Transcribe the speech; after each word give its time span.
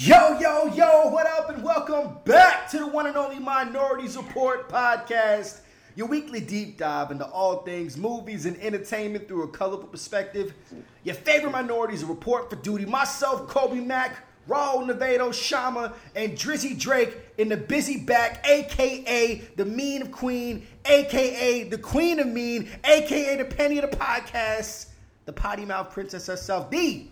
Yo, 0.00 0.38
yo, 0.38 0.72
yo, 0.74 1.08
what 1.08 1.26
up, 1.26 1.50
and 1.50 1.60
welcome 1.60 2.18
back 2.24 2.70
to 2.70 2.78
the 2.78 2.86
one 2.86 3.08
and 3.08 3.16
only 3.16 3.40
Minorities 3.40 4.16
Report 4.16 4.68
podcast, 4.68 5.58
your 5.96 6.06
weekly 6.06 6.38
deep 6.38 6.78
dive 6.78 7.10
into 7.10 7.26
all 7.26 7.62
things 7.64 7.96
movies 7.96 8.46
and 8.46 8.56
entertainment 8.58 9.26
through 9.26 9.42
a 9.42 9.48
colorful 9.48 9.88
perspective. 9.88 10.54
Your 11.02 11.16
favorite 11.16 11.50
minorities 11.50 12.04
report 12.04 12.48
for 12.48 12.54
duty. 12.54 12.84
Myself, 12.84 13.48
Kobe 13.48 13.80
Mack, 13.80 14.24
Raul 14.48 14.88
Nevado, 14.88 15.34
Shama, 15.34 15.92
and 16.14 16.38
Drizzy 16.38 16.78
Drake 16.78 17.16
in 17.36 17.48
the 17.48 17.56
busy 17.56 17.98
back, 17.98 18.46
aka 18.46 19.42
the 19.56 19.64
Mean 19.64 20.02
of 20.02 20.12
Queen, 20.12 20.64
aka 20.84 21.64
the 21.64 21.78
Queen 21.78 22.20
of 22.20 22.28
Mean, 22.28 22.70
aka 22.84 23.36
the 23.36 23.44
Penny 23.44 23.78
of 23.78 23.90
the 23.90 23.96
podcast, 23.96 24.90
the 25.24 25.32
potty 25.32 25.64
mouth 25.64 25.90
princess 25.90 26.28
herself, 26.28 26.70
the 26.70 27.08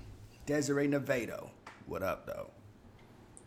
Desiree 0.47 0.87
Nevado. 0.87 1.49
What 1.87 2.05
up, 2.05 2.27
though? 2.27 2.51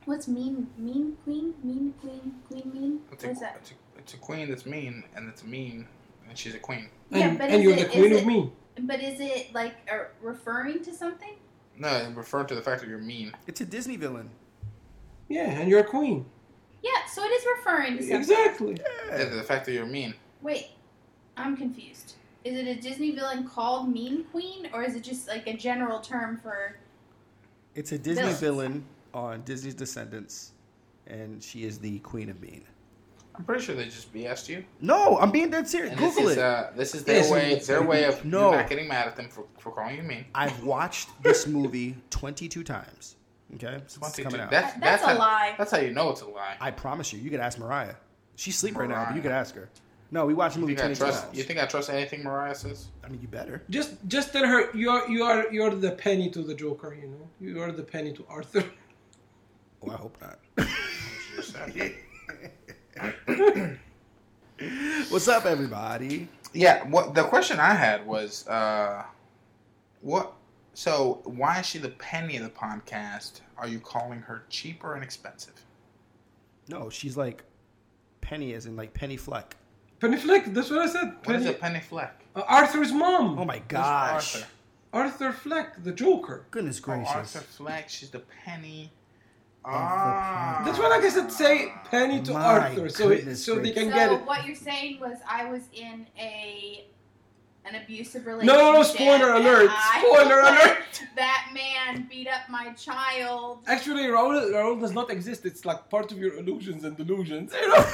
What's 0.10 0.28
mean? 0.28 0.66
Mean 0.76 1.16
queen? 1.24 1.54
Mean 1.64 1.94
queen? 2.02 2.34
Queen 2.48 2.72
mean? 2.74 3.00
It's 3.12 3.24
What 3.24 3.32
is 3.32 3.38
a, 3.38 3.42
that? 3.42 3.58
it's, 3.62 3.70
a, 3.70 3.74
it's 4.00 4.14
a 4.16 4.18
queen 4.18 4.50
that's 4.50 4.66
mean, 4.66 5.04
and 5.16 5.30
it's 5.30 5.44
mean, 5.44 5.88
and 6.28 6.36
she's 6.36 6.56
a 6.56 6.58
queen. 6.58 6.90
Yeah, 7.12 7.28
and, 7.28 7.38
but 7.38 7.52
and 7.52 7.60
is 7.60 7.64
you're 7.64 7.74
it- 7.74 7.80
the 7.80 7.86
queen 8.00 8.12
of 8.14 8.18
it- 8.18 8.26
me. 8.26 8.52
But 8.82 9.04
is 9.04 9.20
it 9.20 9.54
like 9.54 9.76
uh, 9.92 10.06
referring 10.20 10.84
to 10.86 10.96
something? 10.96 11.36
No, 11.78 11.90
I'm 11.90 12.16
referring 12.16 12.48
to 12.48 12.56
the 12.56 12.62
fact 12.64 12.82
that 12.82 12.90
you're 12.90 12.98
mean. 12.98 13.34
It's 13.46 13.62
a 13.62 13.66
Disney 13.66 13.98
villain. 13.98 14.32
Yeah, 15.28 15.44
and 15.52 15.70
you're 15.70 15.82
a 15.82 15.84
queen. 15.84 16.26
Yeah, 16.82 17.06
so 17.08 17.24
it 17.24 17.28
is 17.28 17.46
referring 17.58 17.98
to 17.98 18.02
something. 18.02 18.20
Exactly. 18.20 18.78
Yeah, 19.12 19.26
the 19.26 19.44
fact 19.44 19.68
that 19.68 19.74
you're 19.74 19.86
mean. 19.86 20.16
Wait, 20.42 20.70
I'm 21.38 21.56
confused. 21.56 22.16
Is 22.44 22.58
it 22.58 22.66
a 22.66 22.82
Disney 22.82 23.12
villain 23.12 23.48
called 23.48 23.94
Mean 23.94 24.24
Queen, 24.32 24.70
or 24.74 24.82
is 24.84 24.96
it 24.96 25.04
just 25.04 25.28
like 25.28 25.46
a 25.46 25.56
general 25.56 26.00
term 26.00 26.38
for? 26.42 26.78
It's 27.76 27.92
a 27.92 28.00
Disney 28.00 28.24
Villains. 28.24 28.40
villain 28.40 28.86
on 29.14 29.42
Disney's 29.44 29.76
Descendants, 29.76 30.52
and 31.08 31.42
she 31.44 31.64
is 31.64 31.80
the 31.80 32.00
Queen 32.00 32.30
of 32.30 32.42
Mean. 32.42 32.64
I'm 33.36 33.46
pretty 33.46 33.64
sure 33.64 33.74
they 33.76 33.86
just 33.86 34.14
BS'd 34.14 34.50
you. 34.50 34.66
No, 34.82 35.18
I'm 35.18 35.32
being 35.32 35.50
dead 35.50 35.68
serious. 35.68 35.92
And 35.92 36.00
Google 36.00 36.24
this 36.24 36.32
is, 36.32 36.38
it. 36.38 36.44
uh, 36.44 36.68
this 36.76 36.94
is 36.96 37.04
their 37.06 37.16
Yes, 37.18 37.32
way. 37.32 37.46
it's- 37.52 37.68
Their 37.68 37.84
way 37.84 38.04
of 38.04 38.26
No. 38.26 38.52
you 38.52 38.58
not 38.58 38.68
getting 38.70 38.88
mad 38.88 39.08
at 39.08 39.16
them 39.16 39.30
for, 39.30 39.46
for 39.60 39.72
calling 39.72 39.96
you 39.96 40.04
mean. 40.04 40.26
I've 40.36 40.62
watched 40.64 41.08
this 41.24 41.48
movie 41.48 41.96
22 42.10 42.64
times. 42.64 43.16
Okay, 43.56 43.78
since 43.88 43.96
it's 43.96 43.98
22. 44.18 44.24
coming 44.24 44.42
out. 44.42 44.52
That's, 44.52 44.78
That's 44.80 45.04
a 45.04 45.08
how, 45.08 45.18
lie. 45.18 45.56
That's 45.58 45.72
how 45.72 45.78
you 45.80 45.92
know 45.94 46.10
it's 46.12 46.22
a 46.22 46.28
lie. 46.28 46.58
I 46.60 46.70
promise 46.70 47.12
you. 47.14 47.20
You 47.20 47.30
could 47.32 47.40
ask 47.40 47.58
Mariah. 47.58 47.96
She's 48.36 48.56
asleep 48.56 48.78
right 48.78 48.88
now, 48.90 49.06
but 49.06 49.16
you 49.16 49.22
Mariah. 49.22 49.22
could 49.24 49.32
ask 49.32 49.56
her. 49.56 49.70
No, 50.12 50.26
we 50.26 50.34
watched 50.34 50.56
the 50.56 50.60
You 50.62 50.66
movie 50.68 50.76
think, 50.76 50.92
I 50.92 50.94
22 50.96 51.04
trust, 51.06 51.24
times. 51.26 51.38
you 51.38 51.44
think 51.44 51.60
I 51.60 51.66
trust 51.66 51.90
anything 51.90 52.24
Mariah 52.24 52.56
says? 52.56 52.88
I 53.04 53.10
mean, 53.10 53.22
you 53.22 53.28
better. 53.28 53.64
Just 53.70 53.94
just 54.08 54.34
tell 54.34 54.46
her 54.46 54.70
you're 54.76 55.10
you 55.10 55.24
are 55.24 55.52
you're 55.52 55.70
the 55.74 55.92
penny 55.92 56.30
to 56.32 56.42
the 56.44 56.54
Joker. 56.54 56.94
You 57.00 57.08
know, 57.08 57.30
you 57.40 57.62
are 57.62 57.72
the 57.72 57.84
penny 57.84 58.12
to 58.14 58.26
Arthur. 58.30 58.64
Oh, 59.84 59.90
I 59.92 59.96
hope 59.96 60.18
not. 60.22 60.40
She 60.68 61.36
just 61.36 61.54
said. 61.54 61.98
What's 65.10 65.28
up, 65.28 65.46
everybody? 65.46 66.28
yeah. 66.54 66.84
What 66.88 67.14
the 67.16 67.24
question 67.24 67.60
I 67.60 67.74
had 67.74 68.06
was, 68.06 68.48
uh, 68.48 69.04
what? 70.02 70.34
So 70.74 71.22
why 71.26 71.60
is 71.60 71.66
she 71.66 71.78
the 71.80 71.90
penny 71.90 72.38
of 72.38 72.44
the 72.44 72.50
podcast? 72.50 73.42
Are 73.58 73.68
you 73.68 73.80
calling 73.80 74.20
her 74.22 74.44
cheap 74.50 74.84
or 74.84 74.96
inexpensive? 74.98 75.54
No, 76.68 76.90
she's 76.90 77.18
like 77.18 77.44
Penny, 78.22 78.54
as 78.54 78.66
in 78.66 78.76
like 78.76 78.94
Penny 78.94 79.18
Fleck. 79.18 79.56
Penny 80.00 80.18
Fleck. 80.18 80.46
That's 80.54 80.70
what 80.70 80.80
I 80.80 80.88
said. 80.88 81.16
What 81.24 81.36
is 81.38 81.44
Penny. 81.44 81.56
a 81.56 81.58
penny 81.60 81.80
fleck? 81.80 82.24
Uh, 82.36 82.44
Arthur's 82.48 82.92
mom. 82.92 83.40
Oh 83.40 83.46
my 83.46 83.60
gosh! 83.68 84.36
Arthur? 84.36 84.48
Arthur 84.94 85.32
Fleck, 85.34 85.84
the 85.84 85.92
Joker. 85.92 86.46
Goodness 86.52 86.80
Oh, 86.80 86.86
gracious! 86.86 87.14
Arthur 87.16 87.40
Fleck. 87.40 87.90
She's 87.90 88.10
the 88.10 88.20
penny. 88.46 88.92
Of 89.70 89.74
the 89.74 89.78
Ah. 89.80 90.62
That's 90.66 90.78
what 90.80 90.90
like 90.90 91.04
I 91.04 91.10
said. 91.10 91.32
Say 91.32 91.74
penny 91.86 92.22
to 92.24 92.34
My 92.34 92.44
Arthur, 92.44 92.90
so 92.90 93.10
it, 93.10 93.36
so 93.38 93.56
they 93.56 93.72
gracious. 93.72 93.74
can 93.76 93.90
so 93.90 93.96
get 93.96 94.12
it. 94.12 94.26
what 94.26 94.46
you're 94.46 94.56
saying 94.56 95.00
was 95.00 95.18
I 95.30 95.46
was 95.52 95.62
in 95.74 96.06
a 96.18 96.86
an 97.66 97.76
abusive 97.76 98.26
relationship. 98.26 98.58
no, 98.60 98.72
no! 98.74 98.84
Spoiler 98.84 99.36
and 99.36 99.46
alert! 99.46 99.70
I 99.72 100.04
Spoiler 100.04 100.42
let 100.44 100.66
alert! 100.68 101.04
That 101.16 101.52
man 101.54 102.08
beat 102.10 102.28
up 102.28 102.50
my 102.50 102.72
child. 102.74 103.60
Actually, 103.68 104.04
Raul, 104.04 104.52
Raul 104.54 104.80
does 104.80 104.94
not 104.94 105.12
exist. 105.12 105.46
It's 105.46 105.66
like 105.66 105.90
part 105.90 106.12
of 106.12 106.18
your 106.18 106.34
illusions 106.36 106.84
and 106.86 106.96
delusions. 106.98 107.54
You 107.54 107.68
know. 107.68 107.86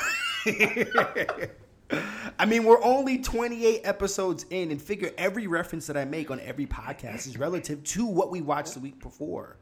I 2.39 2.45
mean, 2.45 2.63
we're 2.63 2.81
only 2.83 3.19
28 3.19 3.81
episodes 3.83 4.45
in, 4.49 4.71
and 4.71 4.81
figure 4.81 5.11
every 5.17 5.47
reference 5.47 5.87
that 5.87 5.97
I 5.97 6.05
make 6.05 6.31
on 6.31 6.39
every 6.39 6.65
podcast 6.67 7.27
is 7.27 7.37
relative 7.37 7.83
to 7.83 8.05
what 8.05 8.31
we 8.31 8.41
watched 8.41 8.73
the 8.75 8.79
week 8.79 8.99
before. 9.01 9.57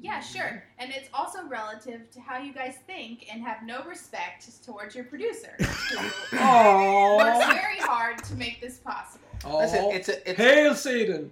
Yeah, 0.00 0.20
sure. 0.20 0.62
And 0.78 0.92
it's 0.92 1.08
also 1.12 1.44
relative 1.48 2.08
to 2.12 2.20
how 2.20 2.38
you 2.38 2.52
guys 2.52 2.74
think 2.86 3.26
and 3.32 3.42
have 3.42 3.64
no 3.64 3.82
respect 3.84 4.48
towards 4.64 4.94
your 4.94 5.04
producer. 5.04 5.54
Who 5.58 5.66
works 5.66 6.38
Aww. 6.40 7.52
very 7.52 7.78
hard 7.80 8.22
to 8.24 8.34
make 8.36 8.60
this 8.60 8.78
possible. 8.78 9.24
Listen, 9.44 9.84
it's 9.90 10.08
a, 10.08 10.30
it's 10.30 10.38
Hail 10.38 10.74
Satan! 10.76 11.30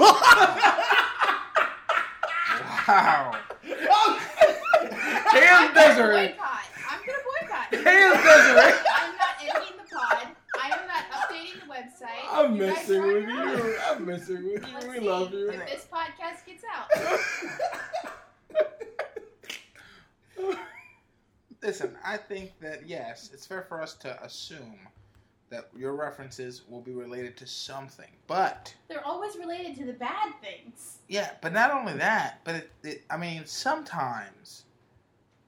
wow. 0.00 0.12
Hail 5.32 5.56
I'm 5.56 5.74
gonna 5.74 5.88
Desiree! 5.88 6.28
boycott. 6.28 6.66
I'm 6.90 7.00
gonna 7.06 7.24
boycott. 7.40 7.68
Hail 7.70 8.12
Desiree! 8.12 8.78
I'm 8.96 9.14
not 9.16 9.34
ending 9.40 9.76
the 9.78 9.94
pod. 9.96 10.26
I 10.60 10.66
am 10.70 10.86
not 10.88 11.04
updating 11.12 11.60
the 11.60 11.72
website. 11.72 12.26
I'm 12.44 12.56
You 12.56 12.62
messing 12.62 13.02
with 13.02 13.28
your 13.28 13.40
own. 13.40 13.58
you. 13.58 13.78
I'm 13.90 14.06
messing 14.06 14.44
with 14.44 14.62
Let's 14.62 14.84
you. 14.84 14.90
We 14.90 14.98
see 14.98 15.08
love 15.08 15.32
you. 15.32 15.50
if 15.50 15.66
this 15.66 15.86
podcast 15.92 16.44
gets 16.46 16.64
out. 16.74 16.88
Listen, 21.62 21.96
I 22.04 22.16
think 22.16 22.52
that 22.60 22.88
yes, 22.88 23.30
it's 23.32 23.46
fair 23.46 23.62
for 23.62 23.80
us 23.80 23.94
to 23.94 24.20
assume 24.24 24.78
that 25.50 25.68
your 25.76 25.94
references 25.94 26.62
will 26.68 26.80
be 26.80 26.92
related 26.92 27.36
to 27.36 27.46
something. 27.46 28.08
But 28.26 28.74
They're 28.88 29.06
always 29.06 29.36
related 29.36 29.76
to 29.76 29.84
the 29.84 29.92
bad 29.92 30.32
things. 30.40 30.98
yeah, 31.08 31.32
but 31.40 31.52
not 31.52 31.70
only 31.70 31.92
that, 31.94 32.40
but 32.44 32.54
it, 32.56 32.70
it 32.82 33.02
I 33.10 33.16
mean, 33.16 33.42
sometimes, 33.46 34.64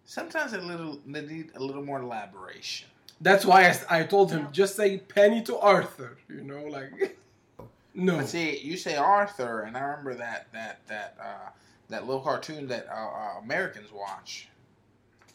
sometimes 0.05 0.53
a 0.53 0.59
little 0.61 1.01
they 1.07 1.23
need 1.23 1.51
a 1.57 1.61
little 1.61 1.83
more 1.83 2.01
elaboration. 2.01 2.89
That's 3.21 3.45
why 3.45 3.75
I 3.89 4.03
told 4.03 4.31
him 4.33 4.49
just 4.53 4.77
say 4.77 4.99
penny 4.99 5.43
to 5.45 5.57
Arthur. 5.59 6.17
You 6.29 6.43
know, 6.43 6.63
like 6.65 7.17
no. 7.95 8.19
But 8.19 8.29
see, 8.29 8.59
you 8.59 8.77
say 8.77 8.97
Arthur, 8.97 9.63
and 9.63 9.77
I 9.77 9.81
remember 9.81 10.15
that 10.15 10.49
that 10.53 10.81
that 10.89 11.17
uh, 11.21 11.51
that 11.89 12.07
little 12.07 12.21
cartoon 12.23 12.67
that 12.69 12.87
uh, 12.91 12.95
uh, 12.95 13.41
Americans 13.43 13.91
watch. 13.93 14.49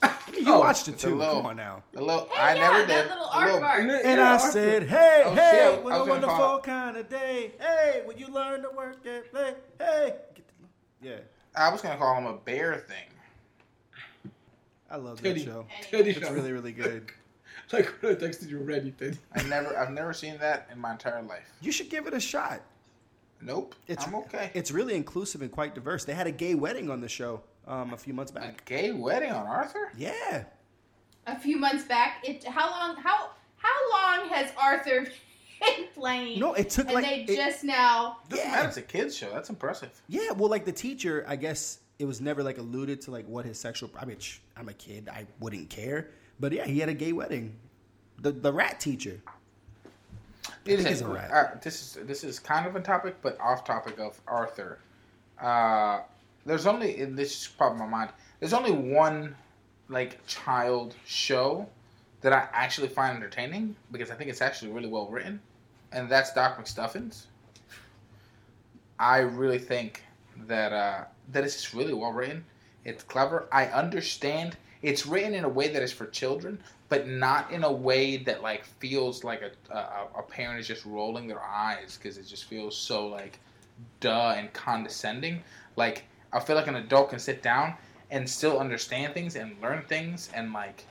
You 0.38 0.44
Oh, 0.54 0.60
watched 0.60 0.88
it 0.88 1.00
too. 1.00 1.16
little- 1.16 1.38
Come 1.38 1.48
on 1.48 1.56
now. 1.58 1.82
The 1.92 2.02
little 2.02 2.30
Hey, 2.32 2.40
I 2.40 2.54
yeah, 2.56 2.62
never 2.62 2.86
that 2.86 2.88
did. 2.88 3.10
little 3.10 3.26
The 3.26 3.32
aardvark. 3.36 3.80
And, 3.80 3.92
And 3.92 4.22
I 4.22 4.38
said, 4.38 4.84
hey, 4.84 5.24
Oh, 5.26 5.34
hey, 5.34 5.52
shit, 5.52 5.62
I 5.80 5.82
what 5.82 5.84
was 5.84 5.94
a 5.94 5.98
gonna 5.98 6.10
wonderful 6.12 6.36
call- 6.38 6.62
kind 6.62 6.98
of 6.98 7.10
day. 7.10 7.52
Hey, 7.60 8.02
when 8.06 8.18
you 8.18 8.28
learn 8.28 8.62
to 8.62 8.70
work 8.70 8.98
and 9.06 9.26
play. 9.32 9.56
Hey. 9.80 10.14
Get 10.36 10.46
the, 10.48 11.08
yeah, 11.10 11.16
I 11.58 11.70
was 11.72 11.82
gonna 11.82 11.98
call 11.98 12.16
him 12.16 12.28
a 12.28 12.38
bear 12.38 12.78
thing. 12.88 14.32
I 14.92 14.98
love 14.98 15.22
Teddy. 15.22 15.40
that 15.44 15.52
show. 15.52 15.66
Teddy 15.90 16.12
It's 16.12 16.20
show. 16.20 16.34
really, 16.34 16.52
really 16.52 16.72
good. 16.74 17.12
Like 17.74 17.88
when 18.02 18.14
I 18.14 18.16
texted 18.16 18.50
you 18.50 18.58
ready, 18.60 18.92
Teddy. 18.92 19.18
I 19.36 19.44
never, 19.44 19.78
I've 19.78 19.92
never 19.92 20.12
seen 20.14 20.38
that 20.40 20.68
in 20.72 20.80
my 20.80 20.92
entire 20.94 21.22
life. 21.22 21.44
You 21.62 21.72
should 21.72 21.90
give 21.90 22.08
it 22.08 22.14
a 22.16 22.20
shot. 22.20 22.62
Nope, 23.42 23.74
It's, 23.88 24.06
I'm 24.06 24.16
okay. 24.16 24.52
It's 24.54 24.70
really 24.72 24.96
inclusive 24.96 25.42
and 25.42 25.52
quite 25.52 25.74
diverse. 25.74 26.04
They 26.04 26.14
had 26.14 26.28
a 26.28 26.32
gay 26.32 26.56
wedding 26.56 26.90
on 26.90 27.00
the 27.00 27.08
show 27.08 27.42
um, 27.68 27.94
a 27.94 27.98
few 27.98 28.14
months 28.14 28.32
back. 28.32 28.62
A 28.62 28.64
gay 28.66 28.92
wedding 28.92 29.32
on 29.32 29.48
Arthur? 29.48 29.92
Yeah. 29.98 30.44
A 31.28 31.40
few 31.40 31.58
months 31.58 31.84
back, 31.86 32.22
it 32.28 32.44
how 32.44 32.70
long 32.70 32.98
how 32.98 33.30
how 33.58 33.92
long 33.92 34.28
has 34.30 34.52
Arthur 34.62 35.06
been 35.62 35.86
playing? 35.96 36.40
No, 36.40 36.54
it 36.56 36.70
took 36.70 36.88
and 36.88 36.96
like 36.96 37.06
they 37.28 37.34
it- 37.34 37.38
just 37.38 37.64
now 37.64 38.18
Doesn't 38.30 38.46
Yeah. 38.46 38.52
matter. 38.52 38.68
It's 38.68 38.78
a 38.78 38.82
kids 38.82 39.16
show. 39.16 39.30
That's 39.32 39.50
impressive. 39.50 39.90
Yeah, 40.10 40.32
well, 40.32 40.50
like 40.50 40.66
the 40.66 40.72
teacher, 40.74 41.24
I 41.28 41.36
guess 41.36 41.80
it 42.00 42.06
was 42.06 42.20
never 42.20 42.42
like 42.44 42.58
alluded 42.58 43.00
to 43.02 43.12
like 43.12 43.28
what 43.28 43.46
his 43.46 43.58
sexual. 43.60 43.90
I 43.98 44.06
mean, 44.06 44.18
sh- 44.20 44.40
I'm 44.58 44.68
a 44.70 44.74
kid, 44.74 45.08
I 45.08 45.26
wouldn't 45.40 45.70
care. 45.70 46.10
But 46.40 46.54
yeah, 46.54 46.66
he 46.66 46.80
had 46.80 46.90
a 46.90 46.94
gay 46.94 47.12
wedding. 47.12 47.54
The 48.22 48.32
the 48.32 48.54
rat 48.54 48.80
teacher. 48.80 49.20
It 50.66 50.78
think 50.78 50.80
is 50.80 50.86
it's 50.86 51.02
a 51.02 51.08
rat. 51.08 51.32
Uh, 51.32 51.58
this 51.62 51.82
is 51.82 52.06
this 52.06 52.24
is 52.24 52.40
kind 52.40 52.66
of 52.66 52.76
a 52.76 52.82
topic, 52.82 53.18
but 53.22 53.40
off 53.40 53.64
topic 53.64 54.00
of 54.00 54.20
Arthur. 54.28 54.80
Uh, 55.40 56.02
there's 56.46 56.66
only 56.66 57.00
and 57.02 57.18
this 57.18 57.48
popped 57.48 57.74
in 57.74 57.80
my 57.80 57.88
mind. 57.88 58.12
There's 58.40 58.54
only 58.54 58.72
one 58.72 59.36
like 59.90 60.26
child 60.28 60.96
show 61.06 61.68
that 62.22 62.34
I 62.34 62.48
actually 62.54 62.90
find 62.90 63.16
entertaining 63.16 63.76
because 63.92 64.12
I 64.12 64.16
think 64.16 64.30
it's 64.30 64.42
actually 64.42 64.72
really 64.72 64.90
well 64.90 65.08
written, 65.08 65.42
and 65.92 66.10
that's 66.10 66.34
Doc 66.34 66.60
McStuffins. 66.62 67.26
I 69.00 69.20
really 69.20 69.60
think 69.60 70.04
that 70.48 70.74
uh, 70.74 71.04
that 71.32 71.44
it's 71.44 71.56
just 71.56 71.74
really 71.74 71.94
well 71.94 72.12
written. 72.12 72.46
It's 72.86 73.04
clever. 73.04 73.48
I 73.52 73.68
understand. 73.68 74.58
It's 74.82 75.06
written 75.06 75.34
in 75.34 75.44
a 75.44 75.50
way 75.50 75.68
that 75.70 75.82
is 75.82 75.92
for 75.92 76.06
children, 76.08 76.60
but 76.88 77.08
not 77.08 77.52
in 77.52 77.64
a 77.64 77.72
way 77.72 78.18
that 78.18 78.42
like 78.42 78.64
feels 78.64 79.24
like 79.24 79.42
a 79.42 79.52
a, 79.76 80.20
a 80.20 80.24
parent 80.24 80.60
is 80.60 80.68
just 80.68 80.86
rolling 80.86 81.28
their 81.28 81.44
eyes 81.44 81.98
because 82.02 82.18
it 82.18 82.28
just 82.28 82.46
feels 82.46 82.76
so 82.78 83.08
like 83.08 83.40
duh 84.00 84.36
and 84.38 84.52
condescending. 84.54 85.42
Like 85.76 86.04
I 86.32 86.40
feel 86.40 86.56
like 86.56 86.68
an 86.68 86.76
adult 86.76 87.10
can 87.10 87.20
sit 87.20 87.42
down 87.42 87.74
and 88.12 88.28
still 88.30 88.60
understand 88.60 89.14
things 89.14 89.36
and 89.36 89.56
learn 89.62 89.84
things 89.84 90.30
and 90.34 90.54
like 90.54 90.86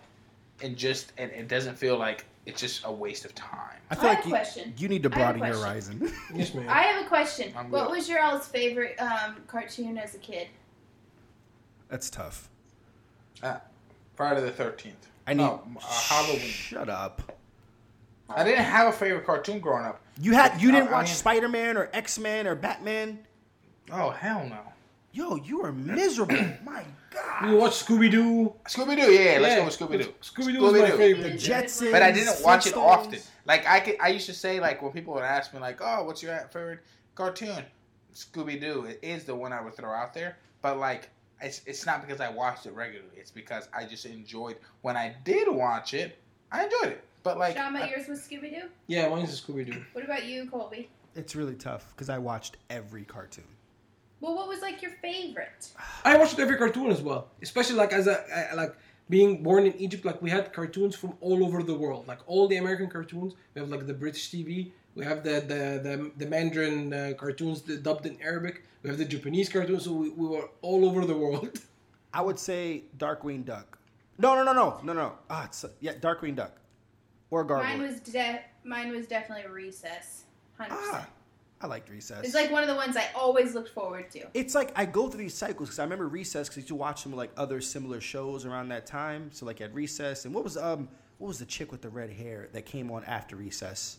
and 0.63 0.77
just 0.77 1.13
and 1.19 1.31
it 1.33 1.49
doesn't 1.49 1.77
feel 1.77 1.97
like 1.97 2.27
it's 2.47 2.61
just 2.61 2.83
a 2.85 2.93
waste 2.93 3.25
of 3.25 3.35
time. 3.35 3.77
I 3.91 3.95
feel 3.95 4.07
I 4.07 4.09
like 4.09 4.17
have 4.19 4.25
a 4.25 4.29
you, 4.29 4.35
question. 4.35 4.75
you 4.79 4.89
need 4.89 5.03
to 5.03 5.11
I 5.13 5.19
have 5.19 5.37
a 5.37 5.39
broaden 5.39 5.55
your 5.55 5.63
horizon. 5.63 6.13
Yes, 6.35 6.55
man. 6.55 6.69
I 6.69 6.83
have 6.83 7.05
a 7.05 7.09
question. 7.09 7.53
I'm 7.57 7.71
what 7.71 7.89
good. 7.89 7.97
was 7.97 8.09
your 8.09 8.23
all's 8.23 8.47
favorite 8.47 8.97
um, 9.01 9.37
cartoon 9.47 9.99
as 9.99 10.15
a 10.15 10.19
kid? 10.19 10.49
That's 11.89 12.09
tough. 12.11 12.49
Friday 14.19 14.41
the 14.41 14.51
Thirteenth. 14.51 15.07
I 15.29 15.33
need 15.35 15.45
no, 15.45 15.63
uh, 15.77 15.81
Halloween. 15.87 16.41
Shut 16.41 16.89
up. 16.89 17.23
I 18.29 18.43
didn't 18.43 18.65
have 18.65 18.89
a 18.89 18.93
favorite 18.93 19.25
cartoon 19.25 19.61
growing 19.61 19.85
up. 19.85 20.01
You 20.21 20.33
had 20.33 20.61
you 20.61 20.73
didn't 20.73 20.89
I- 20.89 20.91
I 20.91 20.93
watch 20.95 21.07
mean- 21.07 21.15
Spider 21.15 21.49
Man 21.49 21.77
or 21.77 21.89
X 21.93 22.19
Men 22.19 22.49
or 22.49 22.57
Batman. 22.57 23.21
Oh 23.93 24.11
hell 24.11 24.45
no. 24.51 24.59
Yo, 25.13 25.37
you 25.37 25.63
are 25.65 25.71
miserable. 25.71 26.35
My 26.65 26.83
God. 27.11 27.49
You 27.49 27.57
watch 27.59 27.85
Scooby 27.85 28.11
Doo. 28.11 28.55
Scooby 28.67 28.97
Doo, 29.01 29.13
yeah, 29.13 29.39
let's 29.39 29.77
go 29.77 29.87
with 29.87 30.01
Scooby 30.01 30.03
Doo. 30.05 30.13
Scooby 30.21 30.53
Doo 30.53 30.63
was 30.63 30.73
my 30.73 30.91
favorite. 30.91 31.23
The. 31.35 31.39
Jetsons. 31.39 31.93
But 31.93 32.03
I 32.03 32.11
didn't 32.11 32.43
watch 32.43 32.67
it 32.67 32.75
often. 32.77 33.21
Like 33.47 33.69
I 33.69 33.79
could, 33.79 33.99
I 34.01 34.09
used 34.09 34.27
to 34.27 34.35
say 34.35 34.59
like 34.59 34.83
when 34.83 34.91
people 34.91 35.15
would 35.15 35.23
ask 35.23 35.55
me 35.55 35.61
like, 35.61 35.79
"Oh, 35.81 36.03
what's 36.03 36.25
your 36.25 36.37
favorite 36.53 36.81
cartoon?" 37.15 37.63
Scooby 38.17 38.61
Doo 38.61 38.85
it 38.87 38.99
is 39.01 39.23
the 39.23 39.35
one 39.37 39.53
I 39.53 39.61
would 39.61 39.75
throw 39.77 39.93
out 39.93 40.13
there. 40.13 40.39
But 40.61 40.79
like, 40.79 41.09
it's 41.43 41.63
it's 41.67 41.87
not 41.87 42.05
because 42.07 42.21
I 42.21 42.29
watched 42.29 42.67
it 42.67 42.73
regularly. 42.75 43.11
It's 43.17 43.31
because 43.31 43.69
I 43.75 43.85
just 43.85 44.07
enjoyed 44.07 44.57
when 44.83 44.97
I 44.97 45.15
did 45.25 45.49
watch 45.49 45.95
it. 45.95 46.19
I 46.53 46.65
enjoyed 46.65 46.93
it. 46.93 47.05
But 47.23 47.39
like, 47.39 47.57
Shama, 47.57 47.81
I- 47.81 47.89
yours 47.91 48.09
was 48.09 48.21
Scooby 48.21 48.51
Doo. 48.51 48.69
Yeah, 48.87 49.09
mine's 49.09 49.41
Scooby 49.41 49.67
Doo. 49.67 49.85
What 49.93 50.05
about 50.05 50.25
you, 50.25 50.49
Colby? 50.51 50.89
It's 51.15 51.35
really 51.35 51.55
tough 51.55 51.87
because 51.95 52.09
I 52.09 52.19
watched 52.19 52.57
every 52.71 53.05
cartoon. 53.05 53.45
Well, 54.21 54.35
what 54.35 54.49
was 54.49 54.61
like 54.63 54.83
your 54.83 54.93
favorite? 55.03 55.69
I 56.05 56.17
watched 56.17 56.39
every 56.39 56.57
cartoon 56.57 56.91
as 56.91 57.01
well, 57.03 57.29
especially 57.43 57.77
like 57.77 57.93
as 57.93 58.07
a 58.07 58.51
I- 58.53 58.55
like 58.55 58.75
being 59.11 59.43
born 59.43 59.67
in 59.67 59.75
Egypt. 59.77 60.05
Like 60.05 60.21
we 60.23 60.31
had 60.31 60.53
cartoons 60.53 60.95
from 60.97 61.15
all 61.21 61.45
over 61.45 61.63
the 61.63 61.75
world, 61.75 62.07
like 62.09 62.19
all 62.27 62.49
the 62.49 62.57
American 62.57 62.89
cartoons. 62.89 63.35
We 63.55 63.61
have 63.61 63.71
like 63.71 63.87
the 63.87 63.95
British 63.95 64.31
TV. 64.31 64.73
We 64.95 65.05
have 65.05 65.23
the 65.23 65.41
the 65.41 65.81
the, 65.83 66.11
the 66.17 66.27
Mandarin 66.27 66.93
uh, 66.93 67.13
cartoons 67.17 67.61
dubbed 67.61 68.07
in 68.07 68.21
Arabic. 68.21 68.65
We 68.83 68.91
have 68.91 68.99
the 68.99 69.05
Japanese 69.05 69.49
cartoons. 69.49 69.85
So 69.85 69.93
we, 69.93 70.11
we 70.11 70.27
were 70.27 70.49
all 70.63 70.85
over 70.85 71.05
the 71.05 71.17
world. 71.17 71.61
I 72.13 72.23
would 72.23 72.39
say 72.39 72.85
Darkwing 72.97 73.45
Duck. 73.45 73.79
No, 74.19 74.35
no, 74.35 74.43
no, 74.43 74.53
no, 74.53 74.81
no, 74.83 74.93
no. 74.93 75.13
Ah, 75.31 75.45
it's, 75.45 75.65
yeah, 75.81 75.93
Darkwing 75.95 76.35
Duck 76.35 76.53
or 77.31 77.45
Mine 77.45 77.83
was 77.83 78.01
de- 78.01 78.41
mine 78.65 78.91
was 78.91 79.07
definitely 79.07 79.51
Recess. 79.51 80.25
Hundred 80.57 80.75
Ah. 80.77 81.07
I 81.61 81.67
liked 81.67 81.91
Recess. 81.91 82.25
It's 82.25 82.35
like 82.35 82.53
one 82.53 82.63
of 82.63 82.69
the 82.69 82.75
ones 82.77 82.97
I 82.97 83.09
always 83.17 83.53
looked 83.55 83.71
forward 83.71 84.11
to. 84.13 84.23
it's 84.33 84.55
like 84.55 84.71
I 84.77 84.87
go 84.87 85.09
through 85.09 85.19
these 85.19 85.35
cycles 85.35 85.69
because 85.69 85.79
I 85.81 85.83
remember 85.83 86.07
Recess 86.09 86.49
because 86.49 86.59
I 86.59 86.61
used 86.61 86.69
to 86.69 86.75
watch 86.77 87.03
some 87.03 87.15
like 87.15 87.31
other 87.37 87.61
similar 87.61 88.01
shows 88.01 88.47
around 88.47 88.69
that 88.69 88.87
time. 88.87 89.31
So 89.33 89.45
like 89.45 89.61
at 89.61 89.75
Recess 89.75 90.25
and 90.25 90.33
what 90.35 90.45
was 90.45 90.57
um 90.57 90.89
what 91.19 91.29
was 91.29 91.39
the 91.41 91.45
chick 91.45 91.73
with 91.73 91.83
the 91.83 91.89
red 91.89 92.11
hair 92.11 92.49
that 92.53 92.65
came 92.65 92.91
on 92.91 93.05
after 93.05 93.35
Recess? 93.37 93.99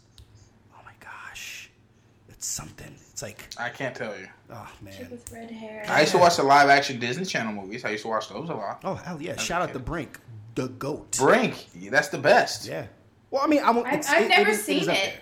My 2.40 2.46
gosh, 2.46 2.46
it's 2.46 2.48
something. 2.48 2.96
It's 3.12 3.22
like 3.22 3.50
I 3.58 3.70
can't 3.70 3.96
tell 3.96 4.18
you. 4.18 4.28
oh 4.52 4.68
Chick 4.86 5.02
man. 5.02 5.12
with 5.12 5.32
red 5.32 5.52
hair. 5.52 5.86
I 5.90 6.02
used 6.02 6.12
to 6.14 6.18
watch 6.20 6.38
the 6.38 6.44
live 6.44 6.70
action 6.70 7.00
Disney 7.00 7.26
Channel 7.26 7.54
movies. 7.54 7.84
I 7.86 7.90
used 7.92 8.04
to 8.04 8.10
watch 8.10 8.30
those 8.30 8.50
a 8.50 8.54
lot. 8.54 8.82
Oh 8.84 8.96
hell 8.96 9.22
yeah! 9.22 9.34
As 9.34 9.42
Shout 9.42 9.62
out 9.62 9.70
kid. 9.70 9.74
to 9.74 9.80
Brink, 9.80 10.20
the 10.56 10.70
goat. 10.70 11.18
Brink, 11.18 11.66
that's 11.92 12.08
the 12.10 12.18
best. 12.18 12.66
Yeah. 12.68 12.88
Well, 13.32 13.44
I 13.44 13.48
mean, 13.48 13.62
I'm. 13.64 13.80
I've- 13.80 13.88
it's- 13.98 14.10
I've 14.10 14.24
it- 14.24 14.30
never 14.30 14.52
is- 14.52 14.64
seen 14.64 14.82
is 14.82 14.88
up 14.88 14.96
it. 14.96 15.04
there. 15.04 15.14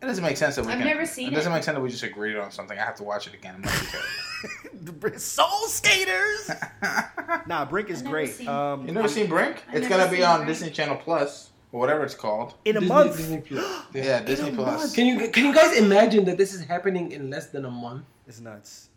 It 0.00 0.06
doesn't 0.06 0.22
make 0.22 0.36
sense 0.36 0.54
that 0.56 0.64
we 0.64 0.70
I've 0.72 0.78
can. 0.78 0.86
never 0.86 1.04
seen 1.06 1.26
it. 1.28 1.32
It 1.32 1.34
doesn't 1.36 1.50
it. 1.50 1.54
make 1.56 1.64
sense 1.64 1.74
that 1.74 1.80
we 1.80 1.90
just 1.90 2.04
agreed 2.04 2.36
on 2.36 2.52
something. 2.52 2.78
I 2.78 2.84
have 2.84 2.94
to 2.96 3.02
watch 3.02 3.26
it 3.26 3.34
again. 3.34 3.54
I'm 3.56 3.62
not 3.62 3.74
The 4.84 4.92
Br- 5.00 5.16
Soul 5.16 5.66
Skaters. 5.66 6.50
nah, 7.48 7.64
Brink 7.64 7.90
is 7.90 8.02
I've 8.02 8.08
great. 8.10 8.34
seen- 8.34 8.46
Um, 8.48 8.86
You 8.86 8.92
never 8.92 9.08
seen 9.08 9.26
Brink? 9.28 9.56
I've 9.68 9.74
it's 9.76 9.88
never 9.88 10.04
gonna 10.04 10.16
be 10.16 10.22
on 10.22 10.36
Brink. 10.44 10.48
Disney 10.50 10.70
Channel 10.70 10.96
Plus 10.98 11.47
or 11.72 11.80
whatever 11.80 12.04
it's 12.04 12.14
called. 12.14 12.54
in 12.64 12.76
a 12.76 12.80
Disney- 12.80 12.94
month. 12.94 13.16
Disney 13.16 13.40
Plus. 13.40 13.82
Yeah, 13.94 14.20
Disney 14.22 14.50
a 14.50 14.52
Plus. 14.52 14.80
month. 14.80 14.94
Can 14.94 15.06
you 15.06 15.28
can 15.30 15.44
you 15.46 15.54
guys 15.54 15.76
imagine 15.78 16.24
that 16.26 16.36
this 16.38 16.52
is 16.54 16.64
happening 16.64 17.12
in 17.12 17.30
less 17.30 17.46
than 17.46 17.64
a 17.64 17.70
month? 17.70 18.04
It's 18.26 18.40
nuts. 18.40 18.88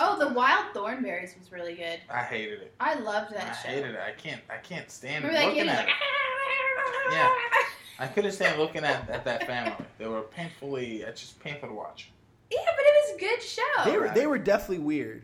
Oh, 0.00 0.16
the 0.18 0.28
Wild 0.32 0.66
Thornberrys 0.74 1.36
was 1.38 1.50
really 1.50 1.74
good. 1.74 1.98
I 2.08 2.22
hated 2.22 2.60
it. 2.62 2.72
I 2.78 2.94
loved 3.00 3.32
I 3.34 3.38
that 3.38 3.52
show. 3.62 3.68
hated 3.68 3.94
it. 3.94 4.00
I 4.00 4.12
can't. 4.12 4.40
I 4.48 4.58
can't 4.58 4.88
stand 4.90 5.24
Remember 5.24 5.46
looking 5.48 5.68
at 5.68 5.76
like, 5.78 5.88
it. 5.88 7.12
Yeah. 7.12 7.34
I 8.00 8.06
couldn't 8.06 8.30
stand 8.30 8.60
looking 8.60 8.84
at, 8.84 9.10
at 9.10 9.24
that 9.24 9.44
family. 9.46 9.74
They 9.98 10.06
were 10.06 10.20
painfully. 10.22 11.02
It's 11.02 11.20
just 11.20 11.40
painful 11.40 11.68
to 11.70 11.74
watch. 11.74 12.10
yeah, 12.50 12.58
but 12.76 12.84
it 12.86 12.94
was 13.02 13.16
a 13.16 13.18
good 13.18 13.42
show. 13.42 13.84
They 13.90 13.98
were 13.98 14.08
they 14.14 14.26
were 14.28 14.38
definitely 14.38 14.84
weird. 14.84 15.22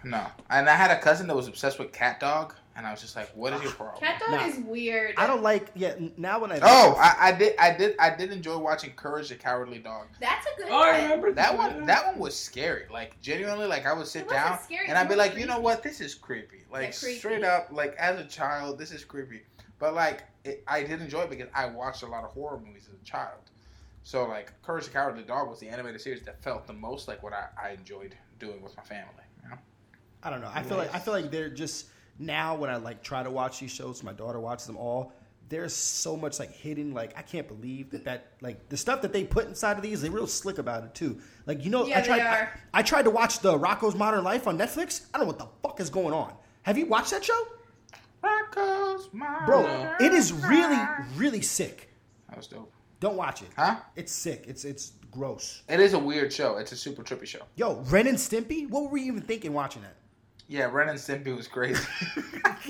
No, 0.03 0.25
and 0.49 0.67
I 0.67 0.75
had 0.75 0.89
a 0.89 0.99
cousin 0.99 1.27
that 1.27 1.35
was 1.35 1.47
obsessed 1.47 1.77
with 1.77 1.91
Cat 1.93 2.19
Dog, 2.19 2.55
and 2.81 2.87
I 2.87 2.91
was 2.91 2.99
just 2.99 3.15
like, 3.15 3.29
"What 3.35 3.53
is 3.53 3.61
your 3.61 3.73
problem?" 3.73 3.99
Cat 3.99 4.19
Dog 4.19 4.31
Nah. 4.31 4.47
is 4.47 4.57
weird. 4.65 5.13
I 5.15 5.27
don't 5.27 5.43
like. 5.43 5.67
Yeah, 5.75 5.93
now 6.17 6.39
when 6.39 6.51
I 6.51 6.57
Oh, 6.63 6.95
I, 6.97 7.27
I 7.27 7.31
did. 7.31 7.55
I 7.59 7.77
did. 7.77 7.95
I 7.99 8.09
did 8.15 8.31
enjoy 8.31 8.57
watching 8.57 8.91
Courage 8.93 9.29
the 9.29 9.35
Cowardly 9.35 9.77
Dog. 9.77 10.07
That's 10.19 10.47
a 10.47 10.57
good 10.59 10.71
Oh, 10.71 10.81
I 10.81 10.91
one. 10.93 11.01
remember 11.03 11.31
That 11.33 11.51
this 11.51 11.59
one, 11.59 11.85
that 11.85 12.07
one 12.07 12.17
was 12.17 12.35
scary. 12.35 12.85
Like 12.91 13.21
genuinely, 13.21 13.67
like 13.67 13.85
I 13.85 13.93
would 13.93 14.07
sit 14.07 14.23
It 14.23 14.29
down 14.29 14.59
scary, 14.63 14.87
and 14.87 14.97
it 14.97 14.99
I'd 14.99 15.03
be 15.03 15.09
was 15.09 15.17
like, 15.19 15.37
you 15.37 15.45
know 15.45 15.59
what, 15.59 15.83
this 15.83 16.01
is 16.01 16.15
creepy. 16.15 16.63
Like 16.71 16.97
creepy. 16.97 17.19
straight 17.19 17.43
up, 17.43 17.67
like 17.71 17.95
as 17.97 18.19
a 18.19 18.25
child, 18.25 18.79
this 18.79 18.91
is 18.91 19.05
creepy. 19.05 19.43
But 19.77 19.93
like, 19.93 20.23
it, 20.43 20.63
I 20.67 20.81
did 20.81 21.01
enjoy 21.01 21.21
it 21.21 21.29
because 21.29 21.49
I 21.53 21.67
watched 21.67 22.01
a 22.01 22.07
lot 22.07 22.23
of 22.23 22.31
horror 22.31 22.59
movies 22.59 22.89
as 22.91 22.99
a 22.99 23.05
child. 23.05 23.41
So 24.01 24.25
like, 24.25 24.59
Courage 24.63 24.85
the 24.85 24.91
Cowardly 24.91 25.21
Dog 25.21 25.47
was 25.49 25.59
the 25.59 25.69
animated 25.69 26.01
series 26.01 26.23
that 26.23 26.41
felt 26.41 26.65
the 26.65 26.73
most 26.73 27.07
like 27.07 27.21
what 27.21 27.33
I, 27.33 27.45
I 27.61 27.69
enjoyed 27.73 28.15
doing 28.39 28.59
with 28.63 28.75
my 28.75 28.81
family. 28.81 29.23
You 29.43 29.49
know? 29.49 29.57
I 30.23 30.31
don't 30.31 30.41
know. 30.41 30.49
I 30.51 30.63
feel 30.63 30.77
like 30.77 30.93
I 30.95 30.97
feel 30.99 31.13
like 31.13 31.29
they're 31.29 31.49
just 31.49 31.87
now 32.21 32.55
when 32.55 32.69
I 32.69 32.77
like 32.77 33.03
try 33.03 33.23
to 33.23 33.29
watch 33.31 33.59
these 33.59 33.71
shows. 33.71 34.03
My 34.03 34.13
daughter 34.13 34.39
watches 34.39 34.67
them 34.67 34.77
all. 34.77 35.13
There's 35.49 35.73
so 35.73 36.15
much 36.15 36.39
like 36.39 36.51
hidden. 36.53 36.93
Like 36.93 37.17
I 37.17 37.21
can't 37.23 37.47
believe 37.47 37.89
that 37.91 38.05
that 38.05 38.27
like 38.39 38.69
the 38.69 38.77
stuff 38.77 39.01
that 39.01 39.11
they 39.11 39.23
put 39.25 39.47
inside 39.47 39.75
of 39.75 39.83
these. 39.83 40.01
They're 40.01 40.11
real 40.11 40.27
slick 40.27 40.57
about 40.59 40.83
it 40.85 40.95
too. 40.95 41.19
Like 41.45 41.63
you 41.65 41.69
know, 41.69 41.85
Yeah, 41.85 41.99
I 41.99 42.01
tried. 42.01 42.19
they 42.19 42.23
are. 42.23 42.51
I, 42.73 42.79
I 42.79 42.81
tried 42.83 43.03
to 43.03 43.09
watch 43.11 43.39
the 43.39 43.57
Rocko's 43.59 43.95
Modern 43.95 44.23
Life 44.23 44.47
on 44.47 44.57
Netflix. 44.57 45.07
I 45.13 45.17
don't 45.17 45.27
know 45.27 45.33
what 45.33 45.39
the 45.39 45.47
fuck 45.67 45.79
is 45.81 45.89
going 45.89 46.13
on. 46.13 46.33
Have 46.63 46.77
you 46.77 46.85
watched 46.85 47.11
that 47.11 47.25
show, 47.25 47.47
Rocko's 48.23 49.09
my 49.13 49.45
bro? 49.45 49.63
No. 49.63 49.95
It 49.99 50.13
is 50.13 50.31
really 50.31 50.79
really 51.15 51.41
sick. 51.41 51.89
That 52.29 52.37
was 52.37 52.47
dope. 52.47 52.71
Don't 52.99 53.17
watch 53.17 53.41
it. 53.41 53.49
Huh? 53.57 53.77
It's 53.95 54.11
sick. 54.11 54.45
It's 54.47 54.63
it's 54.63 54.93
gross. 55.09 55.63
It 55.67 55.79
is 55.79 55.93
a 55.93 55.99
weird 55.99 56.31
show. 56.31 56.57
It's 56.57 56.71
a 56.71 56.75
super 56.77 57.03
trippy 57.03 57.25
show. 57.25 57.41
Yo, 57.55 57.81
Ren 57.89 58.07
and 58.07 58.17
Stimpy. 58.17 58.69
What 58.69 58.83
were 58.83 58.89
we 58.89 59.01
even 59.01 59.21
thinking 59.21 59.53
watching 59.53 59.81
that? 59.81 59.95
Yeah, 60.51 60.69
Ren 60.69 60.89
and 60.89 60.99
Stimpy 60.99 61.33
was 61.33 61.47
crazy. 61.47 61.81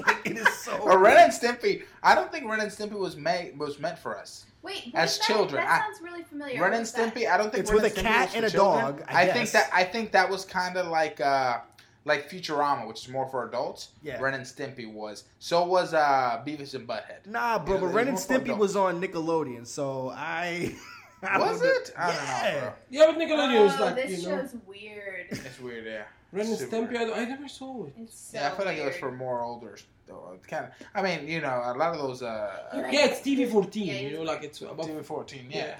like, 0.05 0.21
it 0.25 0.37
is 0.37 0.47
so. 0.59 0.79
But 0.85 0.99
Ren 0.99 1.17
and 1.17 1.33
Stimpy, 1.33 1.81
I 2.03 2.13
don't 2.13 2.31
think 2.31 2.47
Ren 2.47 2.59
and 2.59 2.69
Stimpy 2.71 2.91
was 2.91 3.17
made 3.17 3.57
was 3.57 3.79
meant 3.79 3.97
for 3.97 4.15
us. 4.15 4.45
Wait, 4.61 4.91
As 4.93 5.17
that? 5.17 5.25
children, 5.25 5.63
That 5.65 5.85
sounds 5.87 5.99
really 6.03 6.21
familiar. 6.23 6.61
Ren 6.61 6.73
and 6.73 6.83
is 6.83 6.91
that? 6.91 7.15
Stimpy, 7.15 7.27
I 7.27 7.37
don't 7.37 7.51
think 7.51 7.61
It's 7.61 7.71
Ren 7.71 7.81
with 7.81 7.97
and 7.97 8.05
a 8.05 8.09
Stimpy 8.09 8.13
cat 8.13 8.35
and 8.35 8.45
a 8.45 8.49
children. 8.51 8.85
dog, 8.97 9.03
I 9.07 9.25
think 9.25 9.35
guess. 9.51 9.53
that 9.53 9.69
I 9.73 9.83
think 9.83 10.11
that 10.11 10.29
was 10.29 10.45
kind 10.45 10.77
of 10.77 10.89
like 10.89 11.19
uh 11.19 11.57
like 12.05 12.29
Futurama, 12.29 12.87
which 12.87 13.01
is 13.03 13.09
more 13.09 13.27
for 13.27 13.47
adults. 13.47 13.89
Yeah. 14.03 14.19
Ren 14.21 14.35
and 14.35 14.45
Stimpy 14.45 14.85
was. 14.91 15.23
So 15.39 15.65
was 15.65 15.95
uh 15.95 16.43
Beavis 16.45 16.75
and 16.75 16.87
Butthead. 16.87 17.25
Nah, 17.25 17.57
bro, 17.57 17.77
It 17.77 17.81
but 17.81 17.87
Ren 17.87 18.07
and 18.09 18.17
Stimpy 18.17 18.55
was 18.55 18.75
on 18.75 19.01
Nickelodeon, 19.01 19.65
so 19.65 20.11
I. 20.15 20.75
I 21.23 21.37
Was 21.39 21.61
it? 21.63 21.93
I 21.97 22.07
don't 22.07 22.15
know, 22.15 22.21
Yeah. 22.23 22.59
bro. 22.59 22.73
Yeah, 22.89 23.05
but 23.07 23.15
Nickelodeon 23.17 23.63
was 23.63 23.79
Oh, 23.79 23.85
like 23.85 23.95
this 23.95 24.23
you 24.23 24.29
know, 24.29 24.41
show's 24.41 24.55
weird. 24.65 25.27
It's 25.29 25.59
weird, 25.59 25.85
yeah. 25.85 26.03
Ren 26.33 26.47
and 26.47 26.57
Stimpy. 26.57 26.95
I, 26.97 27.05
don't- 27.05 27.17
I 27.19 27.25
never 27.25 27.47
saw 27.47 27.85
it. 27.85 27.93
It's 27.97 28.17
so 28.17 28.37
Yeah, 28.39 28.51
I 28.51 28.55
feel 28.55 28.65
like 28.65 28.77
it 28.77 28.85
was 28.85 28.95
for 28.97 29.11
more 29.11 29.41
older. 29.41 29.77
Though, 30.07 30.37
kind 30.47 30.65
of. 30.65 30.71
I 30.95 31.01
mean, 31.01 31.27
you 31.27 31.41
know, 31.41 31.61
a 31.65 31.73
lot 31.77 31.93
of 31.95 31.97
those. 32.01 32.21
uh 32.23 32.87
Yeah, 32.91 33.05
it's 33.05 33.19
TV 33.21 33.49
fourteen. 33.49 33.87
Yeah, 33.87 33.99
you 34.01 34.17
know, 34.17 34.23
like 34.23 34.43
it's 34.43 34.61
above. 34.61 34.85
TV 34.87 35.03
fourteen, 35.05 35.45
yeah. 35.49 35.75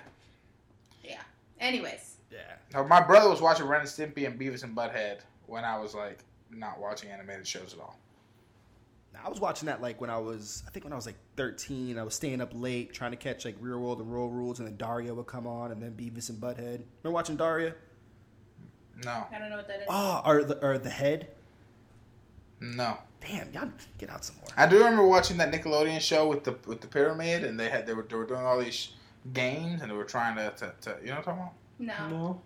Yeah. 1.03 1.19
Anyways, 1.59 2.15
Yeah. 2.31 2.39
Now, 2.73 2.83
my 2.83 3.01
brother 3.01 3.29
was 3.29 3.41
watching 3.41 3.65
Ren 3.67 3.81
and 3.81 3.89
Stimpy 3.89 4.25
and 4.25 4.39
Beavis 4.39 4.63
and 4.63 4.75
Butthead 4.75 5.19
when 5.47 5.63
I 5.65 5.77
was 5.79 5.93
like 5.95 6.19
not 6.49 6.79
watching 6.79 7.09
animated 7.09 7.47
shows 7.47 7.73
at 7.73 7.79
all. 7.79 7.97
Now, 9.13 9.19
I 9.25 9.29
was 9.29 9.39
watching 9.39 9.65
that 9.67 9.81
like 9.81 9.99
when 9.99 10.09
I 10.09 10.17
was, 10.17 10.63
I 10.67 10.71
think 10.71 10.85
when 10.85 10.93
I 10.93 10.95
was 10.95 11.05
like 11.05 11.17
13. 11.35 11.97
I 11.97 12.03
was 12.03 12.15
staying 12.15 12.41
up 12.41 12.51
late 12.53 12.93
trying 12.93 13.11
to 13.11 13.17
catch 13.17 13.43
like 13.45 13.55
Real 13.59 13.79
World 13.79 13.99
and 13.99 14.11
Road 14.11 14.27
Rules, 14.27 14.59
and 14.59 14.67
then 14.67 14.77
Daria 14.77 15.13
would 15.13 15.27
come 15.27 15.45
on, 15.47 15.71
and 15.71 15.81
then 15.81 15.91
Beavis 15.91 16.29
and 16.29 16.39
Butthead. 16.39 16.81
Remember 17.03 17.11
watching 17.11 17.35
Daria? 17.35 17.75
No, 19.03 19.25
I 19.33 19.39
don't 19.39 19.49
know 19.49 19.57
what 19.57 19.67
that 19.67 19.79
is. 19.81 19.87
Oh, 19.89 20.21
or 20.25 20.43
the, 20.43 20.63
or 20.65 20.77
the 20.77 20.89
head. 20.89 21.27
no. 22.59 22.97
Damn, 23.27 23.53
y'all 23.53 23.69
get 23.99 24.09
out 24.09 24.25
some 24.25 24.35
more. 24.37 24.47
I 24.57 24.65
do 24.65 24.79
remember 24.79 25.05
watching 25.05 25.37
that 25.37 25.51
Nickelodeon 25.51 26.01
show 26.01 26.27
with 26.27 26.43
the 26.43 26.55
with 26.65 26.81
the 26.81 26.87
pyramid, 26.87 27.43
and 27.43 27.59
they 27.59 27.69
had 27.69 27.85
they 27.85 27.93
were 27.93 28.01
they 28.01 28.15
were 28.15 28.25
doing 28.25 28.41
all 28.41 28.59
these 28.59 28.93
games, 29.33 29.81
and 29.83 29.91
they 29.91 29.95
were 29.95 30.03
trying 30.05 30.35
to, 30.37 30.49
to, 30.57 30.73
to 30.81 30.97
you 31.01 31.09
know 31.09 31.17
what 31.17 31.27
I'm 31.27 31.37
talking 31.37 31.51
about? 31.87 32.09
no. 32.09 32.17
No. 32.17 32.41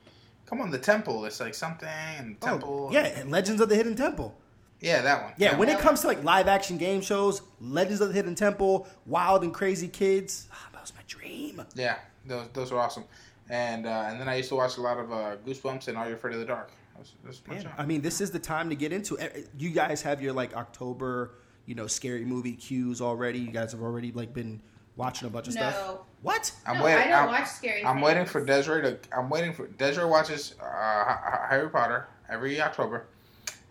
Come 0.45 0.61
on, 0.61 0.69
the 0.71 0.77
temple. 0.77 1.23
It's 1.25 1.39
like 1.39 1.55
something 1.55 1.87
and 1.89 2.39
temple. 2.41 2.87
Oh, 2.89 2.93
yeah, 2.93 3.05
and 3.05 3.31
Legends 3.31 3.61
of 3.61 3.69
the 3.69 3.75
Hidden 3.75 3.95
Temple. 3.95 4.37
Yeah, 4.81 5.01
that 5.01 5.23
one. 5.23 5.33
Yeah, 5.37 5.51
That 5.51 5.59
when 5.59 5.67
one. 5.69 5.77
it 5.77 5.81
comes 5.81 6.01
to 6.01 6.07
like 6.07 6.23
live 6.23 6.47
action 6.47 6.77
game 6.77 7.01
shows, 7.01 7.41
Legends 7.61 8.01
of 8.01 8.09
the 8.09 8.13
Hidden 8.13 8.35
Temple, 8.35 8.87
Wild 9.05 9.43
and 9.43 9.53
Crazy 9.53 9.87
Kids, 9.87 10.47
ah, 10.51 10.69
that 10.73 10.81
was 10.81 10.93
my 10.95 11.01
dream. 11.07 11.61
yeah, 11.75 11.97
those 12.25 12.47
those 12.53 12.71
were 12.71 12.79
awesome. 12.79 13.03
And 13.49 13.85
uh, 13.85 14.07
and 14.09 14.19
then 14.19 14.27
I 14.27 14.35
used 14.35 14.49
to 14.49 14.55
watch 14.55 14.77
a 14.77 14.81
lot 14.81 14.97
of 14.97 15.11
uh, 15.11 15.37
Goosebumps 15.45 15.87
and 15.87 15.97
Are 15.97 16.07
You 16.09 16.15
Afraid 16.15 16.33
of 16.33 16.39
the 16.39 16.45
Dark. 16.45 16.71
That's, 16.97 17.11
that's 17.23 17.41
my 17.47 17.53
Man, 17.55 17.63
job. 17.63 17.71
I 17.77 17.85
mean, 17.85 18.01
this 18.01 18.21
is 18.21 18.31
the 18.31 18.39
time 18.39 18.69
to 18.69 18.75
get 18.75 18.91
into 18.93 19.15
it. 19.17 19.49
You 19.57 19.69
guys 19.69 20.01
have 20.01 20.21
your 20.21 20.33
like 20.33 20.55
October, 20.55 21.35
you 21.65 21.75
know, 21.75 21.87
scary 21.87 22.25
movie 22.25 22.53
cues 22.53 23.01
already. 23.01 23.39
You 23.39 23.51
guys 23.51 23.71
have 23.73 23.81
already 23.81 24.11
like 24.13 24.33
been 24.33 24.61
watching 24.95 25.27
a 25.27 25.31
bunch 25.31 25.47
of 25.47 25.53
stuff. 25.53 25.73
No. 25.75 26.05
What? 26.21 26.51
I'm 26.65 26.77
no, 26.79 26.85
waiting. 26.85 27.01
I 27.03 27.07
don't 27.09 27.23
I'm, 27.23 27.27
watch 27.27 27.47
scary. 27.49 27.85
I'm 27.85 27.97
things. 27.97 28.05
waiting 28.05 28.25
for 28.25 28.43
Desiree 28.43 28.81
to. 28.81 28.97
I'm 29.15 29.29
waiting 29.29 29.53
for 29.53 29.67
Desiree 29.67 30.09
watches 30.09 30.55
uh, 30.59 30.65
H- 31.07 31.17
H- 31.33 31.39
Harry 31.49 31.69
Potter 31.69 32.07
every 32.29 32.59
October, 32.59 33.05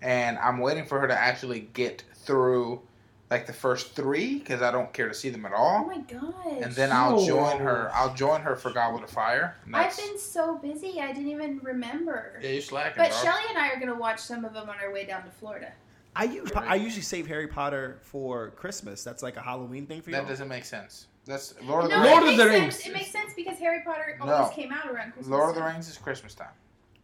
and 0.04 0.38
I'm 0.38 0.58
waiting 0.58 0.84
for 0.84 1.00
her 1.00 1.08
to 1.08 1.18
actually 1.18 1.60
get 1.72 2.04
through 2.14 2.82
like 3.30 3.46
the 3.46 3.52
first 3.54 3.96
three 3.96 4.38
because 4.38 4.60
I 4.62 4.70
don't 4.70 4.92
care 4.92 5.08
to 5.08 5.14
see 5.14 5.30
them 5.30 5.46
at 5.46 5.52
all. 5.54 5.82
Oh 5.84 5.86
my 5.86 5.98
gosh. 5.98 6.62
and 6.62 6.72
then 6.74 6.92
I'll 6.92 7.16
No. 7.18 7.26
join 7.26 7.58
her. 7.60 7.90
I'll 7.94 8.12
join 8.14 8.42
her 8.42 8.54
for 8.54 8.70
Goblet 8.70 9.02
of 9.02 9.10
Fire. 9.10 9.56
I've 9.72 9.96
been 9.96 10.18
so 10.18 10.58
busy, 10.58 11.00
I 11.00 11.08
didn't 11.12 11.30
even 11.30 11.58
remember. 11.62 12.38
Yeah, 12.42 12.50
you're 12.50 12.60
slacking, 12.62 13.02
But 13.02 13.10
dog. 13.10 13.24
Shelly 13.24 13.42
and 13.48 13.58
I 13.58 13.70
are 13.70 13.80
gonna 13.80 13.94
watch 13.98 14.20
some 14.20 14.44
of 14.44 14.52
them 14.52 14.68
on 14.68 14.76
our 14.80 14.92
way 14.92 15.06
down 15.06 15.24
to 15.24 15.30
Florida. 15.30 15.72
I, 16.14 16.38
I 16.54 16.76
usually 16.76 17.02
save 17.02 17.26
Harry 17.26 17.48
Potter 17.48 17.98
for 18.02 18.50
Christmas. 18.50 19.02
That's 19.02 19.22
like 19.22 19.36
a 19.36 19.40
Halloween 19.42 19.86
thing 19.86 20.00
for 20.00 20.10
you. 20.10 20.16
That 20.16 20.28
doesn't 20.28 20.46
make 20.48 20.64
sense. 20.64 21.08
That's 21.24 21.54
Lord 21.62 21.84
of 21.84 21.90
the 21.90 21.96
no, 21.96 22.02
Rings. 22.04 22.12
Lord 22.12 22.22
it 22.22 22.28
of 22.28 22.52
makes 22.52 22.76
the 22.76 22.82
sense. 22.82 22.86
It 22.86 22.92
makes 22.92 23.10
sense 23.10 23.32
because 23.34 23.58
Harry 23.58 23.80
Potter 23.84 24.16
No. 24.24 24.30
always 24.32 24.54
came 24.54 24.70
out 24.70 24.86
around 24.86 25.12
Christmas. 25.14 25.26
Lord 25.28 25.48
of 25.48 25.54
the. 25.56 25.62
Rings 25.64 25.88
is 25.88 25.96
Christmas 25.96 26.34
time. 26.34 26.48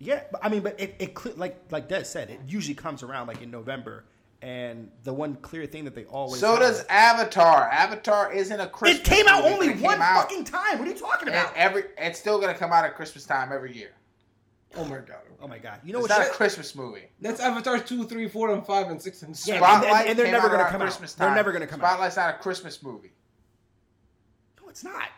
Yeah, 0.03 0.23
but 0.33 0.41
I 0.45 0.49
mean, 0.49 0.63
but 0.63 0.81
it, 0.81 0.97
it 0.99 1.39
like 1.39 1.57
like 1.71 1.87
Des 1.89 2.05
said, 2.05 2.31
it 2.31 2.41
usually 2.49 2.75
comes 2.75 3.03
around 3.03 3.27
like 3.29 3.43
in 3.43 3.51
November. 3.51 4.05
And 4.43 4.91
the 5.05 5.13
one 5.13 5.35
clear 5.37 5.67
thing 5.67 5.85
that 5.85 5.95
they 5.95 6.07
always 6.07 6.41
So 6.41 6.53
have- 6.53 6.61
does 6.61 6.87
Avatar. 6.89 7.69
Avatar 7.71 8.33
isn't 8.33 8.59
a 8.59 8.69
Christmas. 8.69 9.01
it 9.01 9.05
came 9.05 9.29
out 9.29 9.43
movie. 9.45 9.55
only 9.55 9.67
It 9.69 9.73
came 9.75 9.83
one 9.83 10.01
out- 10.01 10.23
fucking 10.23 10.45
time. 10.45 10.79
What 10.79 10.89
are 10.89 10.91
you 10.93 10.99
talking 10.99 11.29
and 11.29 11.37
about? 11.37 11.55
every. 11.55 11.85
It's 11.99 12.19
still 12.19 12.41
gonna 12.41 12.55
come 12.57 12.73
out 12.73 12.85
at 12.87 12.97
Christmas 12.97 13.27
time 13.27 13.53
every 13.53 13.77
year. 13.77 13.91
Oh 14.77 14.85
my 14.87 14.97
god. 15.01 15.17
oh 15.43 15.47
my 15.49 15.59
oh 15.59 15.61
god! 15.63 15.81
You 15.85 15.93
know 15.93 15.99
It's 15.99 16.09
what? 16.09 16.19
not 16.21 16.29
a? 16.29 16.31
Christmas 16.31 16.75
movie. 16.75 17.03
That's 17.21 17.39
Avatar 17.41 17.81
2, 17.81 18.07
3, 18.07 18.29
4, 18.29 18.51
and 18.55 18.65
5, 18.65 18.87
and 18.89 19.03
6, 19.03 19.23
and 19.25 19.37
7. 19.37 19.61
Yeah, 19.61 19.69
and- 19.75 19.83
Spotlight 19.83 20.07
and 20.09 20.19
they're 20.19 20.25
came 20.27 20.33
never 20.33 20.49
gonna 20.49 20.63
around 20.63 20.73
come 20.73 20.81
out. 20.81 20.85
Christmas 20.87 21.13
They're 21.15 21.35
never 21.35 21.53
gonna 21.53 21.67
come 21.67 21.81
out. 21.83 21.89
Spotlight's 21.89 22.17
not 22.17 22.35
a 22.37 22.39
Christmas 22.39 22.83
movie. 22.83 23.13
No, 24.63 24.69
it's 24.71 24.85
not. 24.85 25.09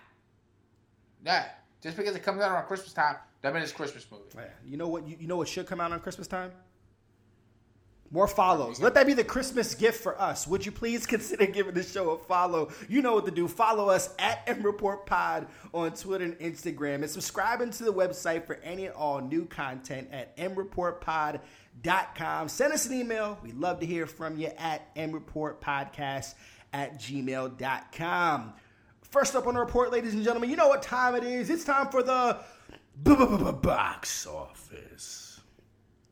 Yeah, 1.24 1.44
just 1.80 1.96
because 1.96 2.16
it 2.16 2.24
comes 2.24 2.40
out 2.42 2.50
around 2.50 2.66
Christmas 2.66 2.92
time, 2.92 3.16
that 3.42 3.54
means 3.54 3.72
Christmas 3.72 4.06
movie. 4.10 4.24
Yeah, 4.34 4.44
You 4.64 4.76
know 4.76 4.88
what? 4.88 5.06
You, 5.06 5.16
you 5.20 5.28
know 5.28 5.36
what 5.36 5.48
should 5.48 5.66
come 5.66 5.80
out 5.80 5.92
on 5.92 6.00
Christmas 6.00 6.26
time? 6.26 6.52
More 8.12 8.28
follows. 8.28 8.78
Let 8.78 8.92
that 8.94 9.06
be 9.06 9.14
the 9.14 9.24
Christmas 9.24 9.74
gift 9.74 10.02
for 10.02 10.20
us. 10.20 10.46
Would 10.46 10.66
you 10.66 10.72
please 10.72 11.06
consider 11.14 11.46
giving 11.46 11.72
the 11.72 11.82
show 11.82 12.10
a 12.10 12.18
follow? 12.18 12.70
You 12.88 13.00
know 13.00 13.14
what 13.14 13.24
to 13.24 13.30
do. 13.30 13.48
Follow 13.48 13.88
us 13.88 14.14
at 14.18 14.42
M 14.46 14.62
Report 14.62 15.06
Pod 15.06 15.46
on 15.72 15.92
Twitter 15.92 16.24
and 16.24 16.38
Instagram, 16.38 16.96
and 16.96 17.08
subscribing 17.10 17.70
to 17.70 17.84
the 17.84 17.92
website 17.92 18.44
for 18.44 18.56
any 18.56 18.84
and 18.86 18.94
all 18.94 19.20
new 19.20 19.46
content 19.46 20.08
at 20.12 20.36
mreportpod.com. 20.36 22.48
Send 22.48 22.72
us 22.74 22.86
an 22.86 22.92
email. 22.92 23.38
We'd 23.42 23.56
love 23.56 23.80
to 23.80 23.86
hear 23.86 24.06
from 24.06 24.38
you 24.38 24.50
at 24.58 24.94
mreportpodcast 24.94 26.34
at 26.74 27.00
gmail.com. 27.00 28.52
First 29.10 29.36
up 29.36 29.46
on 29.46 29.54
the 29.54 29.60
report, 29.60 29.90
ladies 29.90 30.12
and 30.14 30.22
gentlemen, 30.22 30.50
you 30.50 30.56
know 30.56 30.68
what 30.68 30.82
time 30.82 31.14
it 31.14 31.24
is. 31.24 31.48
It's 31.48 31.64
time 31.64 31.88
for 31.88 32.02
the 32.02 32.38
box 32.96 34.26
office. 34.26 35.40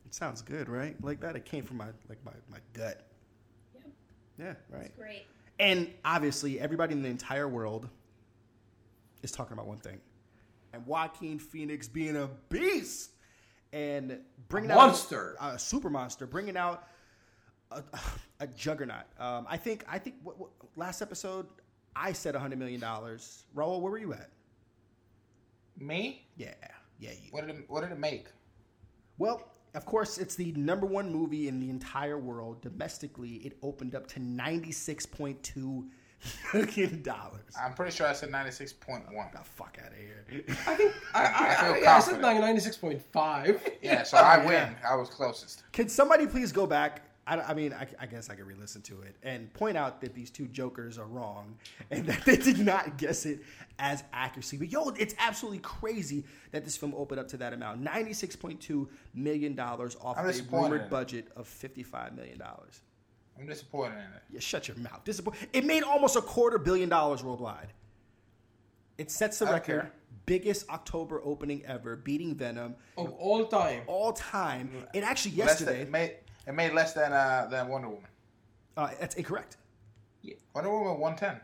It 0.06 0.14
sounds 0.14 0.42
good, 0.42 0.68
right? 0.68 0.96
Like 1.02 1.20
that. 1.20 1.36
It 1.36 1.44
came 1.44 1.64
from 1.64 1.76
my 1.78 1.86
like 2.08 2.18
my, 2.24 2.32
my 2.50 2.58
gut. 2.72 3.06
Yep. 3.74 3.84
Yeah, 4.38 4.54
right. 4.70 4.86
It's 4.86 4.96
great. 4.96 5.26
And 5.58 5.90
obviously, 6.04 6.58
everybody 6.58 6.94
in 6.94 7.02
the 7.02 7.08
entire 7.08 7.48
world 7.48 7.88
is 9.22 9.30
talking 9.30 9.52
about 9.52 9.66
one 9.66 9.78
thing, 9.78 10.00
and 10.72 10.86
Joaquin 10.86 11.38
Phoenix 11.38 11.86
being 11.86 12.16
a 12.16 12.28
beast 12.48 13.10
and 13.72 14.18
bringing 14.48 14.70
A 14.70 14.74
out 14.74 14.86
monster. 14.88 15.36
a, 15.40 15.58
super 15.58 15.90
monster, 15.90 16.26
bringing 16.26 16.56
out 16.56 16.88
a, 17.70 17.82
a 18.40 18.46
juggernaut. 18.46 19.04
Um, 19.18 19.46
I 19.48 19.56
think. 19.56 19.84
I 19.88 19.98
think. 19.98 20.16
What, 20.22 20.40
what, 20.40 20.50
last 20.76 21.02
episode, 21.02 21.46
I 21.94 22.12
said 22.12 22.34
hundred 22.34 22.58
million 22.58 22.80
dollars. 22.80 23.44
Raul, 23.54 23.80
where 23.80 23.92
were 23.92 23.98
you 23.98 24.12
at? 24.12 24.30
Me? 25.80 26.26
Yeah, 26.36 26.54
yeah, 26.98 27.10
you. 27.10 27.30
What 27.30 27.46
did 27.46 27.56
it, 27.56 27.64
what 27.68 27.80
did 27.82 27.92
it 27.92 27.98
make? 27.98 28.26
Well, 29.18 29.48
of 29.74 29.84
course, 29.86 30.18
it's 30.18 30.34
the 30.34 30.52
number 30.52 30.86
one 30.86 31.10
movie 31.12 31.48
in 31.48 31.58
the 31.60 31.70
entire 31.70 32.18
world. 32.18 32.60
Domestically, 32.62 33.34
it 33.36 33.56
opened 33.62 33.94
up 33.94 34.06
to 34.08 34.20
ninety-six 34.20 35.06
point 35.06 35.42
two 35.42 35.86
million 36.52 37.02
dollars. 37.02 37.40
I'm 37.58 37.72
pretty 37.72 37.96
sure 37.96 38.06
I 38.06 38.12
said 38.12 38.30
96.1. 38.30 39.32
the 39.32 39.38
fuck 39.42 39.78
out 39.82 39.92
of 39.92 39.96
here. 39.98 40.24
I 40.66 40.74
think 40.74 40.92
I, 41.14 41.24
I, 41.24 41.24
I 41.24 41.54
feel 41.64 41.72
I, 41.74 41.78
yeah, 41.78 41.96
I 41.96 42.00
said 42.00 42.20
96.5. 42.20 43.70
Yeah, 43.82 44.02
so 44.02 44.18
I 44.18 44.36
Yeah. 44.42 44.46
win. 44.46 44.76
I 44.86 44.94
was 44.96 45.08
closest. 45.08 45.62
Can 45.72 45.88
somebody 45.88 46.26
please 46.26 46.52
go 46.52 46.66
back? 46.66 47.02
I, 47.30 47.50
I 47.50 47.54
mean, 47.54 47.72
I, 47.72 47.86
I 48.00 48.06
guess 48.06 48.28
I 48.28 48.34
could 48.34 48.46
re-listen 48.46 48.82
to 48.82 49.02
it 49.02 49.14
and 49.22 49.52
point 49.54 49.76
out 49.76 50.00
that 50.00 50.14
these 50.14 50.30
two 50.30 50.46
jokers 50.48 50.98
are 50.98 51.06
wrong 51.06 51.56
and 51.90 52.04
that 52.06 52.24
they 52.24 52.36
did 52.36 52.58
not 52.58 52.98
guess 52.98 53.24
it 53.24 53.40
as 53.78 54.02
accuracy. 54.12 54.56
But 54.56 54.70
yo, 54.70 54.88
it's 54.90 55.14
absolutely 55.18 55.60
crazy 55.60 56.24
that 56.50 56.64
this 56.64 56.76
film 56.76 56.92
opened 56.96 57.20
up 57.20 57.28
to 57.28 57.36
that 57.38 57.52
amount. 57.52 57.80
Ninety-six 57.80 58.34
point 58.36 58.60
two 58.60 58.88
million 59.14 59.54
dollars 59.54 59.96
off 60.02 60.18
I'm 60.18 60.28
a 60.28 60.32
rumored 60.50 60.90
budget 60.90 61.28
of 61.36 61.46
fifty-five 61.46 62.14
million 62.16 62.38
dollars. 62.38 62.80
I'm 63.38 63.46
disappointed 63.46 63.94
in 63.94 64.00
it. 64.02 64.22
Yeah, 64.32 64.40
shut 64.40 64.68
your 64.68 64.76
mouth. 64.78 65.02
Disappoint. 65.04 65.36
It 65.52 65.64
made 65.64 65.82
almost 65.82 66.16
a 66.16 66.20
quarter 66.20 66.58
billion 66.58 66.88
dollars 66.88 67.22
worldwide. 67.24 67.72
It 68.98 69.10
sets 69.10 69.38
the 69.38 69.46
record, 69.46 69.64
care. 69.80 69.92
biggest 70.26 70.68
October 70.68 71.22
opening 71.24 71.64
ever, 71.64 71.96
beating 71.96 72.34
Venom 72.34 72.74
Of 72.98 73.12
all 73.12 73.46
time. 73.46 73.80
all 73.86 74.12
time. 74.12 74.70
It 74.92 75.02
actually 75.04 75.36
yesterday. 75.36 75.80
it 75.82 75.90
made 75.90 76.16
it 76.46 76.54
made 76.54 76.72
less 76.72 76.92
than 76.92 77.12
uh, 77.12 77.46
than 77.50 77.68
Wonder 77.68 77.88
Woman. 77.88 78.10
Uh, 78.76 78.90
that's 78.98 79.14
incorrect. 79.16 79.56
Yeah. 80.22 80.34
Wonder 80.54 80.70
Woman 80.70 80.98
110. 81.00 81.40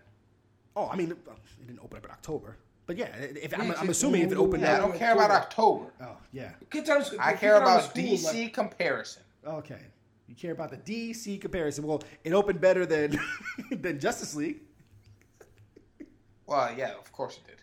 Oh, 0.74 0.88
I 0.88 0.96
mean, 0.96 1.10
it 1.10 1.18
it 1.60 1.66
didn't 1.66 1.80
open 1.80 1.98
up 1.98 2.04
in 2.04 2.10
October, 2.10 2.56
but 2.86 2.96
yeah, 2.96 3.08
if, 3.16 3.58
I'm, 3.58 3.72
I'm 3.72 3.88
assuming 3.88 4.22
if 4.22 4.32
it 4.32 4.38
opened 4.38 4.62
Yeah, 4.62 4.76
I 4.76 4.78
don't 4.78 4.96
care 4.96 5.14
about 5.14 5.30
October. 5.30 5.86
Oh, 6.00 6.16
yeah. 6.32 6.52
Kids 6.70 6.88
are, 6.90 7.02
I 7.18 7.32
care 7.32 7.56
about 7.56 7.84
school, 7.84 8.02
DC 8.02 8.24
like- 8.44 8.52
comparison. 8.52 9.22
Okay. 9.46 9.80
You 10.28 10.34
care 10.34 10.52
about 10.52 10.70
the 10.70 10.76
DC 10.78 11.40
comparison. 11.40 11.86
Well, 11.86 12.02
it 12.24 12.32
opened 12.32 12.60
better 12.60 12.84
than 12.84 13.18
than 13.70 14.00
Justice 14.00 14.34
League. 14.34 14.60
Well, 16.46 16.72
yeah, 16.76 16.92
of 16.98 17.10
course 17.12 17.38
it 17.38 17.46
did. 17.46 17.56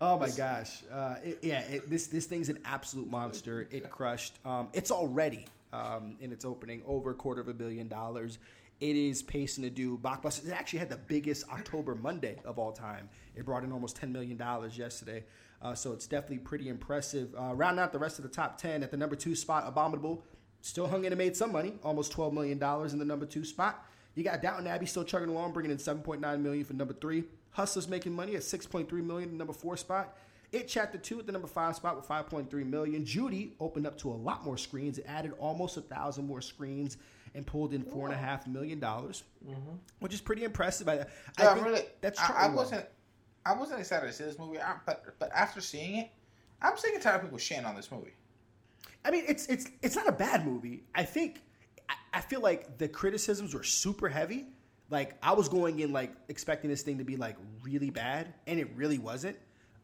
Oh 0.00 0.18
my 0.18 0.30
gosh! 0.30 0.82
Uh, 0.90 1.16
it, 1.22 1.38
yeah, 1.42 1.60
it, 1.60 1.90
this 1.90 2.06
this 2.06 2.24
thing's 2.26 2.48
an 2.48 2.58
absolute 2.64 3.10
monster. 3.10 3.68
It 3.70 3.88
crushed. 3.90 4.38
Um, 4.44 4.68
it's 4.72 4.90
already 4.90 5.46
um, 5.74 6.16
in 6.20 6.32
its 6.32 6.44
opening 6.44 6.82
over 6.86 7.10
a 7.10 7.14
quarter 7.14 7.40
of 7.40 7.48
a 7.48 7.54
billion 7.54 7.88
dollars. 7.88 8.38
It 8.80 8.96
is 8.96 9.22
pacing 9.22 9.64
to 9.64 9.70
do 9.70 9.98
blockbusters. 9.98 10.48
It 10.48 10.52
actually 10.52 10.80
had 10.80 10.90
the 10.90 10.96
biggest 10.96 11.48
October 11.48 11.94
Monday 11.94 12.38
of 12.44 12.58
all 12.58 12.72
time. 12.72 13.08
It 13.34 13.44
brought 13.44 13.64
in 13.64 13.72
almost 13.72 13.96
ten 13.96 14.12
million 14.12 14.36
dollars 14.36 14.76
yesterday. 14.78 15.24
Uh, 15.62 15.74
so 15.74 15.92
it's 15.92 16.06
definitely 16.06 16.38
pretty 16.38 16.68
impressive. 16.68 17.34
Uh, 17.34 17.54
round 17.54 17.80
out 17.80 17.92
the 17.92 17.98
rest 17.98 18.18
of 18.18 18.22
the 18.22 18.28
top 18.28 18.58
ten 18.58 18.82
at 18.82 18.90
the 18.90 18.96
number 18.96 19.16
two 19.16 19.34
spot, 19.34 19.64
Abominable 19.66 20.24
still 20.60 20.86
hung 20.86 21.04
in 21.04 21.12
and 21.12 21.18
made 21.18 21.36
some 21.36 21.52
money, 21.52 21.74
almost 21.82 22.12
twelve 22.12 22.32
million 22.32 22.58
dollars 22.58 22.92
in 22.92 22.98
the 22.98 23.04
number 23.04 23.26
two 23.26 23.44
spot. 23.44 23.86
You 24.14 24.22
got 24.22 24.42
Downton 24.42 24.66
Abbey 24.66 24.86
still 24.86 25.04
chugging 25.04 25.28
along, 25.28 25.52
bringing 25.52 25.72
in 25.72 25.78
7.9 25.78 26.40
million 26.40 26.64
for 26.64 26.72
number 26.72 26.94
three. 26.94 27.24
Hustlers 27.50 27.88
making 27.88 28.14
money 28.14 28.36
at 28.36 28.42
6.3 28.42 28.90
million, 28.92 29.30
the 29.30 29.36
number 29.36 29.52
four 29.52 29.76
spot. 29.76 30.16
It 30.54 30.68
Chapter 30.68 30.98
Two 30.98 31.18
at 31.18 31.26
the 31.26 31.32
number 31.32 31.48
five 31.48 31.74
spot 31.74 31.96
with 31.96 32.06
5.3 32.06 32.52
million. 32.66 33.04
Judy 33.04 33.54
opened 33.58 33.86
up 33.86 33.98
to 33.98 34.10
a 34.10 34.14
lot 34.14 34.44
more 34.44 34.56
screens. 34.56 34.98
It 34.98 35.04
added 35.08 35.32
almost 35.38 35.76
a 35.76 35.80
thousand 35.80 36.26
more 36.26 36.40
screens 36.40 36.96
and 37.34 37.44
pulled 37.44 37.74
in 37.74 37.82
four 37.82 38.06
and 38.06 38.14
a 38.14 38.18
half 38.18 38.46
million 38.46 38.78
dollars, 38.78 39.24
mm-hmm. 39.44 39.76
which 39.98 40.14
is 40.14 40.20
pretty 40.20 40.44
impressive. 40.44 40.88
I, 40.88 40.92
I 40.92 40.96
Yeah, 41.38 41.54
think 41.54 41.66
really. 41.66 41.82
that's 42.00 42.20
I, 42.20 42.46
I 42.46 42.48
wasn't. 42.48 42.86
I 43.44 43.52
wasn't 43.52 43.80
excited 43.80 44.06
to 44.06 44.12
see 44.12 44.24
this 44.24 44.38
movie, 44.38 44.60
I, 44.60 44.76
but 44.86 45.16
but 45.18 45.30
after 45.34 45.60
seeing 45.60 45.96
it, 45.96 46.10
I'm 46.62 46.76
sick 46.78 46.94
and 46.94 47.02
tired 47.02 47.16
of 47.16 47.22
people 47.22 47.38
shitting 47.38 47.66
on 47.66 47.74
this 47.74 47.90
movie. 47.90 48.14
I 49.04 49.10
mean, 49.10 49.24
it's 49.26 49.46
it's 49.46 49.66
it's 49.82 49.96
not 49.96 50.08
a 50.08 50.12
bad 50.12 50.46
movie. 50.46 50.84
I 50.94 51.02
think 51.02 51.42
I, 51.88 51.94
I 52.14 52.20
feel 52.20 52.40
like 52.40 52.78
the 52.78 52.88
criticisms 52.88 53.54
were 53.54 53.64
super 53.64 54.08
heavy. 54.08 54.46
Like 54.88 55.16
I 55.22 55.32
was 55.32 55.48
going 55.48 55.80
in 55.80 55.92
like 55.92 56.12
expecting 56.28 56.70
this 56.70 56.82
thing 56.82 56.98
to 56.98 57.04
be 57.04 57.16
like 57.16 57.36
really 57.62 57.90
bad, 57.90 58.34
and 58.46 58.60
it 58.60 58.68
really 58.76 58.98
wasn't. 58.98 59.36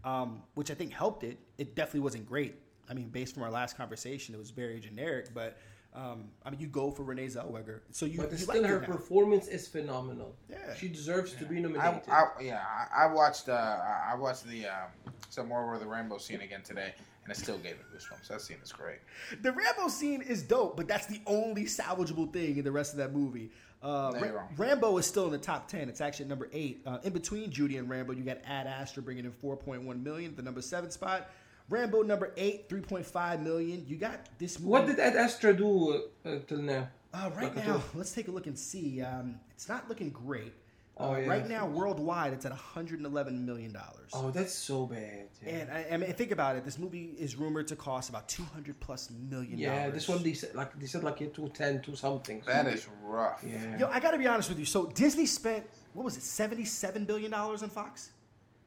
Um, 0.04 0.42
which 0.54 0.70
I 0.70 0.74
think 0.74 0.92
helped 0.92 1.24
it. 1.24 1.38
It 1.58 1.74
definitely 1.74 2.00
wasn't 2.00 2.26
great. 2.26 2.54
I 2.88 2.94
mean, 2.94 3.08
based 3.08 3.34
from 3.34 3.42
our 3.42 3.50
last 3.50 3.76
conversation, 3.76 4.34
it 4.34 4.38
was 4.38 4.50
very 4.50 4.80
generic. 4.80 5.32
But 5.34 5.58
um, 5.94 6.28
I 6.44 6.50
mean, 6.50 6.60
you 6.60 6.68
go 6.68 6.90
for 6.90 7.02
Renee 7.02 7.26
Zellweger, 7.26 7.80
so 7.90 8.06
you, 8.06 8.18
But 8.18 8.30
you 8.32 8.38
still, 8.38 8.54
like 8.62 8.64
her 8.64 8.78
her 8.78 8.80
now. 8.80 8.86
performance 8.86 9.48
is 9.48 9.66
phenomenal. 9.68 10.34
Yeah. 10.48 10.74
She 10.76 10.88
deserves 10.88 11.34
to 11.34 11.44
be 11.44 11.60
nominated. 11.60 12.02
I 12.08 12.26
yeah, 12.40 12.62
I, 12.96 13.04
I 13.04 13.12
watched 13.12 13.48
uh, 13.48 13.52
I 13.52 14.12
I 14.12 14.14
watched 14.16 14.46
the 14.48 14.66
um, 14.66 15.12
somewhere 15.28 15.62
over 15.64 15.78
the 15.78 15.86
rainbow 15.86 16.18
scene 16.18 16.40
again 16.40 16.62
today, 16.62 16.94
and 17.24 17.32
it 17.32 17.36
still 17.36 17.58
gave 17.58 17.72
me 17.72 17.82
goosebumps. 17.94 18.28
That 18.28 18.40
scene 18.40 18.58
is 18.62 18.72
great. 18.72 18.98
The 19.42 19.52
Rambo 19.52 19.88
scene 19.88 20.22
is 20.22 20.42
dope, 20.42 20.76
but 20.76 20.86
that's 20.88 21.06
the 21.06 21.20
only 21.26 21.64
salvageable 21.64 22.32
thing 22.32 22.56
in 22.56 22.64
the 22.64 22.72
rest 22.72 22.92
of 22.92 22.98
that 22.98 23.12
movie. 23.12 23.50
Uh, 23.82 24.12
No, 24.14 24.20
Ra- 24.32 24.42
Rambo 24.56 24.98
is 24.98 25.06
still 25.06 25.26
in 25.26 25.32
the 25.32 25.38
top 25.38 25.68
ten. 25.68 25.88
It's 25.88 26.00
actually 26.00 26.24
at 26.24 26.28
number 26.28 26.48
eight. 26.52 26.82
Uh, 26.86 26.98
in 27.02 27.12
between 27.12 27.50
Judy 27.50 27.78
and 27.78 27.88
Rambo, 27.88 28.12
you 28.12 28.22
got 28.22 28.38
Ad 28.44 28.66
Astra 28.66 29.02
bringing 29.02 29.24
in 29.24 29.32
4.1 29.32 30.02
million, 30.02 30.36
the 30.36 30.42
number 30.42 30.60
seven 30.62 30.90
spot. 30.90 31.30
Rambo 31.70 32.02
number 32.02 32.32
eight, 32.36 32.68
3.5 32.68 33.42
million. 33.42 33.84
You 33.86 33.96
got 33.96 34.26
this 34.38 34.58
movie. 34.58 34.70
What 34.70 34.86
did 34.86 34.98
Ad 34.98 35.16
Astra 35.16 35.54
do 35.54 36.02
uh, 36.24 36.36
till 36.46 36.58
now? 36.58 36.88
Uh, 37.14 37.30
right 37.36 37.54
Like 37.54 37.66
now, 37.66 37.82
let's 37.94 38.12
take 38.12 38.28
a 38.28 38.30
look 38.30 38.46
and 38.46 38.58
see. 38.58 39.00
Um, 39.02 39.36
it's 39.52 39.68
not 39.68 39.88
looking 39.88 40.10
great. 40.10 40.52
Oh, 41.00 41.16
yeah. 41.16 41.26
Right 41.26 41.48
now, 41.48 41.66
worldwide, 41.66 42.32
it's 42.32 42.44
at 42.44 42.52
111 42.52 43.46
million 43.46 43.72
dollars. 43.72 44.10
Oh, 44.12 44.30
that's 44.30 44.52
so 44.52 44.86
bad. 44.86 45.28
Yeah, 45.44 45.48
And 45.52 45.70
I, 45.70 45.86
I 45.92 45.96
mean, 45.96 46.12
think 46.12 46.30
about 46.30 46.56
it. 46.56 46.64
This 46.64 46.78
movie 46.78 47.14
is 47.18 47.36
rumored 47.36 47.68
to 47.68 47.76
cost 47.76 48.10
about 48.10 48.28
200 48.28 48.78
plus 48.80 49.10
million. 49.10 49.58
yeah 49.58 49.88
this 49.90 50.08
one 50.08 50.22
they 50.22 50.34
said 50.34 50.54
like 50.54 50.78
they 50.78 50.86
said 50.86 51.02
like 51.02 51.18
two 51.18 51.48
ten, 51.54 51.80
two 51.82 51.96
something. 51.96 52.42
That 52.46 52.66
is 52.66 52.86
rough. 53.02 53.42
yeah. 53.46 53.78
Yo, 53.78 53.88
I 53.88 54.00
got 54.00 54.10
to 54.12 54.18
be 54.18 54.26
honest 54.26 54.48
with 54.48 54.58
you. 54.58 54.64
So 54.64 54.86
Disney 54.86 55.26
spent 55.26 55.64
what 55.94 56.04
was 56.04 56.16
it, 56.16 56.22
77 56.22 57.04
billion 57.04 57.30
dollars 57.30 57.62
on 57.62 57.70
Fox, 57.70 58.10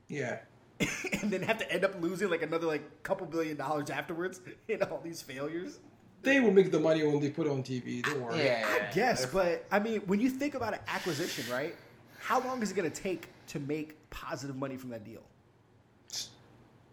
yeah. 0.07 0.39
and 1.21 1.31
then 1.31 1.41
have 1.43 1.57
to 1.59 1.71
end 1.71 1.85
up 1.85 2.01
losing 2.01 2.29
like 2.29 2.41
another 2.41 2.67
like 2.67 3.03
couple 3.03 3.25
billion 3.27 3.55
dollars 3.55 3.89
afterwards 3.89 4.41
in 4.67 4.81
all 4.83 4.99
these 5.03 5.21
failures. 5.21 5.79
They 6.23 6.39
will 6.39 6.51
make 6.51 6.71
the 6.71 6.79
money 6.79 7.03
when 7.05 7.19
they 7.19 7.29
put 7.29 7.47
it 7.47 7.49
on 7.51 7.63
TV. 7.63 8.01
Don't 8.01 8.21
worry. 8.21 8.43
Yeah, 8.45 8.65
I 8.65 8.93
guess, 8.93 9.25
but 9.25 9.65
I 9.69 9.79
mean, 9.79 9.99
when 10.05 10.21
you 10.21 10.29
think 10.29 10.55
about 10.55 10.73
an 10.73 10.79
acquisition, 10.87 11.43
right? 11.51 11.75
How 12.23 12.39
long 12.41 12.61
is 12.63 12.71
it 12.71 12.75
going 12.75 12.89
to 12.89 13.01
take 13.01 13.27
to 13.47 13.59
make 13.59 13.97
positive 14.09 14.55
money 14.55 14.77
from 14.77 14.89
that 14.91 15.03
deal? 15.03 15.21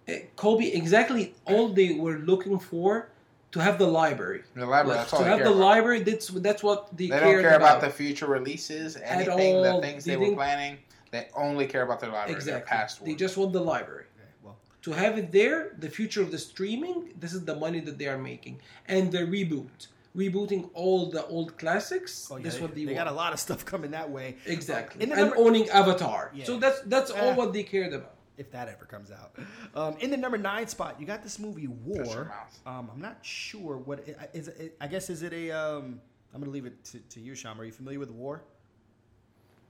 Eh, 0.08 0.22
Kobe, 0.34 0.64
exactly 0.64 1.34
all 1.46 1.68
they 1.68 1.92
were 1.94 2.18
looking 2.18 2.58
for 2.58 3.10
to 3.52 3.60
have 3.60 3.78
the 3.78 3.87
library. 3.87 4.42
The 4.56 4.66
library. 4.66 4.88
Like, 4.88 4.96
that's 4.99 5.12
all 5.12 5.18
to 5.20 5.25
they 5.25 5.30
have 5.30 5.38
care 5.38 5.46
the 5.49 5.52
about. 5.54 5.66
library, 5.66 6.00
that's 6.02 6.26
that's 6.28 6.62
what 6.64 6.96
they, 6.96 7.06
They 7.06 7.20
don't 7.20 7.40
care 7.40 7.54
about. 7.56 7.78
about. 7.78 7.80
the 7.82 7.90
future 7.90 8.26
releases, 8.26 8.96
anything, 8.96 9.62
the 9.62 9.78
things 9.80 10.04
They 10.04 10.16
they, 10.16 10.16
were 10.16 10.34
planning. 10.34 10.78
They 11.12 11.28
only 11.37 11.66
care 11.66 11.82
about 11.82 12.00
their 12.00 12.10
library, 12.10 12.40
their 12.42 12.58
exactly. 12.58 12.76
past 12.76 13.04
They 13.04 13.14
just 13.14 13.37
want 13.37 13.52
the 13.52 13.60
library. 13.60 14.06
Okay, 14.16 14.30
well, 14.42 14.56
To 14.82 14.90
have 14.92 15.16
it 15.16 15.30
there, 15.30 15.75
the 15.78 15.90
future 15.90 16.22
of 16.22 16.32
the 16.32 16.38
streaming, 16.38 17.10
this 17.20 17.32
is 17.34 17.44
the 17.44 17.54
money 17.54 17.78
that 17.80 17.99
they 17.99 18.06
are 18.08 18.18
making. 18.18 18.60
And 18.87 19.12
the 19.12 19.18
reboot. 19.37 19.88
Rebooting 20.16 20.70
all 20.74 21.08
the 21.10 21.24
old 21.26 21.56
classics. 21.56 22.28
oh, 22.32 22.36
yeah, 22.36 22.48
they, 22.50 22.60
what 22.60 22.74
they, 22.74 22.84
they 22.84 22.94
got 22.94 23.06
a 23.06 23.12
lot 23.12 23.32
of 23.32 23.38
stuff 23.38 23.64
coming 23.64 23.92
that 23.92 24.10
way. 24.10 24.36
Exactly. 24.46 25.02
In 25.04 25.12
and 25.12 25.20
number- 25.20 25.36
owning 25.38 25.68
Avatar. 25.70 26.32
Yeah. 26.34 26.44
So 26.46 26.58
that's 26.58 26.80
that's 26.82 27.10
all 27.12 27.30
Eh. 27.30 27.36
what 27.36 27.52
they 27.52 27.62
cared 27.62 27.92
about. 27.92 28.14
if 28.36 28.50
that 28.50 28.68
ever 28.68 28.86
comes 28.86 29.10
out. 29.12 29.30
Um, 29.74 29.96
in 30.00 30.10
the 30.10 30.16
number 30.16 30.38
nine 30.38 30.66
spot, 30.66 30.96
you 30.98 31.06
got 31.06 31.22
this 31.22 31.38
movie 31.38 31.68
War. 31.68 32.32
Um, 32.66 32.90
I'm 32.92 33.00
not 33.00 33.18
sure 33.22 33.76
what 33.76 33.98
it, 34.08 34.18
is. 34.32 34.48
It, 34.48 34.76
I 34.80 34.86
guess 34.88 35.10
is 35.10 35.22
it 35.22 35.32
a? 35.32 35.50
Um, 35.52 36.00
I'm 36.34 36.40
gonna 36.40 36.50
leave 36.50 36.66
it 36.66 36.82
to, 36.90 36.98
to 36.98 37.20
you, 37.20 37.34
Sham. 37.34 37.60
Are 37.60 37.64
you 37.64 37.72
familiar 37.72 37.98
with 38.00 38.10
War? 38.10 38.42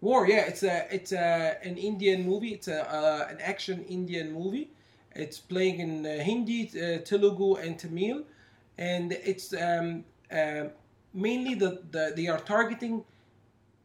War, 0.00 0.26
yeah, 0.26 0.46
it's 0.46 0.62
a 0.62 0.86
it's 0.94 1.12
a 1.12 1.58
an 1.62 1.76
Indian 1.76 2.24
movie. 2.26 2.54
It's 2.54 2.68
a 2.68 2.80
uh, 2.90 3.26
an 3.28 3.38
action 3.42 3.84
Indian 3.84 4.32
movie. 4.32 4.70
It's 5.14 5.38
playing 5.38 5.80
in 5.80 6.06
uh, 6.06 6.22
Hindi, 6.22 6.70
uh, 6.70 6.98
Telugu, 7.04 7.56
and 7.56 7.78
Tamil, 7.78 8.22
and 8.78 9.12
it's 9.12 9.52
um, 9.52 10.04
um 10.32 10.70
mainly 11.12 11.54
the, 11.54 11.82
the 11.90 12.12
they 12.16 12.28
are 12.28 12.38
targeting 12.38 13.04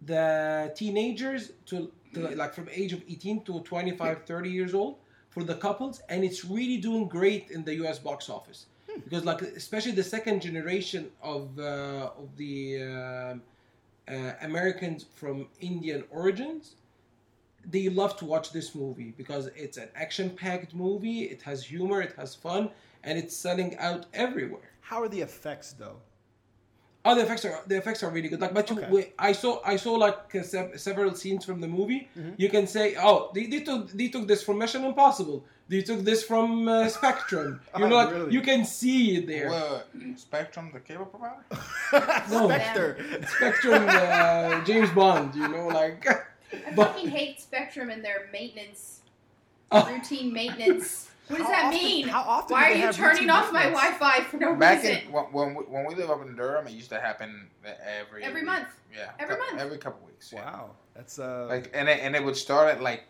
the 0.06 0.72
teenagers 0.76 1.52
to, 1.66 1.92
to 2.14 2.20
like 2.36 2.54
from 2.54 2.70
age 2.72 2.94
of 2.94 3.02
18 3.08 3.44
to 3.44 3.62
25 3.62 4.26
30 4.26 4.50
years 4.50 4.74
old 4.74 4.98
for 5.30 5.44
the 5.44 5.56
couples 5.56 6.02
and 6.10 6.24
it's 6.24 6.46
really 6.46 6.78
doing 6.78 7.08
great 7.08 7.50
in 7.50 7.64
the 7.64 7.74
us 7.74 8.00
box 8.00 8.30
office. 8.30 8.68
Because 9.04 9.26
like 9.26 9.42
especially 9.42 9.92
the 9.92 10.04
second 10.04 10.42
generation 10.42 11.10
of 11.22 11.58
uh, 11.60 12.12
of 12.22 12.30
the 12.38 12.84
um 12.84 13.42
uh, 14.08 14.34
americans 14.42 15.06
from 15.16 15.48
indian 15.60 16.04
origins 16.12 16.76
they 17.74 17.90
love 17.90 18.16
to 18.16 18.26
watch 18.26 18.52
this 18.52 18.76
movie 18.76 19.12
because 19.18 19.48
it's 19.56 19.78
an 19.78 19.90
action 19.96 20.30
packed 20.30 20.76
movie 20.76 21.22
it 21.24 21.42
has 21.42 21.64
humor 21.64 22.00
it 22.02 22.14
has 22.16 22.36
fun 22.36 22.70
and 23.06 23.18
it's 23.18 23.38
selling 23.38 23.78
out 23.78 24.08
everywhere. 24.14 24.72
How 24.82 25.02
are 25.02 25.08
the 25.08 25.22
effects 25.22 25.74
though? 25.74 25.98
Oh, 27.08 27.14
the 27.16 27.22
effects 27.22 27.46
are 27.46 27.62
the 27.68 27.78
effects 27.78 28.02
are 28.04 28.10
really 28.10 28.30
good. 28.30 28.42
Like, 28.42 28.54
but 28.54 28.70
you, 28.70 28.78
Okay. 28.78 28.90
wait, 28.90 29.14
I 29.20 29.32
saw 29.32 29.62
I 29.64 29.76
saw 29.76 29.94
like 29.94 30.34
uh, 30.36 30.42
se- 30.42 30.72
several 30.78 31.14
scenes 31.14 31.46
from 31.46 31.62
the 31.62 31.68
movie. 31.68 32.10
Mm-hmm. 32.18 32.32
You 32.38 32.50
can 32.50 32.66
say, 32.68 32.96
oh, 33.00 33.30
they, 33.36 33.46
they 33.46 33.62
took 33.62 33.92
they 33.92 34.08
took 34.08 34.28
this 34.28 34.42
from 34.44 34.58
Mission 34.58 34.84
Impossible. 34.84 35.46
They 35.68 35.82
took 35.82 36.02
this 36.04 36.24
from 36.24 36.68
uh, 36.68 36.88
Spectrum. 36.98 37.62
You 37.78 37.86
Oh, 37.86 37.88
know, 37.90 37.96
like 37.96 38.12
really? 38.12 38.34
you 38.34 38.42
can 38.42 38.66
see 38.66 39.18
it 39.18 39.28
there. 39.28 39.50
Wait, 39.52 40.20
Spectrum, 40.20 40.72
the 40.74 40.80
cable 40.80 41.06
provider? 41.06 41.42
No. 42.32 42.48
Spectre. 42.50 42.98
Spectrum, 43.38 43.86
uh, 43.88 44.64
James 44.66 44.90
Bond. 44.92 45.36
You 45.36 45.48
know, 45.48 45.68
like. 45.68 46.08
I 46.10 46.16
But- 46.76 46.94
fucking 46.94 47.10
hate 47.10 47.40
Spectrum 47.42 47.90
and 47.90 48.04
their 48.04 48.30
maintenance, 48.32 49.02
Oh. 49.72 49.86
routine 49.92 50.32
maintenance. 50.34 51.10
What 51.28 51.38
does 51.38 51.46
How 51.48 51.52
that 51.54 51.66
often- 51.66 51.80
mean? 51.80 52.08
how 52.08 52.22
often 52.22 52.54
Why 52.56 52.68
do 52.68 52.74
are 52.74 52.78
you 52.78 52.82
have 52.86 52.96
turning 52.96 53.30
off 53.30 53.52
my? 53.52 53.64
Wi-Fi 53.70 54.24
for 54.26 54.38
no 54.38 54.56
Back 54.56 54.84
reason? 54.84 54.98
in 55.08 55.12
when, 55.12 55.26
when 55.26 55.56
we, 55.56 55.64
when 55.64 55.86
we 55.88 55.96
live 55.96 56.10
up 56.12 56.22
in 56.22 56.36
Durham, 56.36 56.68
it 56.68 56.74
used 56.74 56.90
to 56.90 57.00
happen 57.00 57.48
every 57.64 58.24
Every 58.24 58.42
week. 58.42 58.46
month. 58.46 58.68
Yeah, 58.96 59.12
Every 59.20 59.36
cou- 59.36 59.42
month. 59.52 59.62
every 59.62 59.78
couple 59.78 60.06
weeks. 60.06 60.32
yeah. 60.32 60.44
Wow, 60.46 60.72
that's 60.96 61.18
uh. 61.20 61.48
Like 61.50 61.72
and 61.74 61.90
it, 61.90 62.00
and 62.02 62.16
it 62.16 62.24
would 62.24 62.38
start 62.38 62.68
at 62.76 62.82
like 62.82 63.06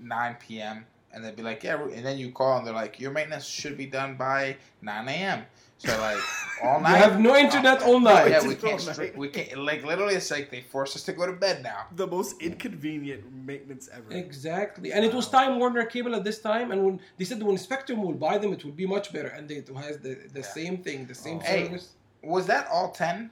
9 0.00 0.36
p.m. 0.40 0.84
and 1.12 1.24
they'd 1.24 1.36
be 1.36 1.42
like, 1.42 1.62
yeah, 1.62 1.80
and 1.80 2.04
then 2.04 2.18
you 2.18 2.32
call 2.32 2.58
and 2.58 2.66
they're 2.66 2.74
like, 2.74 2.98
your 2.98 3.12
maintenance 3.12 3.44
should 3.46 3.76
be 3.78 3.86
done 3.86 4.16
by 4.16 4.56
9 4.80 5.08
a.m. 5.08 5.44
So 5.84 5.98
like 6.00 6.18
all 6.62 6.76
You 6.78 6.82
night. 6.84 6.96
have 6.98 7.18
no 7.18 7.34
internet 7.36 7.82
all 7.82 7.98
night. 7.98 8.30
Yeah, 8.30 8.46
we 8.52 8.54
can't. 8.54 8.84
night. 8.86 8.96
Stre- 8.96 9.16
we 9.16 9.28
can't. 9.28 9.58
Like 9.58 9.84
literally, 9.84 10.14
it's 10.14 10.30
like 10.30 10.50
they 10.50 10.60
force 10.60 10.94
us 10.96 11.02
to 11.04 11.12
go 11.12 11.26
to 11.26 11.32
bed 11.32 11.62
now. 11.62 11.86
the 11.96 12.06
most 12.06 12.40
inconvenient 12.40 13.22
maintenance 13.50 13.88
ever. 13.92 14.10
Exactly, 14.12 14.92
and 14.92 15.04
it 15.04 15.12
was 15.12 15.28
Time 15.28 15.58
Warner 15.58 15.84
Cable 15.86 16.14
at 16.14 16.22
this 16.24 16.38
time, 16.40 16.70
and 16.70 16.84
when 16.84 17.00
they 17.18 17.24
said 17.24 17.42
when 17.42 17.58
Spectrum 17.58 18.02
will 18.02 18.12
buy 18.26 18.38
them, 18.38 18.52
it 18.52 18.64
will 18.64 18.72
be 18.84 18.86
much 18.86 19.12
better, 19.12 19.28
and 19.28 19.48
they, 19.48 19.56
it 19.56 19.68
has 19.76 19.98
the, 19.98 20.14
the 20.32 20.40
Yeah. 20.40 20.46
same 20.58 20.76
thing, 20.78 21.06
the 21.06 21.14
same 21.14 21.38
Oh. 21.38 21.40
Hey. 21.40 21.64
service. 21.64 21.88
Was 22.22 22.46
that 22.46 22.68
all 22.72 22.92
10? 22.92 23.30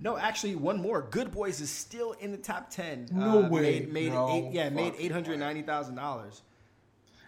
No, 0.00 0.16
actually, 0.16 0.56
one 0.56 0.80
more. 0.80 1.02
Good 1.02 1.30
Boys 1.30 1.60
is 1.60 1.68
still 1.70 2.12
in 2.12 2.32
the 2.32 2.38
top 2.38 2.70
ten. 2.70 3.06
No 3.12 3.44
Uh, 3.44 3.48
way. 3.48 3.60
Made, 3.62 3.92
made 3.92 4.12
No 4.12 4.30
eight, 4.30 4.52
yeah, 4.52 4.68
made 4.70 4.94
eight 4.98 5.12
hundred 5.12 5.38
ninety 5.38 5.62
thousand 5.62 5.94
dollars. 5.94 6.40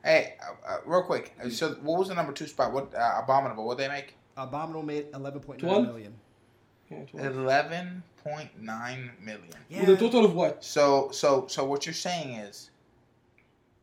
Hey, 0.02 0.34
uh, 0.42 0.70
uh, 0.72 0.76
real 0.84 1.02
quick. 1.02 1.34
uh, 1.44 1.50
So, 1.50 1.74
what 1.82 1.98
was 2.00 2.08
the 2.08 2.14
number 2.14 2.32
two 2.32 2.46
spot? 2.48 2.72
What 2.72 2.92
uh, 2.94 3.20
abominable? 3.22 3.64
What 3.66 3.78
they 3.78 3.86
make? 3.88 4.16
Abominable 4.36 4.82
made 4.82 5.06
eleven 5.14 5.40
point 5.40 5.62
nine 5.62 5.70
Twelve? 5.70 5.86
million. 5.86 6.14
Yeah, 6.90 6.98
it 6.98 7.08
was. 7.14 7.24
Eleven 7.24 8.02
point 8.22 8.50
nine 8.60 9.10
million. 9.22 9.48
Yeah, 9.68 9.80
With 9.80 9.90
a 9.90 9.96
total 9.96 10.24
of 10.24 10.34
what? 10.34 10.64
So, 10.64 11.10
so, 11.12 11.46
so, 11.48 11.64
what 11.64 11.86
you're 11.86 11.92
saying 11.94 12.34
is, 12.34 12.70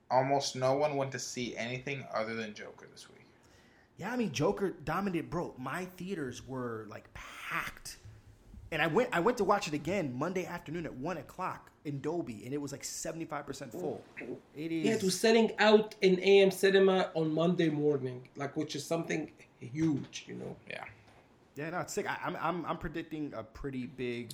almost 0.09 0.55
no 0.55 0.73
one 0.73 0.95
went 0.97 1.11
to 1.13 1.19
see 1.19 1.55
anything 1.57 2.05
other 2.13 2.35
than 2.35 2.53
Joker 2.53 2.87
this 2.91 3.07
week. 3.09 3.25
yeah. 3.97 4.11
I 4.11 4.17
mean, 4.17 4.31
Joker 4.31 4.71
dominated, 4.83 5.29
bro. 5.29 5.53
My 5.57 5.85
theaters 5.97 6.45
were 6.47 6.85
like 6.89 7.11
packed, 7.13 7.97
and 8.71 8.81
I 8.81 8.87
went. 8.87 9.09
I 9.13 9.19
went 9.19 9.37
to 9.37 9.43
watch 9.43 9.67
it 9.67 9.73
again 9.73 10.13
Monday 10.13 10.45
afternoon 10.45 10.85
at 10.85 10.93
one 10.93 11.17
o'clock 11.17 11.71
in 11.85 12.01
Dolby, 12.01 12.41
and 12.45 12.53
it 12.53 12.61
was 12.61 12.71
like 12.71 12.83
seventy 12.83 13.25
five 13.25 13.45
percent 13.45 13.71
full. 13.71 14.03
It 14.55 14.71
is. 14.71 14.85
Yeah, 14.85 14.93
it 14.93 15.03
was 15.03 15.17
selling 15.19 15.51
out 15.59 15.95
in 16.01 16.19
AM 16.19 16.51
cinema 16.51 17.09
on 17.15 17.33
Monday 17.33 17.69
morning, 17.69 18.27
like 18.35 18.55
which 18.57 18.75
is 18.75 18.85
something 18.85 19.31
huge, 19.65 20.25
you 20.27 20.35
know. 20.35 20.55
Yeah. 20.69 20.83
Yeah, 21.55 21.69
no, 21.71 21.79
it's 21.79 21.93
sick. 21.93 22.09
I, 22.09 22.17
I'm, 22.25 22.37
I'm, 22.39 22.65
I'm 22.65 22.77
predicting 22.77 23.33
a 23.35 23.43
pretty 23.43 23.85
big, 23.85 24.31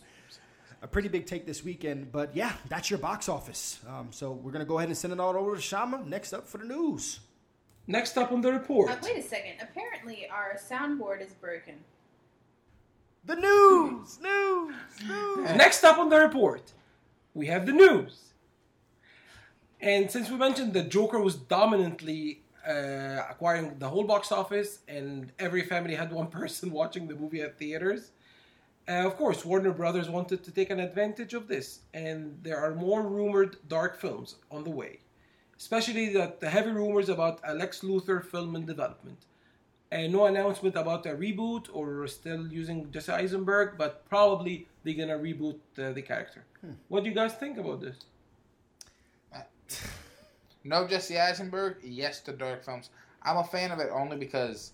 a 0.81 0.87
pretty 0.87 1.07
big 1.07 1.25
take 1.25 1.45
this 1.45 1.63
weekend. 1.63 2.11
But 2.11 2.35
yeah, 2.35 2.53
that's 2.69 2.89
your 2.89 2.99
box 2.99 3.27
office. 3.27 3.79
Um, 3.87 4.09
so 4.11 4.31
we're 4.31 4.51
gonna 4.51 4.65
go 4.65 4.77
ahead 4.77 4.89
and 4.89 4.97
send 4.97 5.13
it 5.13 5.19
all 5.19 5.35
over 5.35 5.55
to 5.55 5.61
Shama. 5.61 6.03
Next 6.05 6.33
up 6.33 6.47
for 6.47 6.59
the 6.59 6.65
news. 6.65 7.19
Next 7.87 8.17
up 8.17 8.31
on 8.31 8.41
the 8.41 8.51
report. 8.51 8.89
Uh, 8.89 8.97
wait 9.01 9.17
a 9.17 9.21
second. 9.21 9.53
Apparently, 9.61 10.27
our 10.29 10.57
soundboard 10.57 11.25
is 11.25 11.33
broken. 11.33 11.75
The 13.25 13.35
news, 13.35 14.19
news, 14.21 14.75
news. 15.05 15.55
Next 15.55 15.83
up 15.83 15.97
on 15.97 16.09
the 16.09 16.17
report, 16.17 16.73
we 17.33 17.47
have 17.47 17.65
the 17.65 17.73
news. 17.73 18.19
And 19.81 20.09
since 20.09 20.29
we 20.29 20.37
mentioned 20.37 20.73
that 20.73 20.89
Joker 20.89 21.19
was 21.19 21.35
dominantly 21.35 22.41
uh, 22.67 23.23
acquiring 23.29 23.77
the 23.79 23.87
whole 23.87 24.03
box 24.03 24.31
office, 24.31 24.79
and 24.87 25.31
every 25.39 25.63
family 25.63 25.95
had 25.95 26.11
one 26.11 26.27
person 26.41 26.71
watching 26.71 27.07
the 27.07 27.15
movie 27.15 27.41
at 27.41 27.57
theaters, 27.57 28.11
uh, 28.89 29.05
of 29.05 29.17
course, 29.17 29.43
Warner 29.43 29.73
Brothers 29.73 30.09
wanted 30.09 30.43
to 30.45 30.51
take 30.51 30.69
an 30.69 30.79
advantage 30.79 31.33
of 31.33 31.47
this, 31.47 31.81
and 31.93 32.39
there 32.41 32.57
are 32.57 32.73
more 32.73 33.01
rumored 33.03 33.57
dark 33.67 33.99
films 33.99 34.35
on 34.49 34.63
the 34.63 34.69
way. 34.69 34.99
Especially 35.57 36.13
that 36.13 36.39
the 36.39 36.49
heavy 36.49 36.71
rumors 36.71 37.09
about 37.09 37.41
a 37.43 37.53
Lex 37.53 37.81
Luthor 37.81 38.23
film 38.23 38.55
in 38.55 38.65
development. 38.65 39.25
And 39.91 40.13
no 40.13 40.25
announcement 40.25 40.75
about 40.75 41.05
a 41.05 41.15
reboot 41.15 41.67
or 41.73 42.07
still 42.07 42.47
using 42.47 42.89
Jesse 42.91 43.11
Eisenberg, 43.11 43.77
but 43.77 44.07
probably 44.07 44.67
they're 44.83 44.93
gonna 44.93 45.17
reboot 45.17 45.59
uh, 45.77 45.91
the 45.91 46.01
character. 46.01 46.45
What 46.87 47.03
do 47.03 47.09
you 47.09 47.15
guys 47.15 47.33
think 47.33 47.57
about 47.57 47.81
this? 47.81 47.97
No 50.67 50.85
Jesse 50.87 51.17
Eisenberg, 51.17 51.77
yes 51.83 52.19
to 52.21 52.33
dark 52.33 52.63
films. 52.63 52.89
I'm 53.23 53.37
a 53.37 53.43
fan 53.43 53.71
of 53.71 53.79
it 53.79 53.89
only 53.91 54.17
because, 54.17 54.73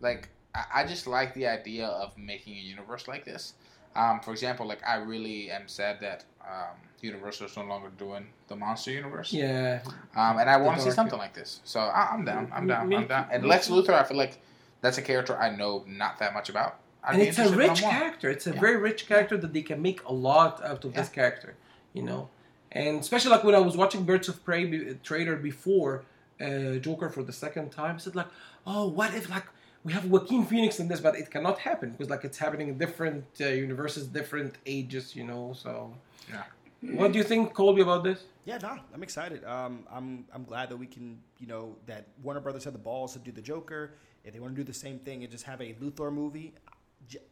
like, 0.00 0.28
I, 0.54 0.64
I 0.82 0.86
just 0.86 1.06
like 1.06 1.34
the 1.34 1.46
idea 1.46 1.86
of 1.86 2.16
making 2.18 2.54
a 2.54 2.60
universe 2.60 3.06
like 3.08 3.24
this. 3.24 3.54
Um, 3.96 4.20
for 4.20 4.30
example, 4.32 4.66
like 4.66 4.86
I 4.86 4.96
really 4.96 5.50
am 5.50 5.66
sad 5.66 5.98
that 6.00 6.24
um, 6.42 6.76
Universal 7.00 7.46
is 7.46 7.56
no 7.56 7.64
longer 7.64 7.90
doing 7.98 8.26
the 8.48 8.54
Monster 8.56 8.92
Universe. 8.92 9.32
Yeah, 9.32 9.80
Um, 10.16 10.38
and 10.38 10.48
I 10.48 10.56
want 10.58 10.78
to 10.78 10.84
see 10.84 10.90
something 10.90 11.18
like 11.18 11.34
this. 11.34 11.60
So 11.64 11.80
I, 11.80 12.10
I'm 12.12 12.24
down. 12.24 12.50
I'm 12.54 12.66
down. 12.68 12.88
me 12.88 12.96
I'm 12.96 13.06
down. 13.08 13.26
And 13.32 13.44
Lex. 13.46 13.68
Luthor, 13.68 13.90
I 13.94 14.04
feel 14.04 14.16
like 14.16 14.38
that's 14.80 14.98
a 14.98 15.02
character 15.02 15.36
I 15.36 15.54
know 15.56 15.84
not 15.88 16.18
that 16.18 16.34
much 16.34 16.48
about. 16.48 16.78
I'd 17.02 17.14
and 17.14 17.22
it's 17.22 17.38
a 17.38 17.42
interested 17.42 17.56
to 17.60 17.66
know 17.66 17.72
rich 17.72 17.80
character. 17.82 18.30
It's 18.30 18.46
a 18.46 18.52
Yeah. 18.54 18.60
very 18.60 18.76
rich 18.76 19.08
character 19.08 19.36
that 19.38 19.52
they 19.52 19.62
can 19.62 19.82
make 19.82 20.04
a 20.04 20.12
lot 20.12 20.62
out 20.62 20.84
of 20.84 20.94
this 20.94 21.08
character. 21.08 21.54
You 21.92 22.02
know, 22.04 22.28
and 22.72 23.00
especially 23.00 23.30
like 23.30 23.44
when 23.44 23.54
I 23.54 23.58
was 23.58 23.76
watching 23.76 24.04
Birds 24.04 24.28
of 24.28 24.44
Prey 24.44 24.64
be- 24.64 24.94
trailer 25.02 25.36
before 25.36 26.04
uh, 26.40 26.76
Joker 26.76 27.10
for 27.10 27.22
the 27.22 27.32
second 27.32 27.70
time, 27.70 27.96
I 27.96 27.98
said 27.98 28.14
like, 28.14 28.28
oh, 28.66 28.88
what 28.88 29.14
if 29.14 29.28
like 29.30 29.46
we 29.84 29.92
have 29.92 30.04
Joaquin 30.06 30.44
Phoenix 30.44 30.78
in 30.78 30.88
this, 30.88 31.00
but 31.00 31.16
it 31.16 31.30
cannot 31.30 31.58
happen 31.58 31.90
because 31.90 32.10
like 32.10 32.24
it's 32.24 32.38
happening 32.38 32.68
in 32.68 32.78
different 32.78 33.24
uh, 33.40 33.46
universes, 33.46 34.06
different 34.06 34.56
ages. 34.66 35.14
You 35.16 35.24
know, 35.24 35.52
so. 35.54 35.94
Yeah. 36.28 36.42
What 36.82 37.12
do 37.12 37.18
you 37.18 37.24
think, 37.24 37.52
Colby, 37.52 37.82
about 37.82 38.04
this? 38.04 38.24
Yeah, 38.46 38.56
no, 38.56 38.78
I'm 38.94 39.02
excited. 39.02 39.44
Um, 39.44 39.86
I'm 39.92 40.24
I'm 40.32 40.44
glad 40.44 40.70
that 40.70 40.76
we 40.78 40.86
can, 40.86 41.18
you 41.38 41.46
know, 41.46 41.76
that 41.86 42.06
Warner 42.22 42.40
Brothers 42.40 42.64
had 42.64 42.72
the 42.72 42.78
balls 42.78 43.12
to 43.12 43.18
do 43.18 43.32
the 43.32 43.42
Joker. 43.42 43.92
If 44.24 44.32
they 44.32 44.40
want 44.40 44.54
to 44.54 44.60
do 44.60 44.64
the 44.64 44.72
same 44.78 44.98
thing 44.98 45.22
and 45.22 45.30
just 45.30 45.44
have 45.44 45.60
a 45.60 45.74
Luthor 45.74 46.12
movie, 46.12 46.54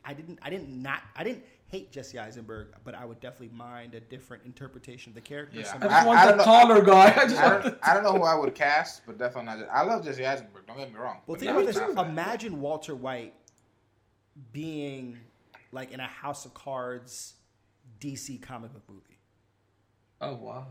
I 0.04 0.12
didn't, 0.12 0.38
I 0.42 0.50
didn't 0.50 0.82
not, 0.82 1.00
I 1.16 1.24
didn't 1.24 1.44
hate 1.68 1.92
Jesse 1.92 2.18
Eisenberg, 2.18 2.68
but 2.82 2.94
I 2.94 3.04
would 3.04 3.20
definitely 3.20 3.54
mind 3.56 3.94
a 3.94 4.00
different 4.00 4.42
interpretation 4.44 5.10
of 5.10 5.14
the 5.14 5.20
character. 5.20 5.58
Yeah. 5.60 5.66
I 5.66 5.70
Somebody- 5.70 5.92
just 5.94 6.06
want 6.06 6.18
I 6.18 6.24
that 6.24 6.28
don't 6.30 6.38
know- 6.38 6.44
taller 6.44 6.82
guy. 6.82 7.06
I 7.16 7.24
just 7.28 7.36
I 7.36 7.48
don't, 7.62 7.78
I 7.82 7.94
don't 7.94 8.02
know 8.04 8.12
who 8.12 8.22
I 8.24 8.34
would 8.34 8.54
cast, 8.54 9.02
but 9.06 9.18
definitely 9.18 9.44
not. 9.60 9.68
I 9.70 9.82
love 9.82 10.02
Jesse 10.04 10.24
Eisenberg. 10.26 10.66
Don't 10.66 10.76
get 10.78 10.92
me 10.92 10.98
wrong. 10.98 11.18
well, 11.26 11.36
But 11.36 11.40
think 11.40 11.52
about 11.52 11.66
this. 11.66 11.76
not 11.76 11.88
for 11.90 11.94
that. 11.94 12.06
Imagine 12.08 12.60
Walter 12.60 12.94
White 12.94 13.34
being 14.52 15.18
like 15.72 15.92
in 15.92 16.00
a 16.00 16.06
House 16.06 16.44
of 16.44 16.54
Cards 16.54 17.34
DC 18.00 18.40
comic 18.40 18.72
book 18.72 18.82
movie. 18.88 19.18
Oh 20.20 20.34
wow, 20.34 20.66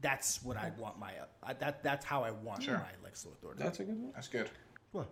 That's 0.00 0.42
what 0.42 0.56
I 0.56 0.72
want 0.78 0.98
my. 0.98 1.12
I, 1.42 1.52
that 1.54 1.82
that's 1.82 2.04
how 2.04 2.22
I 2.22 2.30
want 2.30 2.62
Sure. 2.62 2.74
my 2.74 2.84
Lex 3.04 3.24
Luthor. 3.26 3.56
that's 3.56 3.80
a 3.80 3.84
good 3.84 4.00
one. 4.00 4.12
That's 4.14 4.28
good. 4.28 4.50
What? 4.92 5.08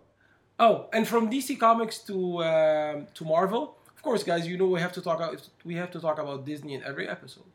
Oh, 0.57 0.87
and 0.93 1.05
from 1.07 1.29
DC 1.29 1.59
Comics 1.59 1.97
to 1.99 2.43
um, 2.43 3.07
to 3.13 3.25
Marvel, 3.25 3.77
of 3.84 3.84
course, 4.05 4.23
guys, 4.23 4.47
you 4.47 4.55
know 4.57 4.67
we 4.67 4.79
have 4.79 4.93
to 4.93 5.01
talk 5.01 5.17
about 5.17 5.49
we 5.69 5.75
have 5.75 5.91
to 5.91 5.99
talk 5.99 6.17
about 6.19 6.45
Disney 6.45 6.73
in 6.77 6.83
every 6.83 7.07
episode. 7.09 7.51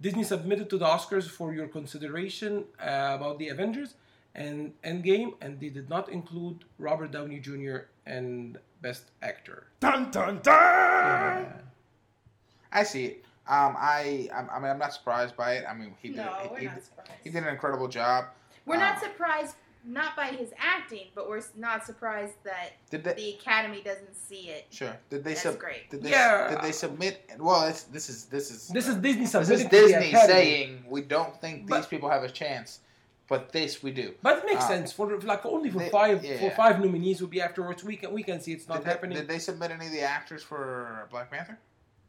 Disney 0.00 0.24
submitted 0.24 0.68
to 0.70 0.76
the 0.78 0.84
Oscars 0.84 1.26
for 1.38 1.54
your 1.54 1.68
consideration 1.68 2.64
uh, 2.80 3.16
about 3.18 3.38
the 3.38 3.48
Avengers 3.48 3.94
and 4.34 4.72
Endgame, 4.84 5.30
and 5.40 5.58
they 5.60 5.70
did 5.78 5.88
not 5.88 6.08
include 6.08 6.64
Robert 6.78 7.10
Downey 7.12 7.38
Jr. 7.40 7.76
and 8.04 8.58
Best 8.82 9.04
Actor. 9.22 9.58
Dun 9.80 10.10
dun 10.10 10.40
dun. 10.42 11.46
I 12.72 12.82
see 12.82 13.04
it. 13.06 13.24
Um, 13.46 13.76
I, 13.78 14.28
I, 14.34 14.38
I 14.56 14.58
mean, 14.60 14.70
I'm 14.70 14.78
not 14.78 14.92
surprised 14.92 15.36
by 15.36 15.54
it. 15.58 15.64
I 15.68 15.74
mean, 15.74 15.94
he 16.02 16.08
did. 16.08 16.16
No, 16.18 16.32
he, 16.42 16.48
we're 16.50 16.58
he, 16.60 16.66
not 16.66 16.82
surprised. 16.82 17.10
he 17.24 17.30
did 17.30 17.42
an 17.44 17.48
incredible 17.50 17.88
job. 17.88 18.26
We're 18.66 18.78
not 18.78 18.96
Um, 18.96 19.02
surprised 19.02 19.54
not 19.86 20.16
by 20.16 20.26
his 20.26 20.50
acting, 20.58 21.06
but 21.14 21.28
we're 21.28 21.42
not 21.56 21.84
surprised 21.84 22.34
that 22.44 22.72
Did 22.90 23.04
they? 23.04 23.12
the 23.14 23.30
Academy 23.40 23.82
doesn't 23.84 24.16
see 24.16 24.48
it. 24.48 24.66
Sure. 24.70 24.96
Did 25.10 25.24
they? 25.24 25.34
submit? 25.34 25.60
great. 25.60 25.90
Did 25.90 26.02
they? 26.02 26.10
Yeah. 26.10 26.50
Did 26.50 26.62
they 26.62 26.72
submit? 26.72 27.30
Well, 27.38 27.66
it's, 27.66 27.84
this 27.84 28.08
is 28.08 28.24
this 28.26 28.50
is 28.50 28.68
This 28.68 28.88
is 28.88 28.96
Disney 28.96 29.22
this 29.22 29.32
submitted 29.32 29.54
is 29.54 29.62
to 29.64 29.68
the 29.68 29.76
Disney 29.76 30.12
saying 30.12 30.84
we 30.88 31.02
don't 31.02 31.38
think 31.40 31.70
these 31.70 31.86
people 31.86 32.08
have 32.08 32.22
a 32.24 32.30
chance, 32.30 32.80
but 33.28 33.52
this 33.52 33.82
we 33.82 33.90
do. 33.90 34.14
But 34.22 34.38
it 34.38 34.46
makes 34.46 34.64
Uh, 34.64 34.68
sense 34.68 34.92
for 34.92 35.20
like 35.20 35.44
only 35.44 35.70
for 35.70 35.78
they- 35.80 35.90
five 35.90 36.24
for 36.40 36.50
five 36.52 36.80
nominees 36.80 37.20
will 37.20 37.28
be 37.28 37.40
afterwards. 37.42 37.84
We 37.84 37.96
can 37.96 38.12
we 38.12 38.22
can 38.22 38.40
see 38.40 38.52
it's 38.52 38.68
not 38.68 38.78
Did 38.78 38.84
they, 38.86 38.90
happening. 38.90 39.18
did 39.18 39.28
they 39.28 39.38
submit 39.38 39.70
any 39.70 39.86
of 39.86 39.92
the 39.92 40.02
actors 40.02 40.42
for 40.42 41.06
Black 41.10 41.30
Panther? 41.30 41.58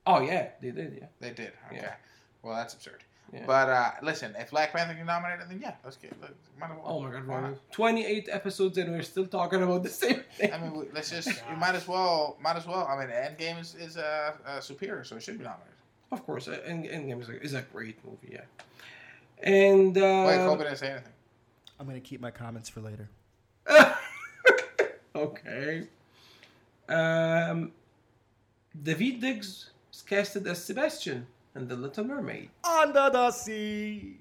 oh 0.07 0.21
yeah, 0.21 0.49
they 0.61 0.71
did. 0.71 0.97
Yeah. 1.01 1.07
They 1.19 1.31
did. 1.31 1.51
Okay. 1.67 1.77
Yeah. 1.77 1.93
Well, 2.41 2.55
that's 2.55 2.73
absurd. 2.75 3.03
Yeah. 3.33 3.43
But 3.45 3.69
uh, 3.69 3.91
listen, 4.01 4.35
if 4.37 4.51
Black 4.51 4.71
Panther 4.71 4.93
can 4.93 5.05
nominate 5.05 5.39
it, 5.41 5.49
then 5.49 5.59
yeah, 5.59 5.73
let's 5.83 5.97
get. 5.97 6.13
Let's, 6.21 6.33
might 6.59 6.71
as 6.71 6.77
well. 6.77 6.85
Oh 6.85 7.01
my 7.01 7.11
god, 7.11 7.27
Why 7.27 7.41
not? 7.41 7.71
28 7.71 8.29
episodes 8.31 8.77
and 8.77 8.91
we're 8.91 9.01
still 9.01 9.25
talking 9.25 9.61
about 9.61 9.83
the 9.83 9.89
same 9.89 10.21
thing. 10.37 10.53
I 10.53 10.57
mean, 10.57 10.73
we, 10.73 10.85
let's 10.93 11.09
just. 11.09 11.27
You 11.49 11.57
might 11.57 11.75
as 11.75 11.87
well. 11.87 12.37
Might 12.41 12.55
as 12.55 12.65
well. 12.65 12.87
I 12.87 12.97
mean, 12.99 13.09
Endgame 13.09 13.59
is 13.59 13.75
is 13.75 13.97
uh, 13.97 14.33
uh, 14.45 14.59
superior, 14.59 15.03
so 15.03 15.15
it 15.15 15.23
should 15.23 15.37
be 15.37 15.43
nominated. 15.43 15.73
Of 16.11 16.25
course, 16.25 16.47
uh, 16.47 16.59
End- 16.65 16.85
Endgame 16.85 17.21
is 17.21 17.29
a, 17.29 17.41
is 17.41 17.53
a 17.53 17.61
great 17.61 17.97
movie, 18.05 18.29
yeah. 18.31 18.41
And 19.41 19.95
Wait, 19.95 20.03
uh, 20.03 20.47
Colby 20.47 20.63
didn't 20.63 20.77
say 20.77 20.91
anything. 20.91 21.11
I'm 21.79 21.87
gonna 21.87 21.99
keep 21.99 22.21
my 22.21 22.31
comments 22.31 22.69
for 22.69 22.81
later. 22.81 23.09
okay. 25.15 25.87
Um, 26.87 27.71
Daveed 28.81 29.19
Diggs 29.19 29.71
is 29.91 30.01
casted 30.01 30.47
as 30.47 30.63
Sebastian 30.63 31.27
in 31.55 31.67
The 31.67 31.75
Little 31.75 32.03
Mermaid. 32.03 32.49
Under 32.63 33.09
the 33.09 33.31
sea, 33.31 34.17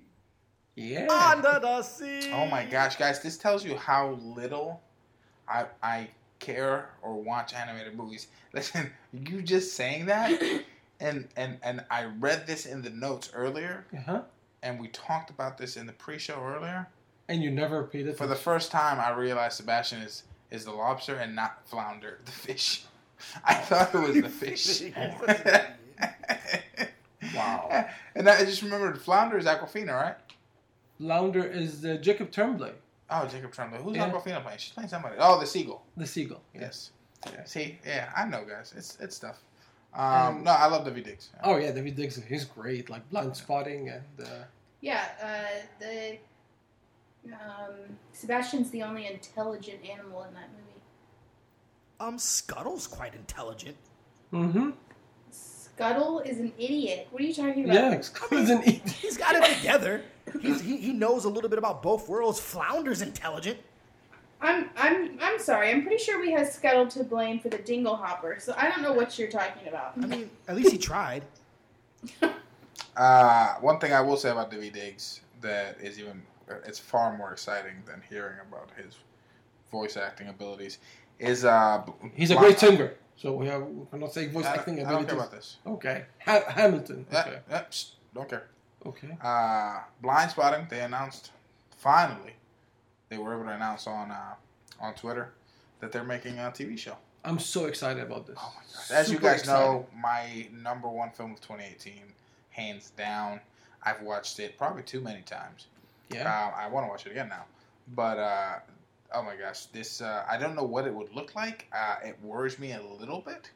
Yeah. 0.76 1.06
under 1.10 1.58
the 1.60 1.82
sea. 1.82 2.30
Oh 2.32 2.46
my 2.46 2.64
gosh, 2.64 2.96
guys, 2.96 3.20
this 3.22 3.36
tells 3.36 3.64
you 3.64 3.76
how 3.76 4.12
little 4.22 4.80
I 5.48 5.66
I 5.82 6.08
care 6.38 6.90
or 7.02 7.14
watch 7.20 7.54
animated 7.54 7.96
movies. 7.96 8.28
Listen, 8.52 8.90
you 9.12 9.42
just 9.42 9.74
saying 9.74 10.06
that, 10.06 10.40
and 11.00 11.28
and 11.36 11.58
and 11.62 11.84
I 11.90 12.04
read 12.04 12.46
this 12.46 12.66
in 12.66 12.82
the 12.82 12.90
notes 12.90 13.30
earlier, 13.34 13.84
Uh-huh. 13.96 14.22
and 14.62 14.80
we 14.80 14.88
talked 14.88 15.30
about 15.30 15.58
this 15.58 15.76
in 15.76 15.86
the 15.86 15.92
pre-show 15.92 16.40
earlier. 16.42 16.88
And 17.28 17.42
you 17.42 17.50
never 17.50 17.80
repeated 17.80 18.08
it 18.08 18.18
For 18.18 18.26
the 18.26 18.36
first 18.36 18.70
time, 18.70 19.00
I 19.00 19.10
realized 19.18 19.56
Sebastian 19.56 20.02
is 20.02 20.22
is 20.50 20.64
the 20.64 20.72
lobster 20.72 21.16
and 21.16 21.34
not 21.34 21.66
flounder, 21.66 22.20
the 22.24 22.30
fish. 22.32 22.84
I 23.44 23.54
thought 23.54 23.94
it 23.94 23.98
was 23.98 24.14
the 24.22 24.28
fish. 24.44 24.82
Wow. 27.36 27.88
And 28.14 28.28
I 28.28 28.44
just 28.44 28.62
remembered 28.62 29.00
flounder 29.00 29.38
is 29.38 29.44
Awkwafina, 29.46 29.92
right? 29.92 30.16
Flounder 30.98 31.44
is 31.44 31.84
uh, 31.84 31.96
Jacob 32.00 32.30
Tremblay, 32.30 32.72
Oh, 33.10 33.26
Jacob 33.26 33.52
Tremblay. 33.52 33.80
Who's 33.82 33.96
Yeah. 33.96 34.10
Awkwafina 34.10 34.42
playing? 34.42 34.58
She's 34.58 34.72
playing 34.72 34.88
somebody. 34.88 35.16
Oh, 35.18 35.38
the 35.40 35.46
seagull. 35.46 35.82
the 35.96 36.06
seagull. 36.06 36.42
Yes. 36.54 36.90
Yeah. 37.26 37.44
See, 37.44 37.78
yeah, 37.86 38.10
I 38.16 38.26
know, 38.26 38.44
guys. 38.44 38.72
It's 38.76 38.98
it's 39.00 39.16
stuff. 39.16 39.38
Um, 39.94 40.02
Um, 40.02 40.44
no, 40.44 40.50
I 40.50 40.66
love 40.66 40.86
Daveed 40.86 41.04
Diggs. 41.04 41.30
Oh 41.42 41.56
yeah, 41.56 41.70
Daveed 41.72 41.94
Diggs, 41.96 42.20
he's 42.28 42.44
great. 42.44 42.90
Like 42.90 43.08
Blindspotting 43.10 43.94
and 43.94 44.26
uh, 44.26 44.44
Yeah, 44.80 45.04
uh, 45.22 45.62
the 45.80 46.18
um, 47.32 47.74
Sebastian's 48.12 48.70
the 48.70 48.82
only 48.82 49.06
intelligent 49.06 49.78
animal 49.88 50.22
in 50.24 50.34
that 50.34 50.50
movie. 50.52 50.80
Um, 52.00 52.18
Scuttle's 52.18 52.86
quite 52.86 53.14
intelligent. 53.14 53.76
mm-hmm. 54.32 54.70
Scuttle 55.74 56.20
is 56.20 56.38
an 56.38 56.52
idiot. 56.58 57.08
What 57.10 57.22
are 57.22 57.26
you 57.26 57.34
talking 57.34 57.64
about? 57.64 57.74
Yeah, 57.74 57.96
he's 58.30 58.50
an 58.50 58.62
idiot. 58.62 58.88
He's 58.88 59.16
got 59.16 59.34
it 59.34 59.56
together. 59.56 60.02
He's, 60.40 60.60
he 60.60 60.76
he 60.76 60.92
knows 60.92 61.24
a 61.24 61.28
little 61.28 61.50
bit 61.50 61.58
about 61.58 61.82
both 61.82 62.08
worlds. 62.08 62.38
Flounder's 62.40 63.02
intelligent. 63.02 63.58
I'm 64.40 64.70
I'm 64.76 65.18
I'm 65.20 65.38
sorry. 65.38 65.70
I'm 65.70 65.82
pretty 65.82 66.02
sure 66.02 66.20
we 66.20 66.30
have 66.32 66.46
Scuttle 66.46 66.86
to 66.88 67.02
blame 67.02 67.40
for 67.40 67.48
the 67.48 67.58
dingle 67.58 67.96
hopper. 67.96 68.36
So 68.38 68.54
I 68.56 68.68
don't 68.68 68.82
know 68.82 68.92
what 68.92 69.18
you're 69.18 69.30
talking 69.30 69.68
about. 69.68 69.94
I 70.00 70.06
mean, 70.06 70.30
at 70.48 70.56
least 70.56 70.70
he 70.70 70.78
tried. 70.78 71.24
Uh, 72.96 73.54
one 73.56 73.80
thing 73.80 73.92
I 73.92 74.00
will 74.00 74.16
say 74.16 74.30
about 74.30 74.52
Daveed 74.52 74.72
Diggs 74.72 75.20
that 75.40 75.80
is 75.80 75.98
even 75.98 76.22
it's 76.64 76.78
far 76.78 77.16
more 77.16 77.32
exciting 77.32 77.74
than 77.86 78.00
hearing 78.08 78.36
about 78.48 78.70
his 78.76 78.98
voice 79.70 79.96
acting 79.96 80.28
abilities 80.28 80.78
is 81.18 81.44
uh, 81.44 81.82
He's 82.14 82.30
a 82.30 82.36
great 82.36 82.58
singer. 82.58 82.94
So 83.16 83.32
we 83.34 83.46
have 83.46 83.62
we 83.62 83.86
cannot 83.90 84.12
say 84.12 84.26
voice 84.28 84.44
I, 84.46 84.54
acting 84.56 84.84
I 84.84 84.90
don't 84.90 85.06
care 85.06 85.14
about 85.16 85.30
this. 85.30 85.58
Okay, 85.66 86.04
ha- 86.24 86.44
Hamilton. 86.48 87.06
Yeah, 87.12 87.20
Okay, 87.20 87.38
yeah, 87.50 87.62
don't 88.14 88.28
care. 88.28 88.48
okay. 88.84 89.16
Uh, 89.22 89.78
Blindspotting. 90.02 90.68
They 90.68 90.80
announced 90.80 91.30
finally 91.76 92.34
they 93.08 93.18
were 93.18 93.34
able 93.34 93.44
to 93.44 93.50
announce 93.52 93.86
on 93.86 94.10
uh, 94.10 94.34
on 94.80 94.94
Twitter 94.94 95.32
that 95.80 95.92
they're 95.92 96.04
making 96.04 96.38
a 96.38 96.50
TV 96.50 96.76
show. 96.78 96.96
I'm 97.24 97.38
so 97.38 97.66
excited 97.66 98.02
about 98.02 98.26
this. 98.26 98.36
Oh 98.38 98.52
my 98.56 98.62
gosh! 98.62 98.90
As 98.90 99.10
you 99.12 99.18
guys 99.18 99.40
excited. 99.40 99.62
know, 99.62 99.86
my 99.96 100.48
number 100.52 100.88
one 100.88 101.10
film 101.10 101.32
of 101.32 101.40
2018, 101.40 101.94
hands 102.50 102.90
down. 102.96 103.40
I've 103.82 104.02
watched 104.02 104.38
it 104.40 104.58
probably 104.58 104.82
too 104.82 105.00
many 105.00 105.22
times. 105.22 105.66
Yeah. 106.10 106.28
Uh, 106.28 106.58
I 106.58 106.68
want 106.68 106.84
to 106.86 106.90
watch 106.90 107.06
it 107.06 107.12
again 107.12 107.28
now. 107.28 107.44
But 107.94 108.18
uh, 108.18 108.54
oh 109.14 109.22
my 109.22 109.36
gosh, 109.36 109.66
this 109.66 110.00
uh, 110.00 110.24
I 110.28 110.36
don't 110.36 110.54
know 110.54 110.64
what 110.64 110.86
it 110.86 110.94
would 110.94 111.14
look 111.14 111.34
like. 111.34 111.66
Uh, 111.72 111.96
it 112.04 112.18
worries 112.22 112.58
me 112.58 112.72
a 112.72 112.82
little 112.82 113.20
bit. 113.20 113.50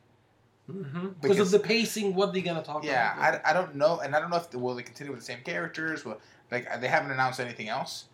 Mm-hmm. 0.70 1.08
Because, 1.08 1.14
because- 1.20 1.40
of 1.40 1.50
the 1.50 1.66
pacing, 1.66 2.14
what 2.14 2.32
they're 2.32 2.42
gonna 2.42 2.62
talk 2.62 2.84
Yeah, 2.84 3.14
about? 3.14 3.46
I, 3.46 3.50
I 3.50 3.52
don't 3.52 3.74
know, 3.74 4.00
and 4.00 4.14
I 4.14 4.20
don't 4.20 4.30
know 4.30 4.36
if 4.36 4.50
they, 4.50 4.58
will 4.58 4.74
they 4.74 4.82
continue 4.82 5.12
with 5.12 5.20
the 5.20 5.26
same 5.26 5.40
characters. 5.42 6.04
Will 6.04 6.20
like 6.50 6.80
they 6.80 6.88
haven't 6.88 7.10
announced 7.10 7.40
anything 7.40 7.68
else, 7.68 8.06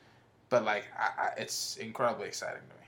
but 0.49 0.65
like 0.65 0.85
I, 0.99 1.23
I, 1.23 1.29
it's 1.39 1.77
incredibly 1.77 2.27
exciting 2.29 2.63
to 2.63 2.75
me. 2.75 2.81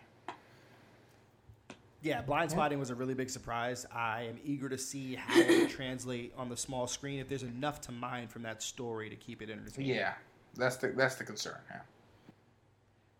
Yeah, 2.02 2.22
Blindspotting 2.22 2.78
was 2.78 2.90
a 2.90 2.94
really 2.94 3.14
big 3.14 3.30
surprise. 3.30 3.84
I 3.92 4.24
am 4.24 4.38
eager 4.44 4.68
to 4.68 4.78
see 4.78 5.16
how 5.16 5.40
it 5.40 5.70
translate 5.70 6.32
on 6.36 6.48
the 6.48 6.56
small 6.56 6.86
screen. 6.86 7.18
If 7.18 7.28
there's 7.28 7.42
enough 7.42 7.80
to 7.82 7.92
mine 7.92 8.28
from 8.28 8.42
that 8.42 8.62
story 8.62 9.10
to 9.10 9.16
keep 9.16 9.42
it 9.42 9.50
entertaining. 9.50 9.96
Yeah, 9.96 10.14
that's 10.54 10.76
the 10.76 10.88
that's 10.88 11.16
the 11.16 11.24
concern. 11.24 11.58
Yeah. 11.68 11.80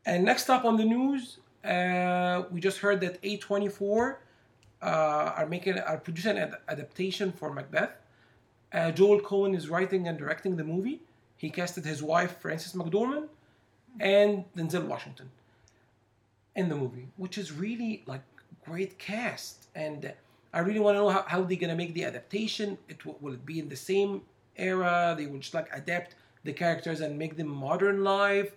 And 0.07 0.25
next 0.25 0.49
up 0.49 0.65
on 0.65 0.77
the 0.77 0.85
news, 0.85 1.39
uh, 1.65 2.45
we 2.53 2.61
just 2.61 2.79
heard 2.79 3.01
that 3.01 3.21
A24 3.23 4.17
uh, 4.81 4.87
are 4.87 5.47
making 5.47 5.79
are 5.81 5.99
producing 5.99 6.39
an 6.39 6.55
adaptation 6.69 7.33
for 7.33 7.53
Macbeth. 7.53 7.91
Uh, 8.73 8.93
Joel 8.93 9.21
Coen 9.21 9.55
is 9.55 9.69
writing 9.69 10.07
and 10.07 10.17
directing 10.17 10.57
the 10.57 10.63
movie. 10.65 11.01
He 11.37 11.51
casted 11.51 11.85
his 11.85 12.03
wife 12.03 12.39
Frances 12.39 12.73
McDormand 12.73 13.29
and 13.99 14.45
Denzel 14.57 14.87
Washington 14.87 15.31
in 16.55 16.69
the 16.69 16.77
movie, 16.77 17.09
which 17.17 17.37
is 17.37 17.53
really 17.53 18.05
like 18.07 18.23
great 18.65 18.99
cast. 18.99 19.67
And 19.75 20.13
I 20.55 20.61
really 20.61 20.81
want 20.81 20.95
to 20.95 21.01
know 21.01 21.09
how, 21.09 21.25
how 21.27 21.43
they're 21.43 21.57
gonna 21.57 21.75
make 21.75 21.95
the 21.95 22.05
adaptation. 22.05 22.79
It 22.89 23.05
will, 23.05 23.17
will 23.21 23.35
it 23.35 23.45
be 23.45 23.59
in 23.59 23.69
the 23.69 23.77
same 23.77 24.23
era? 24.57 25.17
They 25.19 25.27
will 25.27 25.41
just 25.41 25.55
like 25.55 25.69
adapt 25.73 26.15
the 26.45 26.53
characters 26.53 27.01
and 27.01 27.19
make 27.19 27.37
them 27.37 27.49
modern 27.49 28.05
live. 28.05 28.53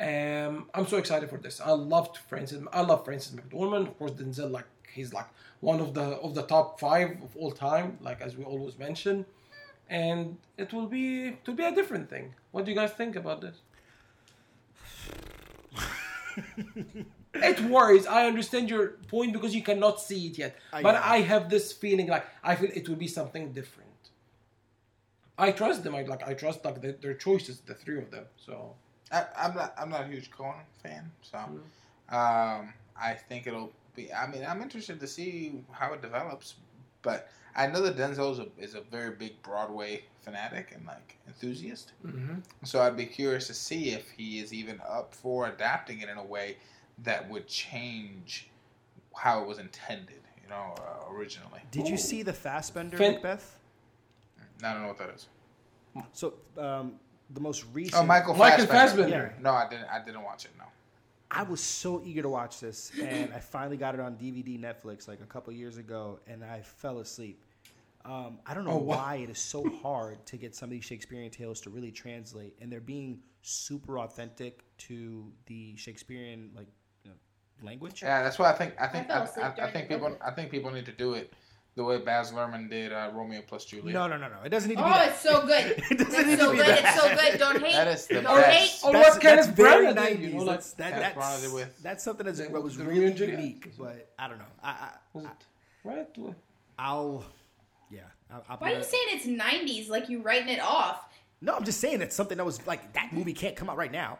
Um, 0.00 0.68
I'm 0.74 0.86
so 0.86 0.96
excited 0.96 1.30
for 1.30 1.38
this. 1.38 1.60
I 1.60 1.70
loved 1.70 2.16
Frances. 2.16 2.62
I 2.72 2.80
love 2.80 3.04
Frances 3.04 3.34
McDormand. 3.34 3.88
Of 3.88 3.98
course, 3.98 4.12
Denzel 4.12 4.50
like 4.50 4.66
he's 4.92 5.12
like 5.12 5.26
one 5.60 5.80
of 5.80 5.94
the 5.94 6.02
of 6.02 6.34
the 6.34 6.42
top 6.42 6.80
five 6.80 7.10
of 7.22 7.36
all 7.36 7.52
time, 7.52 7.98
like 8.00 8.20
as 8.20 8.36
we 8.36 8.44
always 8.44 8.78
mention. 8.78 9.24
And 9.88 10.38
it 10.58 10.72
will 10.72 10.86
be 10.86 11.38
will 11.46 11.54
be 11.54 11.64
a 11.64 11.74
different 11.74 12.10
thing. 12.10 12.34
What 12.50 12.64
do 12.64 12.70
you 12.72 12.76
guys 12.76 12.92
think 12.92 13.14
about 13.16 13.40
this? 13.40 13.56
it 17.34 17.60
worries. 17.60 18.06
I 18.06 18.26
understand 18.26 18.70
your 18.70 18.88
point 19.08 19.32
because 19.32 19.54
you 19.54 19.62
cannot 19.62 20.00
see 20.00 20.26
it 20.28 20.38
yet, 20.38 20.56
I 20.72 20.82
but 20.82 20.92
know. 20.92 21.00
I 21.04 21.20
have 21.20 21.48
this 21.50 21.72
feeling 21.72 22.08
like 22.08 22.26
I 22.42 22.56
feel 22.56 22.70
it 22.74 22.88
will 22.88 22.96
be 22.96 23.08
something 23.08 23.52
different. 23.52 23.90
I 25.36 25.52
trust 25.52 25.84
them. 25.84 25.94
I 25.94 26.02
like. 26.02 26.26
I 26.26 26.34
trust 26.34 26.64
like 26.64 26.80
their, 26.80 26.92
their 26.92 27.14
choices, 27.14 27.60
the 27.60 27.74
three 27.74 27.98
of 27.98 28.10
them. 28.10 28.24
So 28.36 28.74
I, 29.12 29.24
I'm 29.36 29.54
not. 29.54 29.74
I'm 29.78 29.90
not 29.90 30.02
a 30.02 30.06
huge 30.06 30.30
Coen 30.30 30.54
fan, 30.82 31.10
so 31.22 31.38
Mm-hmm. 31.38 32.14
um, 32.14 32.72
I 33.00 33.14
think 33.14 33.46
it'll 33.46 33.72
be. 33.94 34.12
I 34.12 34.26
mean, 34.26 34.44
I'm 34.48 34.62
interested 34.62 35.00
to 35.00 35.06
see 35.06 35.52
how 35.70 35.92
it 35.92 36.02
develops, 36.02 36.54
but 37.02 37.28
I 37.56 37.66
know 37.66 37.80
that 37.82 37.96
Denzel 37.96 38.32
is 38.32 38.38
a, 38.40 38.46
is 38.58 38.74
a 38.74 38.80
very 38.80 39.10
big 39.10 39.40
Broadway 39.42 40.04
fanatic 40.22 40.72
and 40.74 40.86
like 40.86 41.16
enthusiast. 41.26 41.92
Mhm. 42.04 42.42
So 42.64 42.80
I'd 42.80 42.96
be 42.96 43.06
curious 43.06 43.46
to 43.48 43.54
see 43.54 43.90
if 43.90 44.10
he 44.10 44.40
is 44.40 44.52
even 44.52 44.80
up 44.88 45.14
for 45.14 45.46
adapting 45.48 46.00
it 46.00 46.08
in 46.08 46.16
a 46.18 46.24
way 46.24 46.56
that 47.04 47.28
would 47.28 47.46
change 47.46 48.48
how 49.14 49.42
it 49.42 49.46
was 49.46 49.58
intended. 49.58 50.20
You 50.42 50.48
know, 50.50 50.74
uh, 50.78 51.12
originally. 51.12 51.60
Did 51.70 51.88
you 51.88 51.96
see 51.96 52.22
the 52.22 52.32
Fassbender 52.32 52.96
Fan- 52.98 53.12
Macbeth? 53.14 53.58
I 54.62 54.72
don't 54.72 54.82
know 54.82 54.88
what 54.88 54.98
that 54.98 55.10
is. 55.10 55.26
So 56.12 56.34
um, 56.58 56.98
the 57.30 57.40
most 57.40 57.64
recent. 57.72 58.02
Oh, 58.02 58.06
Michael, 58.06 58.34
Michael 58.34 58.66
Fassbender. 58.66 59.08
Fassbender. 59.08 59.34
No, 59.40 59.52
I 59.52 59.68
didn't. 59.68 59.86
I 59.86 60.04
didn't 60.04 60.22
watch 60.22 60.44
it. 60.44 60.50
No. 60.58 60.64
I 61.30 61.42
was 61.42 61.60
so 61.60 62.00
eager 62.04 62.22
to 62.22 62.28
watch 62.28 62.60
this, 62.60 62.92
and 63.00 63.32
I 63.34 63.40
finally 63.40 63.76
got 63.76 63.94
it 63.94 64.00
on 64.00 64.14
DVD, 64.14 64.60
Netflix, 64.60 65.08
like 65.08 65.20
a 65.20 65.26
couple 65.26 65.52
years 65.52 65.78
ago, 65.78 66.20
and 66.28 66.44
I 66.44 66.60
fell 66.60 67.00
asleep. 67.00 67.42
Um, 68.04 68.38
I 68.46 68.54
don't 68.54 68.64
know 68.64 68.72
Oh, 68.72 68.76
why 68.78 69.16
it 69.16 69.30
is 69.30 69.38
so 69.38 69.68
hard 69.82 70.24
to 70.26 70.36
get 70.36 70.54
some 70.54 70.66
of 70.66 70.70
these 70.70 70.84
Shakespearean 70.84 71.30
tales 71.30 71.60
to 71.62 71.70
really 71.70 71.90
translate, 71.90 72.54
and 72.60 72.70
they're 72.70 72.80
being 72.80 73.18
super 73.42 73.98
authentic 73.98 74.62
to 74.78 75.32
the 75.46 75.74
Shakespearean 75.76 76.50
like 76.54 76.68
you 77.02 77.10
know, 77.10 77.16
language. 77.66 78.02
Yeah, 78.02 78.22
that's 78.22 78.38
why 78.38 78.52
I 78.52 78.54
think 78.54 78.74
I 78.78 78.86
think 78.86 79.08
fell 79.08 79.28
I, 79.38 79.40
I, 79.40 79.66
I 79.66 79.70
think 79.72 79.88
people. 79.88 80.16
I 80.24 80.30
think 80.30 80.50
people 80.50 80.70
need 80.70 80.86
to 80.86 80.92
do 80.92 81.14
it 81.14 81.32
the 81.76 81.82
way 81.82 81.98
Baz 81.98 82.30
Luhrmann 82.30 82.70
did 82.70 82.92
uh, 82.92 83.10
Romeo 83.12 83.42
plus 83.46 83.64
Juliet. 83.64 83.92
No, 83.94 84.06
no, 84.06 84.16
no, 84.16 84.28
no. 84.28 84.36
It 84.44 84.50
doesn't 84.50 84.68
need 84.68 84.76
to 84.76 84.82
be. 84.82 84.88
Oh, 84.88 84.92
that. 84.92 85.08
it's 85.10 85.20
so 85.20 85.44
good. 85.46 85.82
It 85.90 85.98
doesn't 85.98 86.14
It's 86.14 86.26
need 86.28 86.38
so 86.38 86.46
to 86.46 86.50
be 86.52 86.56
good. 86.58 86.66
that. 86.68 86.84
It's 86.84 87.02
so 87.02 87.08
good. 87.30 87.38
Don't 87.38 87.62
hate. 87.62 87.72
That 87.72 87.88
is 87.88 88.06
the 88.06 88.14
Don't 88.14 88.24
best. 88.24 88.50
hate. 88.50 88.80
Oh, 88.84 88.92
that's, 88.92 89.10
what 89.14 89.22
Kenneth 89.22 89.46
that's 89.46 89.56
very 89.56 89.86
Branagh 89.86 89.94
did, 90.08 90.18
90s. 90.18 90.22
you 90.22 90.34
know, 90.38 90.44
that's, 90.44 90.72
that, 90.74 90.92
Kenneth 90.92 91.14
that's, 91.16 91.42
did 91.42 91.52
with- 91.52 91.82
that's 91.82 92.04
something 92.04 92.26
that's, 92.26 92.38
that 92.38 92.50
was 92.52 92.76
really 92.76 92.90
Romeo 92.90 93.06
and 93.08 93.16
Juliet. 93.16 93.38
unique, 93.40 93.72
but 93.78 94.12
I 94.18 94.28
don't 94.28 94.38
know. 94.38 94.44
I, 94.62 94.70
I, 94.70 94.88
was 95.12 95.24
I, 95.24 95.28
it 95.28 95.34
right? 95.84 96.34
I'll, 96.78 97.24
yeah. 97.90 98.00
I'll, 98.30 98.44
I'll 98.48 98.56
Why 98.58 98.72
are 98.72 98.78
you 98.78 98.84
saying 98.84 99.04
it's 99.08 99.26
90s 99.26 99.88
like 99.88 100.08
you 100.08 100.22
writing 100.22 100.48
it 100.48 100.60
off? 100.60 101.08
No, 101.40 101.54
I'm 101.54 101.64
just 101.64 101.80
saying 101.80 102.00
it's 102.00 102.14
something 102.16 102.38
that 102.38 102.44
was 102.44 102.64
like 102.66 102.92
that 102.94 103.12
movie 103.12 103.34
can't 103.34 103.56
come 103.56 103.68
out 103.68 103.76
right 103.76 103.92
now. 103.92 104.18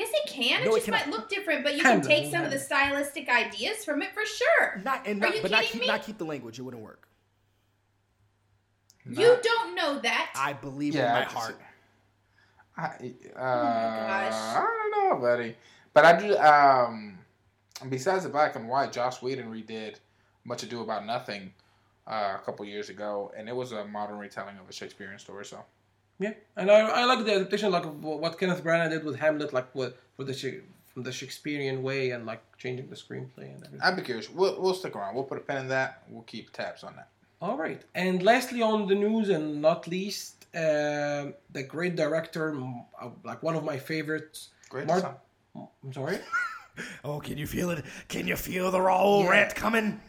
Yes, 0.00 0.10
it 0.14 0.30
can. 0.30 0.62
It 0.62 0.64
No, 0.64 0.70
it 0.72 0.74
just 0.76 0.86
cannot. 0.86 1.06
might 1.08 1.10
look 1.14 1.28
different, 1.28 1.62
but 1.62 1.76
you 1.76 1.82
can 1.82 2.00
take 2.00 2.30
some 2.30 2.42
of 2.42 2.50
the 2.50 2.58
stylistic 2.58 3.28
ideas 3.28 3.84
from 3.84 4.00
it 4.00 4.14
for 4.14 4.24
sure. 4.24 4.80
Not 4.82 5.06
and 5.06 5.22
Are 5.22 5.26
not, 5.26 5.36
you 5.36 5.42
but 5.42 5.50
not 5.50 5.62
keep 5.64 5.80
me? 5.82 5.86
not 5.86 6.02
keep 6.02 6.16
the 6.16 6.24
language. 6.24 6.58
It 6.58 6.62
wouldn't 6.62 6.82
work. 6.82 7.06
You 9.04 9.38
don't 9.42 9.74
know 9.74 9.98
that. 10.00 10.32
I 10.36 10.52
believe 10.54 10.94
Yeah, 10.94 11.08
in 11.08 11.12
my 11.12 11.20
I 11.20 11.24
just- 11.24 11.34
heart. 11.36 11.60
I, 12.78 12.86
uh, 13.36 14.30
gosh. 14.30 14.32
I 14.32 14.60
don't 14.90 15.10
know, 15.10 15.20
buddy. 15.20 15.56
But 15.92 16.04
I 16.06 16.18
do. 16.18 16.36
Um, 16.38 17.18
besides 17.90 18.22
the 18.24 18.30
black 18.30 18.56
and 18.56 18.68
white, 18.68 18.92
Joss 18.92 19.20
Whedon 19.20 19.50
redid 19.52 19.96
Much 20.44 20.62
Ado 20.62 20.80
About 20.80 21.04
Nothing 21.04 21.52
uh, 22.06 22.38
a 22.40 22.42
couple 22.44 22.64
years 22.64 22.88
ago, 22.88 23.32
and 23.36 23.48
it 23.50 23.54
was 23.54 23.72
a 23.72 23.84
modern 23.84 24.16
retelling 24.18 24.56
of 24.56 24.66
a 24.68 24.72
Shakespearean 24.72 25.18
story. 25.18 25.44
So 25.44 25.62
Yeah, 26.20 26.34
and 26.56 26.70
I, 26.70 26.80
I 26.80 27.04
like 27.06 27.24
the 27.24 27.34
adaptation, 27.34 27.72
like 27.72 27.84
what 27.84 28.38
Kenneth 28.38 28.62
Branagh 28.62 28.90
did 28.90 29.04
with 29.04 29.16
Hamlet, 29.18 29.52
like 29.52 29.74
what 29.74 29.98
for 30.16 30.24
the 30.24 30.34
from 30.92 31.02
the 31.02 31.10
Shakespearean 31.12 31.82
way, 31.82 32.10
and 32.10 32.26
like 32.26 32.42
changing 32.58 32.88
the 32.90 32.96
screenplay 32.96 33.46
and 33.54 33.64
everything. 33.64 33.80
I'd 33.82 33.96
be 33.96 34.02
curious. 34.02 34.28
We'll, 34.30 34.60
we'll 34.60 34.74
stick 34.74 34.94
around. 34.96 35.14
We'll 35.14 35.24
put 35.24 35.38
a 35.38 35.40
pin 35.40 35.56
in 35.56 35.68
that. 35.68 36.02
We'll 36.10 36.22
keep 36.34 36.52
tabs 36.52 36.84
on 36.84 36.94
that. 36.96 37.08
All 37.40 37.56
right, 37.56 37.80
and 37.94 38.22
lastly 38.22 38.60
on 38.60 38.86
the 38.86 38.94
news, 38.94 39.30
and 39.30 39.62
not 39.62 39.88
least, 39.88 40.44
uh, 40.54 41.32
the 41.52 41.62
great 41.66 41.96
director, 41.96 42.54
uh, 43.00 43.08
like 43.24 43.42
one 43.42 43.56
of 43.56 43.64
my 43.64 43.78
favorites. 43.78 44.50
Great. 44.68 44.86
Mark- 44.86 45.00
son. 45.00 45.14
I'm 45.82 45.92
sorry, 45.92 46.18
Oh, 47.04 47.18
can 47.18 47.38
you 47.38 47.46
feel 47.46 47.70
it? 47.70 47.84
Can 48.08 48.26
you 48.28 48.36
feel 48.36 48.70
the 48.70 48.80
raw 48.80 49.20
Yeah. 49.20 49.30
rant 49.30 49.54
coming? 49.54 50.00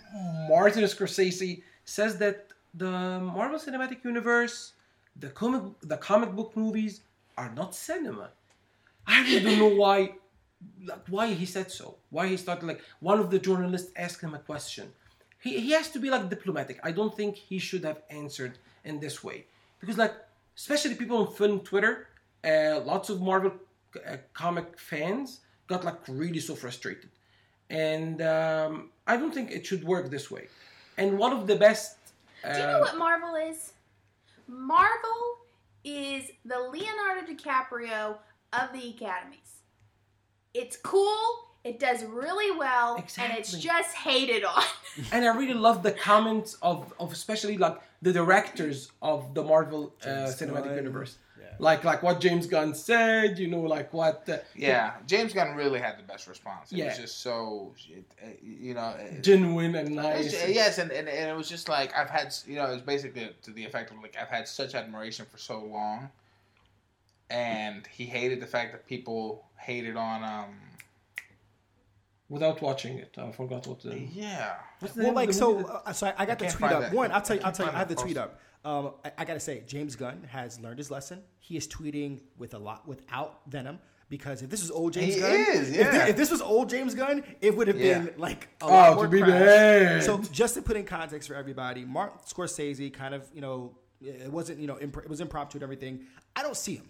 Martin 0.50 0.84
Scorsese 0.84 1.64
says 1.86 2.18
that 2.20 2.50
the 2.74 2.92
Marvel 2.92 3.58
Cinematic 3.60 4.04
Universe, 4.04 4.74
the 5.16 5.30
comic, 5.30 5.64
the 5.82 5.98
comic 5.98 6.32
book 6.34 6.56
movies 6.56 7.02
are 7.38 7.52
not 7.54 7.76
cinema. 7.76 8.30
I 9.08 9.22
really 9.24 9.44
don't 9.44 9.60
know 9.60 9.76
why, 9.76 10.16
like, 10.86 11.08
why 11.08 11.28
he 11.34 11.46
said 11.46 11.72
so. 11.72 11.98
Why 12.10 12.28
he 12.28 12.38
started 12.38 12.66
like 12.66 12.82
one 13.00 13.20
of 13.20 13.32
the 13.32 13.40
journalists 13.40 13.92
asked 13.96 14.22
him 14.22 14.34
a 14.34 14.40
question. 14.40 14.92
He 15.40 15.60
he 15.60 15.72
has 15.72 15.90
to 15.92 16.00
be 16.00 16.10
like 16.10 16.30
diplomatic. 16.30 16.80
I 16.84 16.92
don't 16.92 17.16
think 17.16 17.36
he 17.36 17.58
should 17.60 17.84
have 17.84 18.02
answered 18.10 18.58
in 18.84 19.00
this 19.00 19.24
way 19.24 19.46
because 19.80 19.98
like 19.98 20.14
especially 20.56 20.96
people 20.96 21.18
on 21.18 21.34
film 21.34 21.62
Twitter, 21.62 22.08
uh, 22.44 22.82
lots 22.86 23.10
of 23.10 23.22
Marvel 23.22 23.54
uh, 24.08 24.18
comic 24.34 24.80
fans 24.80 25.40
got 25.68 25.84
like 25.84 26.00
really 26.08 26.40
so 26.40 26.56
frustrated 26.56 27.10
and 27.72 28.22
um, 28.22 28.90
I 29.08 29.18
don't 29.18 29.34
think 29.34 29.50
it 29.50 29.66
should 29.66 29.84
work 29.84 30.12
this 30.12 30.30
way. 30.30 30.48
And 30.98 31.18
one 31.18 31.32
of 31.32 31.48
the 31.48 31.56
best. 31.56 31.96
Uh, 32.44 32.54
Do 32.54 32.60
you 32.60 32.68
know 32.68 32.80
what 32.82 32.98
Marvel 32.98 33.36
is? 33.36 33.74
Marvel 34.52 35.38
is 35.84 36.30
the 36.44 36.60
Leonardo 36.60 37.26
DiCaprio 37.32 38.18
of 38.52 38.74
the 38.74 38.90
Academies. 38.90 39.62
It's 40.54 40.76
cool, 40.76 41.48
it 41.64 41.80
does 41.80 42.04
really 42.04 42.56
well, 42.58 42.98
and 43.18 43.34
it's 43.34 43.54
just 43.54 43.96
hated 43.96 44.44
on. 44.44 44.64
And 45.14 45.24
I 45.24 45.34
really 45.38 45.54
love 45.54 45.84
the 45.84 45.94
comments 45.94 46.58
of, 46.62 46.94
of 47.00 47.14
especially 47.14 47.58
like 47.58 47.80
the 48.02 48.12
directors 48.12 48.92
of 49.02 49.34
the 49.34 49.42
Marvel 49.42 49.96
uh, 50.04 50.28
Cinematic 50.28 50.76
Universe. 50.76 51.18
Yeah. 51.52 51.58
Like 51.60 51.84
like 51.84 52.02
what 52.04 52.20
James 52.22 52.48
Gunn 52.48 52.74
said, 52.74 53.38
you 53.40 53.48
know, 53.48 53.62
like 53.62 53.92
what. 53.94 54.28
Uh, 54.30 54.38
Yeah, 54.56 54.94
James 55.08 55.34
Gunn 55.34 55.56
really 55.56 55.80
had 55.80 55.98
the 56.00 56.04
best 56.04 56.28
response. 56.28 56.72
It 56.72 56.78
Yeah. 56.78 56.86
was 56.88 56.98
just 56.98 57.20
so, 57.22 57.74
uh, 58.24 58.28
you 58.42 58.74
know. 58.74 58.90
it- 59.00 59.22
genuine 59.24 59.76
and 59.76 59.90
It's- 60.00 60.34
nice. 60.34 60.50
Yes, 60.50 60.78
and, 60.78 60.92
and, 60.92 61.08
and 61.08 61.30
it 61.30 61.36
was 61.36 61.50
just 61.50 61.70
like 61.70 61.96
I've 61.96 62.10
had, 62.10 62.34
you 62.48 62.56
know, 62.56 62.66
it 62.70 62.74
was 62.74 62.82
basically 62.82 63.30
to 63.44 63.52
the 63.52 63.66
effect 63.66 63.92
of 63.92 63.98
like 64.02 64.16
I've 64.20 64.30
had 64.30 64.48
such 64.48 64.76
admiration 64.76 65.26
for 65.32 65.38
so 65.38 65.60
long, 65.60 66.10
and 67.30 67.86
he 67.88 68.06
hated 68.06 68.40
the 68.42 68.48
fact 68.48 68.72
that 68.74 68.88
people 68.88 69.46
hated 69.58 69.96
on, 69.96 70.24
um, 70.24 70.56
Without 72.30 72.62
watching 72.62 72.98
it, 72.98 73.14
I 73.18 73.30
forgot 73.34 73.68
what 73.68 73.82
the. 73.82 74.00
yeah, 74.00 74.56
What's 74.80 74.94
the 74.96 75.00
Well, 75.02 75.08
name 75.10 75.16
like 75.16 75.28
the 75.28 75.34
so. 75.34 75.66
Uh, 75.66 75.92
so 75.92 76.08
I, 76.08 76.14
I 76.20 76.26
got 76.26 76.40
the 76.40 76.46
tweet 76.48 76.72
up. 76.72 76.82
that. 76.84 76.94
One, 76.94 77.12
I'll 77.12 77.22
tell 77.22 77.36
you. 77.36 77.42
I 77.44 77.48
I'll 77.48 77.52
tell 77.52 77.66
you. 77.66 77.72
I 77.72 77.74
find 77.74 77.78
have 77.80 77.90
the 77.90 78.02
tweet 78.02 78.16
up. 78.16 78.40
Um, 78.64 78.92
I, 79.04 79.12
I 79.20 79.26
got 79.26 79.34
to 79.34 79.40
say, 79.40 79.64
James 79.68 79.96
Gunn 79.96 80.24
has 80.30 80.60
learned 80.60 80.78
his 80.78 80.92
lesson. 80.92 81.22
He 81.40 81.58
is 81.58 81.68
tweeting 81.68 82.22
with 82.38 82.54
a 82.54 82.60
lot 82.60 82.88
without 82.88 83.42
Venom 83.48 83.80
because 84.10 84.42
if 84.44 84.50
this 84.50 84.62
was 84.62 84.70
old 84.70 84.94
James 84.94 85.16
He 85.16 85.22
Gunn, 85.22 85.32
is, 85.32 85.70
if, 85.72 85.76
yeah. 85.94 86.08
if 86.08 86.16
this 86.18 86.30
was 86.30 86.42
old 86.42 86.70
James 86.70 86.94
Gunn, 86.94 87.24
it 87.42 87.56
would 87.56 87.68
have 87.68 87.80
Yeah. 87.80 88.00
been 88.00 88.14
like 88.20 88.50
a 88.62 88.66
Oh, 88.66 88.68
lot 88.68 88.90
to 88.90 88.96
more 89.18 89.26
crass. 89.26 90.06
So 90.06 90.20
just 90.32 90.54
to 90.56 90.62
put 90.62 90.76
in 90.78 90.86
context 90.86 91.28
for 91.28 91.36
everybody, 91.36 91.86
Martin 91.86 92.20
Scorsese 92.28 92.94
kind 92.94 93.14
of 93.16 93.28
you 93.34 93.42
know 93.42 93.78
it 94.02 94.32
wasn't 94.32 94.60
you 94.60 94.68
know 94.68 94.78
imp- 94.80 94.98
it 94.98 95.10
was 95.10 95.22
impromptu 95.22 95.58
and 95.58 95.64
everything. 95.64 96.02
I 96.36 96.44
don't 96.44 96.58
see 96.58 96.76
him. 96.76 96.90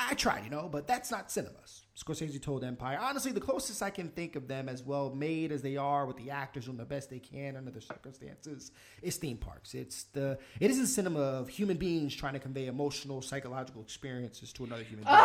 I 0.00 0.14
tried, 0.14 0.44
you 0.44 0.50
know, 0.50 0.68
but 0.70 0.86
that's 0.86 1.10
not 1.10 1.30
cinema. 1.30 1.54
Scorsese 1.98 2.40
told 2.40 2.62
Empire. 2.62 2.98
Honestly, 3.00 3.32
the 3.32 3.40
closest 3.40 3.82
I 3.82 3.90
can 3.90 4.08
think 4.10 4.36
of 4.36 4.46
them 4.46 4.68
as 4.68 4.84
well 4.84 5.12
made 5.12 5.50
as 5.50 5.62
they 5.62 5.76
are 5.76 6.06
with 6.06 6.16
the 6.16 6.30
actors 6.30 6.66
doing 6.66 6.76
the 6.76 6.84
best 6.84 7.10
they 7.10 7.18
can 7.18 7.56
under 7.56 7.72
the 7.72 7.80
circumstances 7.80 8.70
is 9.02 9.16
theme 9.16 9.36
parks. 9.36 9.74
It's 9.74 10.04
the 10.12 10.38
it 10.60 10.70
isn't 10.70 10.86
cinema 10.86 11.20
of 11.20 11.48
human 11.48 11.76
beings 11.76 12.14
trying 12.14 12.34
to 12.34 12.38
convey 12.38 12.66
emotional, 12.66 13.20
psychological 13.20 13.82
experiences 13.82 14.52
to 14.52 14.64
another 14.64 14.84
human 14.84 15.06
being. 15.06 15.16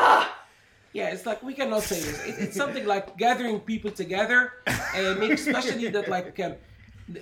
Yeah, 0.93 1.09
it's 1.09 1.25
like 1.25 1.41
we 1.43 1.53
cannot 1.53 1.83
say 1.83 1.99
this. 1.99 2.25
It, 2.25 2.35
it's 2.39 2.55
something 2.55 2.85
like 2.85 3.17
gathering 3.17 3.59
people 3.59 3.91
together, 3.91 4.53
and 4.95 5.19
make 5.19 5.31
especially 5.31 5.89
that 5.89 6.07
like 6.07 6.39
um, 6.39 6.53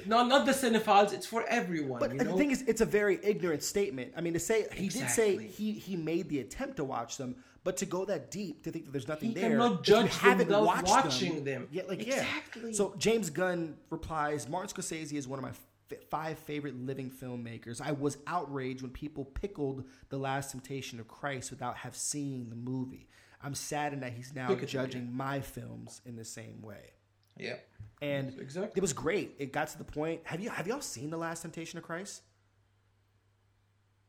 No, 0.06 0.26
not 0.26 0.46
the 0.46 0.52
cinephiles. 0.52 1.14
It's 1.14 1.26
for 1.26 1.44
everyone. 1.48 2.00
But 2.00 2.12
you 2.14 2.20
the 2.20 2.26
know? 2.26 2.38
thing 2.38 2.52
is, 2.52 2.62
it's 2.64 2.82
a 2.82 2.86
very 2.86 3.20
ignorant 3.24 3.64
statement. 3.64 4.14
I 4.16 4.22
mean, 4.22 4.34
to 4.34 4.40
say 4.40 4.68
he 4.74 4.90
did 4.90 5.10
say 5.10 5.38
he 5.48 5.72
he 5.72 5.96
made 5.96 6.30
the 6.30 6.40
attempt 6.40 6.78
to 6.78 6.84
watch 6.84 7.18
them, 7.18 7.36
but 7.64 7.78
to 7.78 7.86
go 7.86 8.06
that 8.06 8.32
deep 8.32 8.64
to 8.64 8.72
think 8.72 8.86
that 8.86 8.92
there's 8.92 9.08
nothing 9.08 9.30
He 9.30 9.36
there, 9.36 9.50
cannot 9.52 9.82
if 9.88 9.90
you 9.90 10.30
haven't 10.30 10.50
watched 10.50 10.88
watching 10.88 11.44
them. 11.44 11.68
Yeah, 11.72 11.84
like 11.88 12.02
Exactly. 12.02 12.72
yeah. 12.72 12.76
So 12.76 12.96
James 12.98 13.30
Gunn 13.30 13.78
replies, 13.90 14.48
Martin 14.50 14.70
Scorsese 14.76 15.14
is 15.14 15.28
one 15.28 15.38
of 15.40 15.44
my 15.44 15.50
f- 15.52 16.00
five 16.10 16.40
favorite 16.40 16.76
living 16.76 17.12
filmmakers. 17.12 17.80
I 17.82 17.92
was 17.92 18.18
outraged 18.26 18.82
when 18.82 18.92
people 18.92 19.26
pickled 19.26 19.84
The 20.10 20.18
Last 20.18 20.52
Temptation 20.52 21.00
of 21.00 21.08
Christ 21.08 21.52
without 21.52 21.78
have 21.78 21.96
seen 21.96 22.50
the 22.50 22.56
movie. 22.56 23.08
I'm 23.44 23.56
saddened 23.56 24.02
that 24.04 24.14
he's 24.14 24.34
now 24.36 24.48
Pick 24.48 24.64
it, 24.64 24.68
judging 24.68 25.12
my 25.16 25.40
films 25.42 26.02
in 26.06 26.16
the 26.16 26.26
same 26.26 26.62
way. 26.62 26.92
Yeah. 27.38 27.56
And 28.02 28.40
Exactly. 28.40 28.72
it 28.76 28.82
was 28.82 28.94
great. 28.94 29.36
It 29.40 29.52
got 29.54 29.68
to 29.70 29.78
the 29.78 29.84
point. 29.84 30.22
Have 30.26 30.40
you 30.42 30.50
have 30.50 30.68
y'all 30.68 30.82
seen 30.82 31.10
The 31.12 31.18
Last 31.18 31.42
Temptation 31.44 31.78
of 31.78 31.84
Christ? 31.84 32.22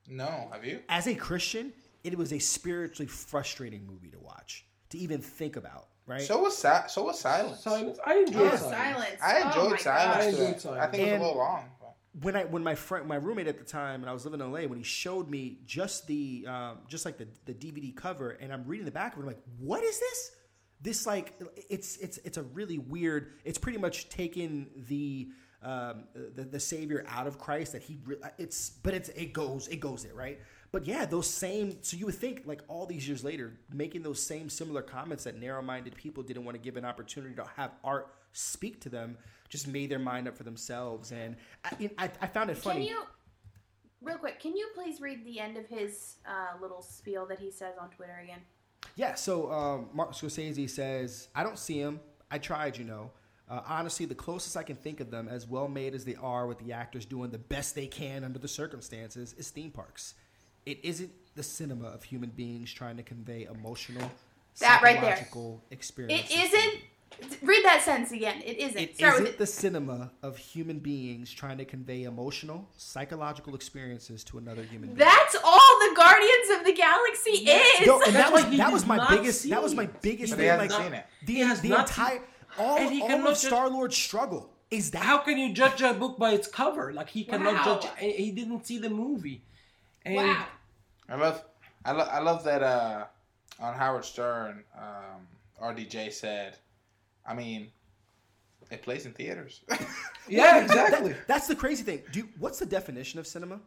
No, 0.09 0.49
have 0.53 0.65
you? 0.65 0.81
As 0.89 1.07
a 1.07 1.15
Christian, 1.15 1.73
it 2.05 2.17
was 2.19 2.33
a 2.33 2.39
spiritually 2.39 3.07
frustrating 3.09 3.87
movie 3.87 4.11
to 4.11 4.19
watch, 4.19 4.67
to 4.91 4.99
even 4.99 5.21
think 5.21 5.57
about, 5.57 5.89
right? 6.07 6.21
So 6.23 6.41
was 6.43 6.57
si- 6.57 6.89
so 6.89 7.05
was 7.05 7.19
silence. 7.21 7.61
Silence. 7.61 7.99
I 8.05 8.15
enjoyed 8.17 8.53
Oh, 8.53 8.57
silence. 8.57 8.77
silence. 8.77 9.21
I 9.23 9.41
Oh 9.43 9.47
enjoyed 9.49 9.71
my 9.73 9.77
silence. 9.79 10.17
gosh. 10.17 10.17
I 10.17 10.31
too. 10.31 10.37
enjoyed 10.43 10.57
I 10.57 10.59
Silence. 10.61 10.97
think 10.97 11.09
it 11.09 11.13
was 11.13 11.21
a 11.21 11.25
little 11.25 11.37
long. 11.39 11.65
but- 11.81 11.97
when 12.21 12.37
I 12.37 12.45
when 12.45 12.63
my 12.63 12.75
friend 12.75 13.07
my 13.09 13.15
roommate 13.17 13.47
at 13.47 13.57
the 13.59 13.65
time 13.65 14.03
and 14.03 14.11
I 14.11 14.13
was 14.13 14.27
living 14.27 14.41
in 14.41 14.53
LA 14.53 14.67
when 14.67 14.77
he 14.77 14.85
showed 14.85 15.31
me 15.31 15.61
just 15.65 16.07
the 16.07 16.45
um, 16.47 16.79
just 16.87 17.07
like 17.07 17.17
the 17.17 17.27
the 17.47 17.55
DVD 17.55 17.95
cover 17.97 18.33
and 18.33 18.53
I'm 18.53 18.65
reading 18.67 18.85
the 18.85 18.91
back 18.93 19.15
of 19.15 19.21
it 19.21 19.23
I'm 19.23 19.29
like 19.29 19.43
what 19.59 19.83
is 19.83 19.99
this 19.99 20.31
this 20.83 21.07
like 21.07 21.41
it's 21.71 21.97
it's 21.99 22.19
it's 22.19 22.37
a 22.37 22.43
really 22.43 22.77
weird 22.77 23.33
it's 23.47 23.57
pretty 23.57 23.79
much 23.79 24.11
taken 24.11 24.67
the 24.89 25.31
um, 25.63 26.05
the, 26.35 26.43
the 26.43 26.61
savior 26.61 27.03
out 27.09 27.27
of 27.27 27.39
Christ 27.39 27.73
that 27.73 27.83
he 27.83 27.99
re- 28.05 28.17
it's 28.37 28.69
but 28.69 28.93
it's 28.93 29.09
it 29.11 29.33
goes 29.33 29.69
it 29.69 29.81
goes 29.81 30.03
there 30.05 30.13
right 30.15 30.39
but 30.73 30.87
yeah 30.87 31.05
those 31.05 31.29
same 31.29 31.77
so 31.83 31.97
you 31.97 32.07
would 32.07 32.15
think 32.15 32.43
like 32.45 32.63
all 32.69 32.87
these 32.87 33.07
years 33.07 33.23
later 33.23 33.53
making 33.73 34.03
those 34.03 34.21
same 34.21 34.49
similar 34.49 34.83
comments 34.83 35.25
that 35.25 35.39
narrow-minded 35.39 35.95
people 35.95 36.23
didn't 36.23 36.45
want 36.45 36.57
to 36.57 36.63
give 36.63 36.77
an 36.77 36.85
opportunity 36.85 37.35
to 37.35 37.45
have 37.57 37.71
art 37.85 38.15
speak 38.33 38.81
to 38.81 38.89
them 38.89 39.17
just 39.49 39.69
made 39.69 39.91
their 39.91 39.99
mind 39.99 40.27
up 40.27 40.37
for 40.37 40.45
themselves 40.45 41.13
and 41.13 41.37
I, 41.65 41.91
I, 41.99 42.11
I 42.23 42.27
found 42.27 42.51
it 42.51 42.57
funny 42.57 42.87
Can 42.87 42.89
you, 42.89 43.03
real 44.03 44.19
quick, 44.19 44.41
can 44.41 44.57
you 44.57 44.69
please 44.75 45.01
read 45.01 45.25
the 45.25 45.39
end 45.39 45.57
of 45.57 45.67
his 45.67 46.17
uh, 46.27 46.61
little 46.61 46.83
spiel 46.83 47.27
that 47.27 47.39
he 47.39 47.51
says 47.51 47.75
on 47.81 47.91
Twitter 47.91 48.19
again? 48.23 48.41
Yeah, 48.97 49.15
so 49.15 49.51
um, 49.51 49.89
Martin 49.93 50.15
Scorsese 50.15 50.69
says, 50.69 51.29
I 51.35 51.43
don't 51.43 51.59
see 51.59 51.79
him. 51.79 52.01
I 52.31 52.39
tried, 52.39 52.77
you 52.77 52.85
know. 52.85 53.11
Uh, 53.49 53.61
honestly, 53.67 54.07
the 54.07 54.15
closest 54.15 54.57
I 54.57 54.63
can 54.63 54.77
think 54.77 55.01
of 55.01 55.11
them, 55.11 55.29
as 55.29 55.47
well 55.47 55.69
made 55.69 55.95
as 55.95 56.05
they 56.05 56.15
are 56.17 56.47
with 56.47 56.59
the 56.59 56.73
actors 56.73 57.05
doing 57.05 57.31
the 57.31 57.39
best 57.39 57.75
they 57.75 57.87
can 57.87 58.25
under 58.25 58.39
the 58.39 58.49
circumstances, 58.49 59.35
is 59.39 59.51
theme 59.51 59.71
parks. 59.71 60.15
It 60.67 60.79
isn't 60.83 61.11
the 61.35 61.43
cinema 61.43 61.89
of 61.89 62.03
human 62.05 62.31
beings 62.31 62.73
trying 62.73 62.97
to 62.97 63.03
convey 63.03 63.45
emotional, 63.53 64.11
That 64.61 64.83
right 64.83 65.01
there. 65.01 65.17
psychological 65.17 65.63
experiences. 65.71 66.31
It 66.31 66.45
isn't. 66.55 66.81
Read 67.43 67.63
that 67.65 67.83
sentence 67.83 68.11
again. 68.13 68.41
It 68.43 68.59
isn't. 68.59 68.79
It 68.81 68.97
Start 68.97 69.15
isn't 69.15 69.25
with 69.25 69.33
it. 69.35 69.39
the 69.39 69.47
cinema 69.47 70.13
of 70.23 70.39
human 70.39 70.79
beings 70.79 71.31
trying 71.31 71.59
to 71.59 71.65
convey 71.67 72.05
emotional, 72.05 72.67
psychological 72.77 73.55
experiences 73.55 74.25
to 74.25 74.39
another 74.39 74.63
human 74.63 74.89
being. 74.95 74.99
That's 74.99 75.37
all 75.45 75.79
the 75.81 75.95
Guardians 75.95 76.51
of 76.59 76.65
the 76.65 76.73
Galaxy 76.73 77.31
is. 77.51 77.87
Yo, 77.87 78.01
and 78.01 78.15
that 78.17 78.33
was 78.33 78.45
that 78.57 78.73
was 78.73 78.87
my 78.87 79.07
biggest 79.15 79.43
see 79.43 79.51
that 79.51 79.63
was 79.63 79.75
my 79.75 79.87
biggest 80.01 80.33
thing. 80.35 80.41
he 80.43 80.47
hasn't 80.47 80.71
like, 80.73 80.83
seen 80.85 80.95
it. 80.95 81.05
The, 81.27 81.33
He 81.35 81.41
has 81.41 81.61
the 81.61 81.69
not 81.69 81.89
seen- 81.91 82.05
entire 82.07 82.23
all, 82.59 82.79
and 82.79 82.91
he 82.93 83.03
all 83.03 83.29
of 83.29 83.37
Star 83.37 83.69
Lord's 83.69 83.97
struggle 83.97 84.51
is 84.71 84.91
that 84.93 85.03
How 85.03 85.19
can 85.19 85.37
you 85.37 85.53
judge 85.53 85.83
a 85.83 85.93
book 85.93 86.19
by 86.19 86.33
its 86.33 86.49
cover? 86.49 86.95
Like 86.95 87.11
he 87.11 87.25
cannot 87.25 87.55
Wow. 87.67 87.79
judge. 87.81 87.91
Eh, 88.01 88.13
he 88.17 88.31
didn't 88.31 88.67
see 88.67 88.79
the 88.79 88.89
movie. 88.91 89.43
And 90.05 90.17
wow. 90.17 90.47
I 91.09 91.15
love, 91.17 91.45
I 91.85 91.93
love, 91.93 92.09
I 92.11 92.19
love 92.21 92.45
that 92.45 92.63
uh, 92.63 93.05
on 93.61 93.75
Howard 93.75 94.05
Stern, 94.05 94.65
um, 94.77 95.27
RDJ 95.63 96.13
said, 96.13 96.57
I 97.27 97.35
mean, 97.35 97.71
it 98.71 98.83
plays 98.83 99.07
in 99.07 99.13
theaters. 99.13 99.61
Yeah, 100.29 100.63
exactly. 100.63 101.17
that's 101.27 101.49
the 101.49 101.57
crazy 101.57 101.83
thing. 101.83 102.01
Do 102.13 102.21
you, 102.21 102.29
what's 102.39 102.61
the 102.61 102.65
definition 102.65 103.19
of 103.19 103.27
cinema? 103.27 103.59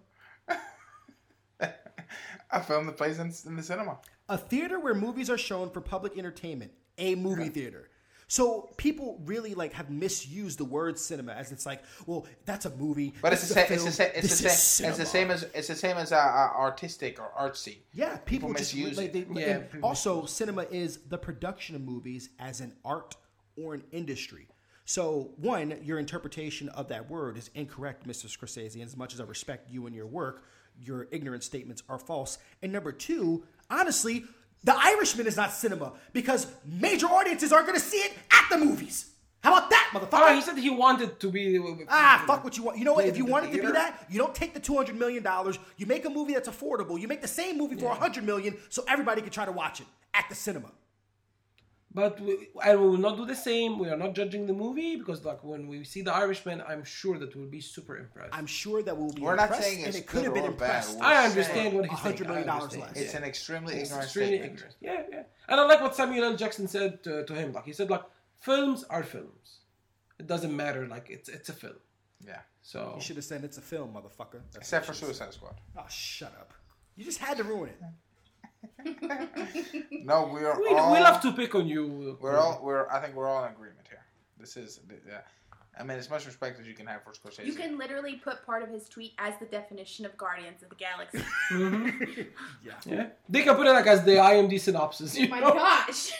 a 1.59 2.63
film 2.63 2.85
that 2.85 2.95
plays 2.95 3.19
in, 3.19 3.33
in 3.45 3.57
the 3.57 3.61
cinema. 3.61 3.97
A 4.29 4.37
theater 4.37 4.79
where 4.79 4.95
movies 4.95 5.29
are 5.29 5.37
shown 5.37 5.69
for 5.69 5.81
public 5.81 6.17
entertainment. 6.17 6.71
A 6.97 7.15
movie 7.15 7.49
theater. 7.49 7.89
So 8.27 8.69
people 8.77 9.21
really 9.25 9.53
like 9.53 9.73
have 9.73 9.89
misused 9.89 10.57
the 10.57 10.65
word 10.65 10.97
cinema 10.97 11.33
as 11.33 11.51
it's 11.51 11.65
like, 11.65 11.83
well, 12.05 12.25
that's 12.45 12.65
a 12.65 12.75
movie. 12.75 13.13
But 13.21 13.33
it's 13.33 13.47
the 13.47 13.73
is 13.73 13.85
a 13.85 13.91
same. 13.91 14.11
It's 14.15 14.23
the 14.23 14.29
same. 14.29 14.41
It's 14.41 14.41
the 14.41 14.49
same. 14.49 14.89
It's 14.89 14.97
the 14.97 15.05
same 15.05 15.31
as. 15.31 15.43
It's 15.53 15.67
the 15.67 15.75
same 15.75 15.97
as 15.97 16.11
uh, 16.11 16.17
uh, 16.17 16.57
artistic 16.57 17.19
or 17.19 17.31
artsy. 17.39 17.77
Yeah, 17.93 18.17
people, 18.17 18.49
People 18.49 18.53
just 18.53 18.73
misuse 18.75 18.97
like, 18.97 19.13
it. 19.15 19.33
they, 19.33 19.41
Yeah, 19.41 19.59
people 19.59 19.87
also, 19.87 20.25
cinema 20.25 20.63
is 20.71 20.97
the 21.09 21.17
production 21.17 21.75
of 21.75 21.81
movies 21.81 22.29
as 22.39 22.61
an 22.61 22.73
art 22.83 23.15
or 23.57 23.73
an 23.73 23.83
industry. 23.91 24.47
So, 24.87 25.31
one, 25.37 25.79
your 25.81 25.97
interpretation 25.97 26.69
of 26.69 26.89
that 26.89 27.09
word 27.09 27.37
is 27.37 27.49
incorrect, 27.55 28.07
Mr. 28.07 28.27
Scorsese. 28.27 28.75
And 28.75 28.83
As 28.83 28.95
much 28.95 29.13
as 29.13 29.19
I 29.19 29.23
respect 29.23 29.71
you 29.71 29.87
and 29.87 29.95
your 29.95 30.05
work, 30.05 30.43
your 30.79 31.07
ignorant 31.11 31.43
statements 31.43 31.81
are 31.89 31.97
false. 31.97 32.37
And 32.61 32.71
number 32.71 32.91
two, 32.91 33.43
honestly, 33.69 34.25
The 34.65 34.75
Irishman 34.75 35.27
is 35.27 35.37
not 35.37 35.53
cinema 35.53 35.93
because 36.11 36.47
major 36.65 37.05
audiences 37.05 37.53
aren't 37.53 37.67
going 37.67 37.79
to 37.79 37.85
see 37.85 37.97
it 37.97 38.13
at 38.31 38.47
the 38.49 38.57
movies. 38.57 39.11
How 39.43 39.55
about 39.55 39.69
that, 39.69 39.91
motherfucker? 39.93 40.31
Oh, 40.31 40.33
he 40.33 40.41
said 40.41 40.57
he 40.57 40.71
wanted 40.71 41.19
to 41.19 41.29
be. 41.29 41.59
Ah, 41.87 42.23
fuck 42.25 42.43
what 42.43 42.57
you 42.57 42.63
want. 42.63 42.79
You 42.79 42.83
know 42.83 42.93
what? 42.93 43.05
If 43.05 43.15
you 43.15 43.25
The 43.25 43.31
want 43.31 43.45
it 43.45 43.51
to 43.55 43.61
be 43.67 43.71
that, 43.73 44.07
you 44.09 44.17
don't 44.17 44.33
take 44.33 44.55
the 44.55 44.59
two 44.59 44.75
hundred 44.75 44.97
million 44.97 45.21
dollars. 45.21 45.59
You 45.77 45.85
make 45.85 46.03
a 46.05 46.09
movie 46.09 46.33
that's 46.33 46.49
affordable. 46.49 46.99
You 46.99 47.07
make 47.07 47.21
the 47.21 47.27
same 47.27 47.55
movie 47.55 47.75
for 47.75 47.91
a 47.91 47.93
hundred 47.93 48.23
million, 48.23 48.57
so 48.69 48.83
everybody 48.87 49.21
can 49.21 49.29
try 49.29 49.45
to 49.45 49.51
watch 49.51 49.81
it 49.81 49.87
at 50.15 50.25
the 50.29 50.35
cinema. 50.35 50.71
But 51.99 52.19
we, 52.25 52.33
and 52.67 52.75
we 52.81 52.87
will 52.91 53.03
not 53.07 53.15
do 53.15 53.25
the 53.25 53.35
same. 53.49 53.71
We 53.79 53.87
are 53.93 53.95
not 54.03 54.11
judging 54.19 54.43
the 54.51 54.53
movie 54.65 54.93
because, 55.01 55.19
like, 55.29 55.41
when 55.51 55.61
we 55.71 55.77
see 55.91 56.01
The 56.07 56.13
Irishman, 56.23 56.61
I'm 56.71 56.83
sure 56.83 57.17
that 57.21 57.31
we'll 57.35 57.47
be 57.59 57.61
super 57.61 57.95
impressed. 58.03 58.33
I'm 58.39 58.49
sure 58.61 58.79
that 58.87 58.95
we'll 58.97 59.13
be. 59.13 59.21
We're 59.21 59.35
not 59.37 59.43
impressed, 59.49 59.63
saying 59.63 59.79
and 59.85 59.87
it's 59.87 59.99
it 59.99 60.07
could 60.07 60.25
have 60.25 60.33
good 60.33 60.41
been 60.43 60.51
or 60.51 60.55
bad. 60.57 60.83
impressed. 60.83 61.01
I 61.01 61.25
understand 61.29 61.69
what 61.75 61.85
he's 61.89 62.01
saying. 62.01 62.17
$100 62.17 62.27
million 62.27 62.47
less. 62.47 62.73
It's 63.01 63.13
Yeah. 63.13 63.19
an 63.19 63.23
extremely 63.23 63.73
It's 63.75 63.83
ignorant 63.89 64.03
extremely 64.05 64.37
statement. 64.39 64.53
ignorant. 64.59 64.75
Yeah, 64.81 65.03
yeah. 65.17 65.23
And 65.49 65.57
I 65.61 65.63
like 65.71 65.81
what 65.81 65.95
Samuel 65.95 66.25
L. 66.25 66.35
Jackson 66.35 66.67
said 66.67 67.01
to, 67.05 67.23
to 67.29 67.33
him. 67.33 67.53
Like 67.53 67.65
he 67.65 67.73
said, 67.79 67.89
like 67.89 68.03
films 68.41 68.83
are 68.95 69.03
films. 69.03 69.47
It 70.19 70.27
doesn't 70.27 70.53
matter. 70.63 70.87
Like 70.87 71.09
it's 71.09 71.29
it's 71.29 71.49
a 71.49 71.53
film. 71.53 71.79
Yeah. 72.25 72.41
So 72.61 72.93
You 72.95 73.01
should 73.05 73.15
have 73.15 73.25
said 73.25 73.43
it's 73.45 73.57
a 73.57 73.61
film, 73.73 73.93
motherfucker. 73.93 74.41
That's 74.51 74.57
Except 74.57 74.85
for 74.85 74.91
what 74.91 75.01
you 75.01 75.07
should 75.07 75.15
Suicide 75.15 75.33
Squad. 75.33 75.55
have. 75.75 75.85
Oh, 75.85 75.89
shut 75.89 76.33
up! 76.41 76.51
You 76.97 77.05
just 77.05 77.19
had 77.19 77.37
to 77.37 77.43
ruin 77.43 77.69
it. 77.69 77.79
No, 80.05 80.29
we 80.33 80.43
are 80.45 80.59
we, 80.59 80.67
all. 80.69 80.93
we 80.93 80.99
love 80.99 81.21
to 81.21 81.31
pick 81.31 81.55
on 81.55 81.67
you. 81.67 82.17
We're 82.21 82.37
all. 82.37 82.61
We're. 82.63 82.87
I 82.89 82.99
think 83.01 83.15
we're 83.15 83.27
all 83.27 83.43
in 83.45 83.51
agreement 83.51 83.87
here. 83.89 84.03
This 84.39 84.55
is. 84.57 84.79
Yeah. 85.07 85.21
I 85.77 85.83
mean, 85.83 85.97
as 85.97 86.09
much 86.09 86.25
respect 86.25 86.59
as 86.59 86.67
you 86.67 86.73
can 86.73 86.85
have 86.87 87.03
for 87.03 87.11
Scorsese. 87.11 87.45
You 87.45 87.53
can 87.53 87.77
literally 87.77 88.15
put 88.15 88.45
part 88.45 88.63
of 88.63 88.69
his 88.69 88.87
tweet 88.87 89.13
as 89.17 89.33
the 89.39 89.45
definition 89.45 90.05
of 90.05 90.15
Guardians 90.15 90.63
of 90.63 90.69
the 90.69 90.75
Galaxy. 90.75 91.19
Mhm. 91.51 92.27
Yeah, 92.63 92.73
Yeah, 92.85 93.07
they 93.27 93.43
can 93.43 93.55
put 93.55 93.67
it 93.67 93.71
like 93.71 93.87
as 93.87 94.03
the 94.05 94.11
IMD 94.11 94.59
synopsis. 94.59 95.17
Oh 95.19 95.27
my 95.27 95.39
know? 95.39 95.53
gosh. 95.53 96.13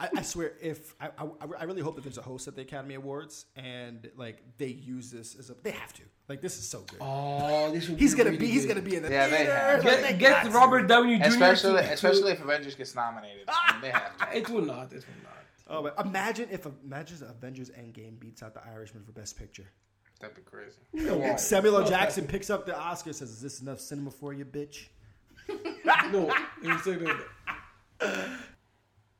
I, 0.00 0.08
I 0.16 0.22
swear, 0.22 0.52
if 0.62 0.94
I, 1.00 1.08
I, 1.18 1.26
I 1.60 1.64
really 1.64 1.82
hope 1.82 1.94
that 1.96 2.02
there's 2.04 2.16
a 2.18 2.22
host 2.22 2.48
at 2.48 2.56
the 2.56 2.62
Academy 2.62 2.94
Awards 2.94 3.44
and 3.54 4.10
like 4.16 4.42
they 4.56 4.68
use 4.68 5.10
this 5.10 5.36
as 5.38 5.50
a, 5.50 5.54
they 5.62 5.72
have 5.72 5.92
to. 5.94 6.02
Like 6.28 6.40
this 6.40 6.58
is 6.58 6.66
so 6.66 6.80
good. 6.90 6.98
Oh, 7.02 7.70
this 7.70 7.88
would 7.88 7.98
he's 7.98 8.14
gonna 8.14 8.30
really 8.30 8.38
be, 8.38 8.46
he's 8.46 8.64
gonna 8.66 8.80
be 8.80 8.96
in 8.96 9.02
the 9.02 9.10
Yeah, 9.10 9.28
they 9.28 9.44
have. 9.44 9.84
like, 9.84 9.96
they 10.00 10.08
Get, 10.12 10.18
get 10.18 10.30
got 10.30 10.44
to. 10.44 10.50
Robert 10.50 10.86
Downey 10.86 11.18
Jr. 11.18 11.24
especially, 11.26 11.72
to- 11.82 11.92
especially 11.92 12.32
if 12.32 12.40
Avengers 12.40 12.74
gets 12.74 12.94
nominated. 12.94 13.44
I 13.48 13.78
they 13.82 13.90
have 13.90 14.16
to. 14.30 14.36
It 14.38 14.48
will 14.48 14.62
not. 14.62 14.92
It 14.92 15.04
will 15.06 15.22
not. 15.22 15.36
Oh, 15.72 15.82
but 15.82 16.04
imagine 16.04 16.48
if 16.50 16.66
imagine 16.84 17.18
if 17.20 17.28
Avengers 17.30 17.70
Endgame 17.70 18.18
beats 18.18 18.42
out 18.42 18.54
the 18.54 18.64
Irishman 18.66 19.04
for 19.04 19.12
Best 19.12 19.38
Picture. 19.38 19.66
That'd 20.20 20.36
be 20.36 20.42
crazy. 20.42 20.76
No, 20.94 21.36
Samuel 21.36 21.78
L. 21.78 21.84
Jackson 21.86 22.26
picks 22.26 22.48
up 22.50 22.64
the 22.66 22.76
Oscar, 22.78 23.12
says, 23.12 23.30
"Is 23.30 23.40
this 23.42 23.60
enough 23.60 23.80
cinema 23.80 24.10
for 24.10 24.32
you, 24.32 24.44
bitch?" 24.46 24.86
happening. 25.46 25.76
No, 26.12 26.34
he 26.62 26.68
will 26.68 26.78
say 26.78 26.94
that. 28.00 28.30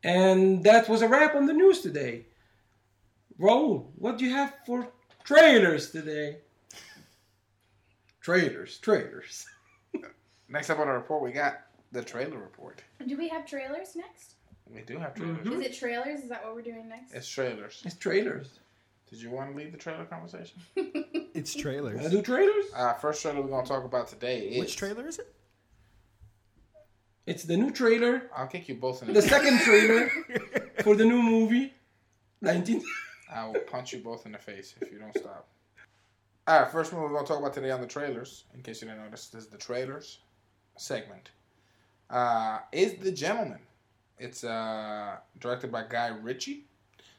And 0.03 0.65
that 0.65 0.89
was 0.89 1.03
a 1.03 1.09
wrap 1.09 1.35
on 1.35 1.47
the 1.47 1.53
news 1.53 1.81
today. 1.81 2.27
Raul, 3.39 3.87
what 3.97 4.19
do 4.19 4.25
you 4.25 4.33
have 4.33 4.55
for 4.67 4.89
trailers 5.25 5.91
today? 5.91 6.39
Trailers, 8.21 8.79
trailers. 8.79 9.47
Next 10.49 10.71
up 10.71 10.79
on 10.79 10.89
our 10.89 10.97
report, 10.97 11.23
we 11.23 11.33
got 11.33 11.61
the 11.93 12.03
trailer 12.03 12.39
report. 12.39 12.83
Do 13.07 13.17
we 13.17 13.29
have 13.29 13.47
trailers 13.47 13.97
next? 13.97 14.35
We 14.73 14.83
do 14.83 14.99
have 14.99 15.15
trailers. 15.15 15.47
Mhm. 15.47 15.61
Is 15.61 15.67
it 15.67 15.75
trailers? 15.79 16.21
Is 16.21 16.29
that 16.29 16.45
what 16.45 16.55
we're 16.55 16.63
doing 16.63 16.89
next? 16.89 17.13
It's 17.15 17.29
trailers. 17.29 17.83
It's 17.85 17.97
trailers. 17.97 18.61
Did 19.11 19.21
you 19.21 19.31
want 19.31 19.51
to 19.51 19.57
lead 19.57 19.73
the 19.73 19.79
trailer 19.79 20.05
conversation? 20.05 20.61
It's 21.33 21.55
Wanna 21.55 21.63
trailers. 21.63 22.11
do 22.11 22.23
trailers? 22.23 22.65
Uh, 22.77 22.93
first 22.95 23.23
trailer 23.23 23.41
we're 23.41 23.49
gonna 23.49 23.67
talk 23.67 23.85
about 23.85 24.09
today 24.09 24.49
is 24.49 24.59
Which 24.61 24.77
trailer 24.77 25.07
is 25.07 25.19
it? 25.21 25.33
It's 27.31 27.45
the 27.45 27.57
new 27.57 27.71
trailer, 27.71 28.29
I'll 28.37 28.49
kick 28.49 28.69
you 28.69 28.75
both 28.75 29.03
in 29.03 29.07
the. 29.07 29.15
the 29.15 29.23
second 29.23 29.61
trailer 29.61 30.09
for 30.83 30.97
the 30.97 31.05
new 31.05 31.23
movie, 31.23 31.73
19. 32.41 32.83
I 33.33 33.47
will 33.47 33.61
punch 33.61 33.93
you 33.93 34.01
both 34.01 34.27
in 34.27 34.33
the 34.33 34.39
face 34.39 34.75
if 34.81 34.91
you 34.91 34.99
don't 34.99 35.17
stop. 35.17 35.47
All 36.49 36.61
right, 36.61 36.73
first 36.73 36.93
movie 36.93 37.05
we're 37.05 37.11
going 37.11 37.25
to 37.25 37.29
talk 37.29 37.39
about 37.39 37.55
today 37.55 37.71
on 37.71 37.81
the 37.81 37.87
trailers, 37.87 38.47
in 38.53 38.63
case 38.63 38.83
you 38.83 38.89
didn't 38.89 39.05
notice, 39.05 39.29
this 39.29 39.45
is 39.45 39.49
the 39.49 39.59
trailers 39.59 40.19
segment, 40.77 41.31
uh, 42.11 42.59
is 42.73 42.95
The 42.95 43.13
Gentlemen. 43.13 43.61
It's 44.19 44.43
uh, 44.43 45.19
directed 45.39 45.71
by 45.71 45.85
Guy 45.89 46.09
Ritchie, 46.09 46.65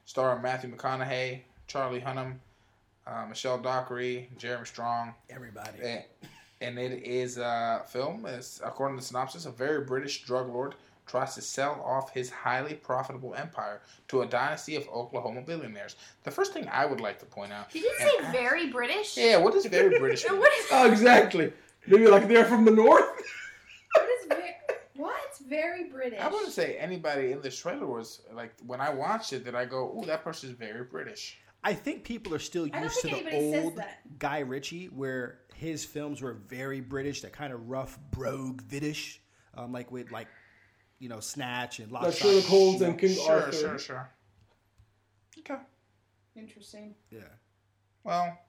starring 0.03 0.41
Matthew 0.41 0.75
McConaughey, 0.75 1.39
Charlie 1.67 2.01
Hunnam, 2.01 2.33
uh, 3.07 3.27
Michelle 3.29 3.59
Dockery, 3.59 4.29
Jeremy 4.37 4.65
Strong, 4.65 5.13
Everybody. 5.29 5.79
and, 5.81 6.03
and 6.61 6.77
it 6.79 7.03
is 7.03 7.37
a 7.37 7.83
film, 7.89 8.25
is, 8.25 8.61
according 8.63 8.97
to 8.97 9.01
the 9.01 9.07
synopsis, 9.07 9.45
a 9.45 9.51
very 9.51 9.83
British 9.85 10.23
drug 10.23 10.47
lord 10.53 10.75
tries 11.07 11.35
to 11.35 11.41
sell 11.41 11.81
off 11.83 12.13
his 12.13 12.29
highly 12.29 12.75
profitable 12.75 13.33
empire 13.35 13.81
to 14.07 14.21
a 14.21 14.25
dynasty 14.25 14.75
of 14.75 14.87
Oklahoma 14.89 15.41
billionaires. 15.41 15.95
The 16.23 16.31
first 16.31 16.53
thing 16.53 16.69
I 16.71 16.85
would 16.85 17.01
like 17.01 17.19
to 17.19 17.25
point 17.25 17.51
out. 17.51 17.69
Did 17.71 17.83
you 17.83 17.93
say 17.97 18.11
I- 18.27 18.31
very 18.31 18.67
British? 18.69 19.17
Yeah, 19.17 19.37
what 19.37 19.53
is 19.55 19.65
very 19.65 19.99
British? 19.99 20.23
No, 20.25 20.31
mean? 20.33 20.39
what 20.41 20.53
is 20.53 20.65
Oh, 20.71 20.87
exactly. 20.89 21.51
Maybe 21.87 22.07
like 22.07 22.27
they're 22.27 22.45
from 22.45 22.63
the 22.63 22.71
north. 22.71 23.03
what 23.95 24.09
is 24.21 24.27
very 24.27 24.53
what? 24.95 25.17
Very 25.49 25.85
British. 25.85 26.19
I 26.19 26.27
wouldn't 26.27 26.53
say 26.53 26.77
anybody 26.77 27.31
in 27.31 27.41
this 27.41 27.59
trailer 27.59 27.87
was 27.87 28.21
like 28.33 28.53
when 28.67 28.79
I 28.79 28.91
watched 28.93 29.33
it. 29.33 29.43
that 29.45 29.55
I 29.55 29.65
go, 29.65 29.97
"Ooh, 29.99 30.05
that 30.05 30.23
person's 30.23 30.53
very 30.53 30.83
British"? 30.83 31.39
I 31.63 31.73
think 31.73 32.03
people 32.03 32.33
are 32.33 32.39
still 32.39 32.67
used 32.67 33.01
to 33.01 33.07
the 33.07 33.31
old. 33.35 33.79
Guy 34.19 34.39
Ritchie, 34.39 34.87
where 34.87 35.39
his 35.61 35.85
films 35.85 36.23
were 36.23 36.33
very 36.33 36.81
British, 36.81 37.21
that 37.21 37.33
kind 37.33 37.53
of 37.53 37.69
rough, 37.69 37.99
brogue, 38.09 38.63
British, 38.67 39.21
um, 39.53 39.71
like 39.71 39.91
with 39.91 40.11
like, 40.11 40.27
you 40.97 41.07
know, 41.07 41.19
Snatch 41.19 41.77
and 41.77 41.91
Lock, 41.91 42.01
Like 42.01 42.13
Stock, 42.13 42.29
Sherlock 42.31 42.45
Holmes 42.45 42.73
you 42.73 42.79
know. 42.79 42.85
and 42.87 42.99
King 42.99 43.13
sure, 43.15 43.31
Arthur. 43.31 43.51
sure, 43.51 43.77
sure. 43.77 44.09
Okay. 45.37 45.61
Interesting. 46.35 46.95
Yeah. 47.11 47.19
Well, 48.03 48.39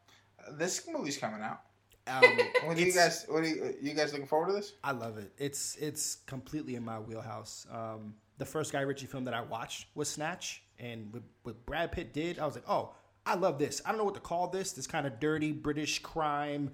uh, 0.40 0.52
this 0.52 0.88
movie's 0.90 1.18
coming 1.18 1.42
out. 1.42 1.60
Um, 2.06 2.24
What 2.64 2.78
do 2.78 2.82
you 2.82 2.94
guys? 2.94 3.26
What 3.28 3.42
do 3.42 3.50
you, 3.50 3.74
you 3.82 3.92
guys 3.92 4.12
looking 4.12 4.26
forward 4.26 4.48
to 4.48 4.54
this? 4.54 4.72
I 4.82 4.92
love 4.92 5.18
it. 5.18 5.32
It's 5.36 5.76
it's 5.76 6.16
completely 6.26 6.76
in 6.76 6.82
my 6.84 6.98
wheelhouse. 6.98 7.66
Um, 7.70 8.14
the 8.38 8.46
first 8.46 8.72
Guy 8.72 8.80
Ritchie 8.80 9.06
film 9.06 9.24
that 9.24 9.34
I 9.34 9.42
watched 9.42 9.88
was 9.94 10.08
Snatch, 10.08 10.62
and 10.78 11.12
with, 11.12 11.24
what 11.42 11.66
Brad 11.66 11.92
Pitt 11.92 12.14
did, 12.14 12.38
I 12.38 12.46
was 12.46 12.54
like, 12.54 12.64
oh, 12.66 12.94
I 13.26 13.34
love 13.34 13.58
this. 13.58 13.82
I 13.84 13.90
don't 13.90 13.98
know 13.98 14.04
what 14.04 14.14
to 14.14 14.20
call 14.20 14.48
this. 14.48 14.72
This 14.72 14.86
kind 14.86 15.06
of 15.06 15.20
dirty 15.20 15.52
British 15.52 15.98
crime 15.98 16.70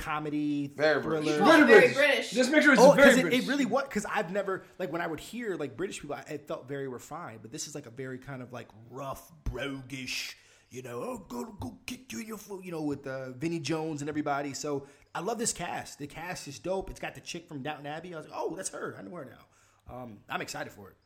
comedy 0.00 0.72
Very 0.76 1.02
thriller. 1.02 1.20
British. 1.20 1.34
You 1.36 1.38
call 1.44 1.62
it 1.62 1.66
very 1.66 1.92
British. 1.94 2.30
Just 2.30 2.50
make 2.50 2.62
sure 2.62 2.72
it's 2.72 2.82
Oh, 2.82 2.92
very 2.92 2.96
because 3.08 3.18
it, 3.18 3.22
British. 3.22 3.44
it 3.44 3.48
really 3.48 3.66
was. 3.66 3.84
Because 3.84 4.06
I've 4.06 4.32
never 4.32 4.64
like 4.78 4.90
when 4.92 5.00
I 5.00 5.06
would 5.06 5.20
hear 5.20 5.56
like 5.56 5.76
British 5.76 6.00
people, 6.00 6.16
I, 6.16 6.22
it 6.32 6.48
felt 6.48 6.66
very 6.66 6.88
refined. 6.88 7.40
But 7.42 7.52
this 7.52 7.68
is 7.68 7.74
like 7.74 7.86
a 7.86 7.90
very 7.90 8.18
kind 8.18 8.42
of 8.42 8.52
like 8.52 8.68
rough, 8.90 9.30
broguish. 9.44 10.34
You 10.70 10.82
know, 10.82 11.02
oh, 11.02 11.26
go 11.28 11.44
go 11.60 11.76
kick 11.86 12.12
you 12.12 12.20
your 12.20 12.38
foot. 12.38 12.64
You 12.64 12.72
know, 12.72 12.82
with 12.82 13.06
uh, 13.06 13.32
Vinnie 13.32 13.60
Jones 13.60 14.02
and 14.02 14.08
everybody. 14.08 14.54
So 14.54 14.86
I 15.14 15.20
love 15.20 15.38
this 15.38 15.52
cast. 15.52 15.98
The 15.98 16.06
cast 16.06 16.46
is 16.48 16.58
dope. 16.58 16.90
It's 16.90 17.00
got 17.00 17.14
the 17.14 17.20
chick 17.20 17.46
from 17.48 17.62
Downton 17.62 17.86
Abbey. 17.86 18.14
I 18.14 18.18
was 18.18 18.26
like, 18.26 18.36
oh, 18.38 18.54
that's 18.56 18.70
her. 18.70 18.96
I 18.98 19.02
know 19.02 19.14
her 19.16 19.24
now. 19.24 19.94
Um, 19.94 20.18
I'm 20.28 20.40
excited 20.40 20.72
for 20.72 20.90
it. 20.90 20.96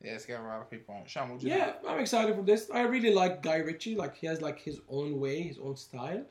Yeah, 0.00 0.12
it's 0.12 0.26
got 0.26 0.40
a 0.40 0.46
lot 0.46 0.60
of 0.60 0.70
people 0.70 0.94
on. 0.94 1.02
it. 1.02 1.10
Sean, 1.10 1.30
what 1.30 1.42
you 1.42 1.48
Yeah, 1.50 1.72
I'm 1.88 1.98
excited 1.98 2.36
for 2.36 2.42
this. 2.42 2.70
I 2.72 2.82
really 2.82 3.12
like 3.12 3.42
Guy 3.42 3.56
Ritchie. 3.56 3.96
Like 3.96 4.16
he 4.16 4.28
has 4.28 4.40
like 4.40 4.60
his 4.60 4.80
own 4.88 5.18
way, 5.18 5.42
his 5.42 5.58
own 5.58 5.74
style. 5.76 6.24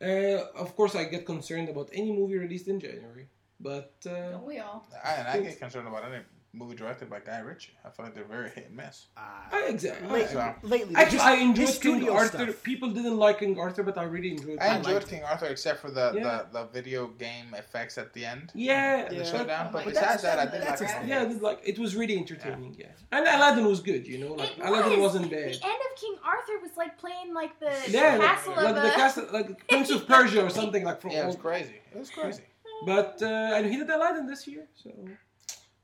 Uh, 0.00 0.46
of 0.56 0.74
course, 0.76 0.94
I 0.94 1.04
get 1.04 1.26
concerned 1.26 1.68
about 1.68 1.90
any 1.92 2.12
movie 2.12 2.38
released 2.38 2.68
in 2.68 2.80
January, 2.80 3.28
but 3.60 3.92
uh, 4.06 4.30
Don't 4.30 4.46
we 4.46 4.58
all? 4.58 4.88
I, 5.04 5.12
and 5.12 5.28
I 5.28 5.40
get 5.40 5.58
concerned 5.58 5.88
about 5.88 6.04
any 6.04 6.22
movie 6.52 6.74
directed 6.74 7.08
by 7.08 7.20
Guy 7.20 7.38
Ritchie. 7.38 7.72
I 7.84 7.90
feel 7.90 8.06
like 8.06 8.14
they're 8.14 8.24
very 8.24 8.50
hit 8.50 8.66
and 8.68 8.76
miss. 8.76 9.06
I 9.16 9.66
exactly. 9.68 10.08
Lately, 10.08 10.32
So- 10.32 10.54
lately 10.62 10.94
Actually, 10.96 11.18
his- 11.18 11.26
I 11.26 11.34
enjoyed 11.36 11.80
King 11.80 12.08
Arthur. 12.10 12.38
stuff. 12.44 12.62
People 12.64 12.90
didn't 12.90 13.18
like 13.18 13.38
King 13.38 13.58
Arthur, 13.58 13.84
but 13.84 13.96
I 13.96 14.02
really 14.02 14.32
enjoyed. 14.32 14.58
I 14.58 14.76
enjoyed 14.76 14.94
liked 14.94 15.08
King 15.08 15.22
Arthur 15.22 15.46
except 15.46 15.78
for 15.80 15.90
the, 15.92 16.12
Yeah. 16.16 16.22
the, 16.52 16.58
the 16.58 16.64
video 16.72 17.06
game 17.06 17.54
effects 17.54 17.98
at 17.98 18.12
the 18.14 18.24
end. 18.24 18.50
Yeah, 18.54 19.08
The 19.08 19.16
Yeah. 19.16 19.24
showdown. 19.24 19.66
Oh 19.68 19.72
but 19.74 19.84
my 19.86 19.90
besides 19.92 20.22
that, 20.22 20.38
I 20.40 20.46
did 20.46 20.60
like 20.62 20.70
exciting. 20.80 21.02
it. 21.04 21.08
yeah, 21.08 21.22
it 21.22 21.28
was 21.28 21.40
like 21.40 21.60
it 21.64 21.78
was 21.78 21.94
really 21.94 22.16
entertaining. 22.18 22.74
Yeah, 22.76 22.86
and 23.12 23.26
Aladdin 23.28 23.64
was 23.66 23.80
good. 23.80 24.06
You 24.06 24.18
know, 24.18 24.32
like 24.34 24.50
It 24.58 24.64
Aladdin 24.64 24.98
was. 25.00 25.12
wasn't 25.14 25.30
bad. 25.30 25.54
The 25.54 25.64
end 25.72 25.82
of 25.88 25.92
King 26.00 26.16
Arthur 26.24 26.58
was 26.62 26.76
like 26.76 26.98
playing 26.98 27.32
like 27.32 27.58
the 27.60 27.72
Yeah, 27.88 28.18
castle 28.18 28.54
like 28.56 28.74
of 28.76 28.82
the 28.82 28.92
a. 28.92 28.96
castle, 28.96 29.26
like 29.32 29.68
Prince 29.68 29.90
of 29.90 30.06
Persia 30.08 30.44
or 30.44 30.50
something 30.50 30.82
like 30.84 31.00
from. 31.00 31.10
Yeah, 31.12 31.22
it 31.22 31.26
was 31.26 31.36
crazy. 31.36 31.76
It 31.94 31.98
was 31.98 32.10
crazy. 32.10 32.42
But 32.86 33.22
uh, 33.22 33.26
and 33.54 33.66
he 33.66 33.76
did 33.76 33.88
Aladdin 33.90 34.26
this 34.26 34.46
year, 34.48 34.66
so 34.74 34.90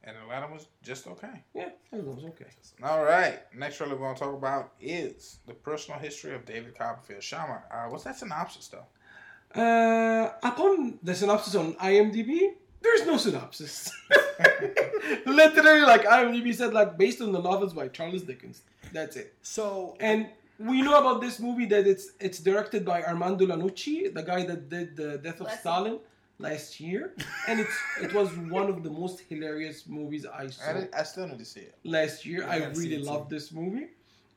And 0.07 0.17
Aladdin 0.25 0.53
was 0.53 0.69
just 0.85 1.09
okay. 1.09 1.43
yeah, 1.53 1.71
it 1.93 2.05
was 2.05 2.25
okay. 2.25 2.47
All 2.85 3.03
right. 3.03 3.41
Next 3.53 3.77
trailer 3.77 3.97
we're 3.97 4.03
going 4.03 4.15
to 4.15 4.21
talk 4.21 4.35
about 4.35 4.73
is 4.81 5.39
the 5.49 5.55
personal 5.55 5.99
history 5.99 6.33
of 6.33 6.45
David 6.47 6.79
Copperfield. 6.79 7.25
Shama, 7.25 7.63
uh, 7.73 7.87
what's 7.89 8.05
that 8.05 8.17
synopsis, 8.17 8.69
though? 8.69 9.61
Uh, 9.61 10.33
upon 10.45 11.01
the 11.03 11.13
synopsis 11.13 11.57
on 11.57 11.75
IMDb, 11.75 12.53
there's 12.81 13.05
no 13.05 13.17
synopsis. 13.17 13.91
Literally, 15.27 15.81
like 15.81 16.05
IMDb 16.05 16.55
said, 16.55 16.73
like 16.73 16.97
based 16.97 17.21
on 17.21 17.33
the 17.33 17.41
novels 17.41 17.73
by 17.73 17.89
Charles 17.89 18.23
Dickens. 18.23 18.63
That's 18.93 19.17
it. 19.17 19.35
So 19.43 19.97
And 19.99 20.29
we 20.59 20.83
know 20.83 20.99
about 20.99 21.21
this 21.21 21.41
movie 21.41 21.67
that 21.67 21.87
it's 21.87 22.13
it's 22.21 22.39
directed 22.39 22.85
by 22.85 23.03
Armando 23.03 23.47
Iannucci, 23.47 24.15
the 24.15 24.23
guy 24.23 24.45
that 24.47 24.69
did 24.69 24.97
the 24.97 25.19
Death 25.19 25.41
of 25.41 25.47
Bless 25.47 25.65
him. 25.65 25.99
Stalin 26.39 26.53
last 26.53 26.81
year, 26.81 27.15
and 27.49 27.61
it's 27.61 27.77
it 28.03 28.13
was 28.15 28.29
one 28.51 28.69
of 28.69 28.83
the 28.83 28.91
most 28.91 29.21
hilarious 29.29 29.87
movies 29.87 30.27
I 30.27 30.49
saw 30.49 30.71
I, 30.71 30.73
did- 30.75 30.95
I 30.95 31.03
still 31.03 31.27
need 31.29 31.39
to 31.39 31.45
see 31.45 31.61
it. 31.61 31.75
last 31.85 32.25
year. 32.27 32.41
Yeah, 32.43 32.51
I 32.51 32.55
I 32.57 32.67
really 32.67 32.95
it 32.95 32.99
too. 32.99 33.05
loved 33.05 33.31
this 33.31 33.53
movie. 33.53 33.89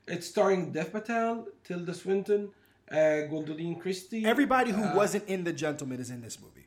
It's 0.06 0.26
starring 0.26 0.72
Dev 0.72 0.92
Patel, 0.92 1.46
Tilda 1.64 1.94
Swinton, 1.94 2.50
uh, 2.90 2.94
Gwendoline 3.30 3.78
Christie. 3.80 4.24
everybody 4.24 4.72
who 4.72 4.82
Uh, 4.82 4.94
wasn't 4.96 5.24
in 5.28 5.44
The 5.44 5.52
Gentlemen 5.52 6.00
is 6.00 6.10
in 6.10 6.20
this 6.22 6.38
movie. 6.40 6.66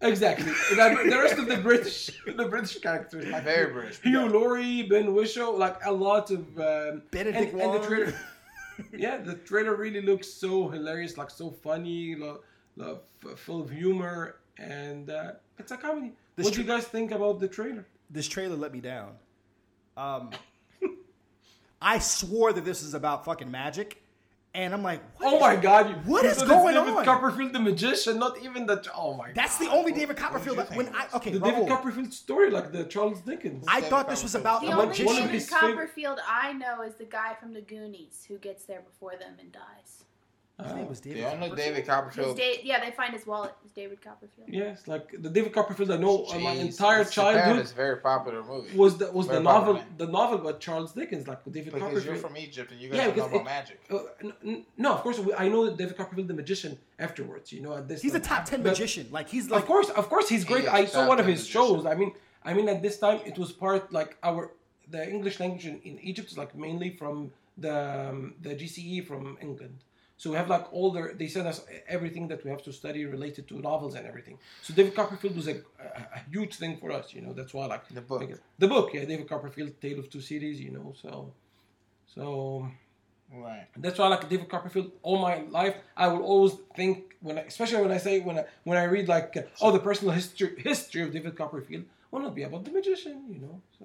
Exactly. 0.00 0.52
the, 0.70 1.06
the 1.08 1.16
rest 1.22 1.38
of 1.38 1.46
the 1.46 1.56
British, 1.58 2.10
the 2.26 2.46
British 2.46 2.78
characters, 2.80 3.26
like 3.28 3.44
Very 3.44 3.72
British. 3.72 4.00
Hugh 4.02 4.28
Laurie, 4.28 4.82
Ben 4.82 5.14
Whishaw, 5.14 5.50
like 5.56 5.76
a 5.86 5.92
lot 5.92 6.30
of 6.30 6.40
um, 6.58 7.02
Benedict 7.10 7.52
and, 7.54 7.60
and 7.62 7.74
the 7.74 7.86
trailer. 7.86 8.14
yeah, 8.92 9.16
the 9.18 9.34
trailer 9.34 9.76
really 9.76 10.02
looks 10.02 10.28
so 10.28 10.68
hilarious, 10.68 11.16
like 11.16 11.30
so 11.30 11.50
funny, 11.50 12.16
lo, 12.16 12.40
lo, 12.76 13.00
f- 13.24 13.38
full 13.38 13.62
of 13.62 13.70
humor, 13.70 14.36
and 14.58 15.10
uh, 15.10 15.32
it's 15.58 15.72
a 15.72 15.76
comedy. 15.76 16.12
This 16.36 16.44
what 16.46 16.54
do 16.54 16.60
you 16.62 16.66
guys 16.66 16.84
think 16.84 17.10
about 17.12 17.40
the 17.40 17.48
trailer? 17.48 17.86
This 18.10 18.28
trailer 18.28 18.56
let 18.56 18.72
me 18.72 18.80
down. 18.80 19.12
Um, 19.96 20.30
I 21.82 21.98
swore 21.98 22.52
that 22.52 22.64
this 22.64 22.82
is 22.82 22.94
about 22.94 23.24
fucking 23.24 23.50
magic, 23.50 24.02
and 24.54 24.72
I'm 24.74 24.82
like, 24.82 25.00
what 25.18 25.32
Oh 25.32 25.36
is- 25.36 25.40
my 25.42 25.56
god! 25.56 25.90
you- 25.90 25.96
What 26.10 26.24
is 26.24 26.36
so 26.38 26.42
it's 26.44 26.50
going 26.50 26.74
David 26.74 26.94
on? 26.94 27.04
Copperfield, 27.04 27.52
the 27.52 27.60
magician, 27.60 28.18
not 28.18 28.38
even 28.42 28.66
the. 28.66 28.82
Oh 28.94 29.14
my. 29.14 29.32
That's 29.32 29.58
god. 29.58 29.66
the 29.66 29.72
only 29.72 29.92
David 29.92 30.16
Copperfield. 30.16 30.58
That, 30.58 30.74
when 30.74 30.88
I 30.94 31.06
okay, 31.14 31.30
the 31.32 31.38
Raul, 31.40 31.44
David 31.52 31.68
Copperfield 31.68 32.12
story, 32.12 32.50
like 32.50 32.72
the 32.72 32.84
Charles 32.84 33.20
Dickens. 33.20 33.64
I 33.68 33.76
David 33.80 33.90
thought 33.90 34.08
this 34.08 34.22
was 34.22 34.34
about 34.34 34.62
The 34.62 34.68
a 34.68 34.76
Like, 34.76 34.88
only 34.88 35.04
one 35.04 35.16
of. 35.22 35.30
David 35.30 35.48
Copperfield 35.48 36.18
I 36.26 36.52
know 36.52 36.82
is 36.82 36.94
the 36.94 37.04
guy 37.04 37.34
from 37.40 37.52
the 37.52 37.60
Goonies 37.60 38.24
who 38.26 38.38
gets 38.38 38.64
there 38.64 38.80
before 38.80 39.12
them 39.18 39.34
and 39.40 39.52
dies. 39.52 40.03
His 40.62 40.72
name 40.72 40.88
was 40.88 41.00
David 41.00 41.18
The 41.24 41.26
only 41.32 41.48
Copperfield. 41.48 41.56
David 41.56 41.86
Copperfield. 41.86 42.36
da- 42.36 42.60
yeah, 42.62 42.84
they 42.84 42.92
find 42.92 43.12
his 43.12 43.26
wallet. 43.26 43.54
It's 43.64 43.72
David 43.72 44.00
Copperfield. 44.00 44.48
Yes, 44.48 44.86
like 44.86 45.10
the 45.20 45.28
David 45.28 45.52
Copperfield 45.52 45.90
I 45.90 45.96
know 45.96 46.26
uh, 46.26 46.38
my 46.38 46.52
entire 46.52 47.00
it's 47.00 47.10
childhood 47.10 47.58
is 47.64 47.72
a 47.72 47.74
very 47.74 47.96
popular 47.96 48.40
movie. 48.44 48.76
was 48.76 48.96
the 48.96 49.10
was 49.10 49.26
the 49.26 49.40
novel 49.40 49.74
popular. 49.74 49.96
the 49.98 50.06
novel 50.06 50.38
by 50.38 50.52
Charles 50.52 50.92
Dickens, 50.92 51.26
like 51.26 51.42
David 51.44 51.64
Because 51.72 51.80
Copperfield. 51.80 52.04
you're 52.06 52.16
from 52.16 52.36
Egypt 52.36 52.70
and 52.70 52.80
you 52.80 52.88
guys 52.88 52.98
Yeah, 52.98 53.06
know 53.06 53.12
because 53.14 53.30
about 53.32 53.44
magic. 53.44 53.80
Uh, 53.90 53.98
n- 54.22 54.32
n- 54.46 54.66
no, 54.76 54.92
of 54.94 55.00
course 55.02 55.18
we, 55.18 55.34
I 55.34 55.48
know 55.48 55.74
David 55.74 55.96
Copperfield 55.96 56.28
the 56.28 56.34
magician 56.34 56.78
afterwards. 57.00 57.50
You 57.52 57.60
know, 57.60 57.76
at 57.76 57.88
this 57.88 58.00
He's 58.02 58.14
a 58.14 58.20
top 58.20 58.44
ten 58.44 58.62
But- 58.62 58.70
magician. 58.70 59.08
Like 59.10 59.28
he's 59.28 59.50
like 59.50 59.62
of 59.62 59.66
course, 59.66 59.88
of 59.90 60.08
course, 60.08 60.28
he's 60.28 60.44
great. 60.44 60.64
is 60.64 60.70
I 60.70 60.84
saw 60.84 61.08
one 61.08 61.18
of 61.18 61.26
his 61.26 61.40
magician. 61.40 61.62
shows. 61.62 61.84
I 61.86 61.94
mean, 61.96 62.12
I 62.44 62.54
mean, 62.54 62.68
at 62.68 62.80
this 62.80 62.96
time 63.00 63.18
it 63.26 63.36
was 63.38 63.50
part 63.50 63.92
like 63.92 64.16
our 64.22 64.52
the 64.88 65.02
English 65.10 65.40
language 65.40 65.66
in, 65.66 65.80
in 65.82 65.98
Egypt 65.98 66.30
is 66.30 66.38
like 66.38 66.54
mainly 66.54 66.90
from 66.90 67.32
the 67.58 67.74
um, 68.10 68.34
the 68.40 68.50
GCE 68.54 69.04
from 69.04 69.36
England. 69.40 69.78
So 70.24 70.30
we 70.30 70.36
have 70.36 70.48
like 70.48 70.72
all 70.72 70.90
the 70.90 71.02
they 71.20 71.28
send 71.28 71.46
us 71.52 71.58
everything 71.96 72.28
that 72.28 72.40
we 72.44 72.48
have 72.54 72.62
to 72.68 72.72
study 72.72 73.04
related 73.16 73.46
to 73.50 73.54
novels 73.60 73.94
and 73.98 74.04
everything. 74.06 74.36
So 74.62 74.72
David 74.78 74.94
Copperfield 74.98 75.36
was 75.36 75.48
a, 75.48 75.56
a, 75.88 76.00
a 76.18 76.20
huge 76.34 76.54
thing 76.62 76.78
for 76.82 76.88
us. 76.98 77.12
You 77.14 77.20
know, 77.24 77.32
that's 77.38 77.52
why 77.56 77.66
like 77.66 77.84
The 77.98 78.00
book. 78.00 78.20
like, 78.22 78.38
the 78.58 78.68
book, 78.74 78.86
yeah, 78.94 79.04
David 79.04 79.28
Copperfield, 79.28 79.72
Tale 79.82 79.98
of 79.98 80.08
Two 80.14 80.22
Cities. 80.22 80.56
You 80.66 80.70
know, 80.76 80.94
so 81.02 81.10
so 82.14 82.24
Right. 83.32 83.66
that's 83.84 83.98
why 83.98 84.06
I 84.06 84.08
like 84.14 84.28
David 84.28 84.48
Copperfield 84.48 84.92
all 85.02 85.18
my 85.18 85.36
life. 85.60 85.76
I 85.96 86.06
will 86.08 86.22
always 86.32 86.54
think 86.78 87.16
when, 87.20 87.36
I, 87.38 87.42
especially 87.42 87.82
when 87.82 87.90
I 87.90 87.98
say 88.06 88.20
when 88.20 88.38
I 88.38 88.44
when 88.68 88.78
I 88.78 88.84
read 88.84 89.06
like 89.16 89.36
uh, 89.36 89.42
oh 89.62 89.72
the 89.72 89.80
personal 89.90 90.14
history 90.20 90.50
history 90.70 91.02
of 91.02 91.12
David 91.12 91.36
Copperfield, 91.36 91.84
will 92.10 92.20
not 92.26 92.34
be 92.40 92.44
about 92.44 92.64
the 92.64 92.70
magician, 92.70 93.16
you 93.34 93.40
know. 93.44 93.56
So 93.78 93.84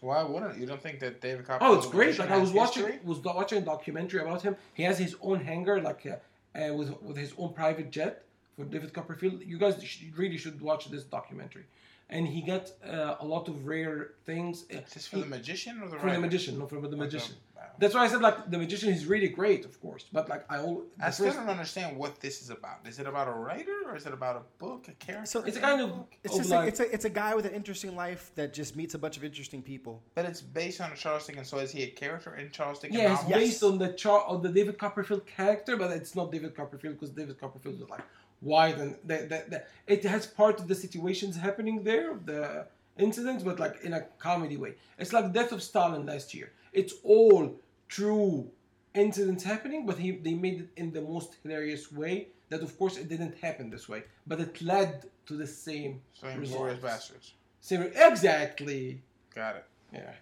Why 0.00 0.22
wouldn't 0.22 0.58
you? 0.58 0.66
Don't 0.66 0.80
think 0.82 1.00
that 1.00 1.20
David 1.20 1.44
Copperfield? 1.46 1.76
oh, 1.76 1.78
it's 1.78 1.88
great. 1.88 2.18
Like 2.18 2.30
I 2.30 2.38
was 2.38 2.52
watching 2.52 2.84
history? 2.86 3.00
was 3.04 3.18
watching 3.18 3.58
a 3.58 3.66
documentary 3.74 4.20
about 4.20 4.42
him. 4.42 4.56
He 4.74 4.82
has 4.84 4.98
his 4.98 5.16
own 5.20 5.40
hangar, 5.40 5.80
like 5.80 6.06
uh, 6.06 6.16
uh, 6.58 6.72
with 6.74 6.90
with 7.02 7.16
his 7.16 7.32
own 7.38 7.52
private 7.52 7.90
jet 7.90 8.22
for 8.56 8.64
David 8.64 8.92
Copperfield. 8.92 9.42
You 9.44 9.58
guys 9.58 9.74
sh- 9.82 10.04
really 10.16 10.38
should 10.38 10.60
watch 10.60 10.90
this 10.90 11.04
documentary. 11.04 11.64
And 12.10 12.26
he 12.26 12.40
got 12.40 12.70
uh, 12.88 13.16
a 13.20 13.26
lot 13.34 13.48
of 13.48 13.66
rare 13.66 14.12
things. 14.24 14.64
Uh, 14.72 14.78
Is 14.78 14.94
this 14.94 15.06
for 15.06 15.18
the 15.18 15.26
magician 15.26 15.82
or 15.82 15.88
the 15.90 15.96
for 15.98 16.06
writer? 16.06 16.14
the 16.16 16.22
magician, 16.22 16.58
not 16.58 16.70
for 16.70 16.80
the 16.80 16.96
magician. 16.96 17.34
wow. 17.34 17.47
That's 17.80 17.94
why 17.94 18.04
I 18.04 18.08
said 18.08 18.20
like 18.20 18.50
the 18.50 18.58
magician 18.58 18.88
is 18.92 19.06
really 19.06 19.28
great, 19.28 19.64
of 19.64 19.80
course. 19.80 20.04
But 20.12 20.28
like 20.28 20.44
I 20.50 20.58
all 20.58 20.82
the 20.98 21.06
I 21.06 21.10
still 21.10 21.26
first- 21.26 21.38
don't 21.38 21.48
understand 21.48 21.96
what 21.96 22.20
this 22.20 22.42
is 22.42 22.50
about. 22.50 22.78
Is 22.86 22.98
it 22.98 23.06
about 23.06 23.28
a 23.28 23.32
writer 23.32 23.76
or 23.86 23.96
is 23.96 24.04
it 24.06 24.12
about 24.12 24.36
a 24.36 24.42
book, 24.64 24.88
a 24.88 24.92
character? 24.92 25.26
So- 25.26 25.40
it's 25.48 25.56
a 25.56 25.60
kind 25.60 25.80
of, 25.80 25.90
It's 26.24 26.34
of 26.34 26.40
just 26.40 26.50
like, 26.50 26.58
like, 26.60 26.68
it's 26.68 26.80
a 26.80 26.92
it's 26.94 27.04
a 27.04 27.10
guy 27.10 27.34
with 27.36 27.46
an 27.46 27.52
interesting 27.52 27.94
life 27.94 28.32
that 28.34 28.52
just 28.52 28.74
meets 28.76 28.94
a 28.94 28.98
bunch 28.98 29.16
of 29.16 29.24
interesting 29.24 29.62
people. 29.62 30.02
but 30.16 30.24
it's 30.24 30.40
based 30.40 30.80
on 30.80 30.90
a 30.92 30.96
Charles 30.96 31.26
Dickens. 31.26 31.48
So 31.48 31.58
is 31.58 31.70
he 31.70 31.82
a 31.84 31.90
character 32.02 32.34
in 32.36 32.50
Charles 32.50 32.78
Dickens? 32.80 32.98
yeah, 33.00 33.12
it's 33.12 33.22
novels? 33.22 33.40
based 33.42 33.62
on 33.62 33.78
the 33.78 33.92
char- 33.92 34.24
on 34.26 34.42
the 34.42 34.48
David 34.58 34.76
Copperfield 34.78 35.24
character, 35.26 35.76
but 35.76 35.90
it's 35.92 36.14
not 36.16 36.32
David 36.32 36.56
Copperfield 36.56 36.94
because 36.94 37.10
David 37.10 37.38
Copperfield 37.40 37.80
is 37.80 37.88
like 37.88 38.02
wide 38.40 38.78
and 38.78 38.94
the, 39.04 39.16
the, 39.30 39.38
the, 39.52 39.62
it 39.86 40.04
has 40.04 40.26
part 40.26 40.58
of 40.60 40.66
the 40.68 40.74
situations 40.74 41.36
happening 41.36 41.82
there, 41.84 42.14
the 42.24 42.66
incidents, 42.98 43.42
but 43.44 43.58
like 43.60 43.76
in 43.84 43.92
a 43.94 44.02
comedy 44.18 44.56
way. 44.56 44.74
It's 44.98 45.12
like 45.12 45.32
Death 45.32 45.52
of 45.52 45.62
Stalin 45.62 46.04
last 46.06 46.34
year. 46.34 46.50
It's 46.72 46.94
all 47.02 47.54
true 47.88 48.50
incidents 48.94 49.44
happening, 49.44 49.86
but 49.86 49.98
he 49.98 50.12
they 50.12 50.34
made 50.34 50.60
it 50.60 50.68
in 50.76 50.92
the 50.92 51.00
most 51.02 51.36
hilarious 51.42 51.90
way. 51.92 52.28
That 52.50 52.62
of 52.62 52.78
course 52.78 52.96
it 52.96 53.08
didn't 53.08 53.36
happen 53.38 53.68
this 53.70 53.88
way, 53.88 54.04
but 54.26 54.40
it 54.40 54.60
led 54.62 55.04
to 55.26 55.34
the 55.34 55.46
same 55.46 56.00
Same 56.14 56.40
results. 56.40 56.56
Glorious 56.58 56.80
Bastards. 56.80 57.32
Same, 57.60 57.82
exactly. 57.94 59.02
Got 59.34 59.56
it. 59.56 59.64
Yeah. 59.92 60.12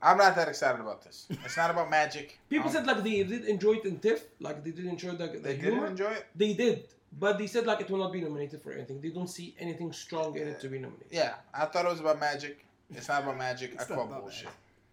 I'm 0.00 0.18
not 0.18 0.34
that 0.36 0.48
excited 0.48 0.80
about 0.80 1.02
this. 1.04 1.26
It's 1.44 1.56
not 1.56 1.70
about 1.70 1.88
magic. 1.90 2.38
People 2.50 2.68
Um, 2.68 2.72
said 2.74 2.86
like 2.86 3.02
they 3.04 3.22
did 3.22 3.44
enjoy 3.46 3.74
it 3.74 3.84
in 3.84 3.98
TIFF, 3.98 4.20
like 4.40 4.62
they 4.64 4.70
did 4.72 4.86
enjoy 4.86 5.12
the, 5.12 5.26
the 5.28 5.38
they 5.38 5.56
humor. 5.56 5.74
didn't 5.80 5.90
enjoy 5.90 6.10
it. 6.18 6.26
They 6.34 6.54
did, 6.54 6.88
but 7.18 7.38
they 7.38 7.46
said 7.46 7.66
like 7.66 7.80
it 7.80 7.88
will 7.90 7.98
not 8.04 8.12
be 8.12 8.20
nominated 8.20 8.62
for 8.62 8.72
anything. 8.72 9.00
They 9.00 9.10
don't 9.10 9.28
see 9.38 9.54
anything 9.58 9.92
strong 9.92 10.36
in 10.36 10.46
it 10.48 10.58
to 10.60 10.68
be 10.68 10.78
nominated. 10.78 11.08
Yeah, 11.10 11.34
I 11.54 11.66
thought 11.66 11.84
it 11.84 11.90
was 11.90 12.00
about 12.00 12.18
magic. 12.20 12.64
It's 12.90 13.08
not 13.08 13.22
about 13.22 13.38
magic. 13.38 13.70
I 13.70 13.74
It's 13.82 13.88
not 13.90 13.96
call 13.96 14.06
bullshit. 14.20 14.48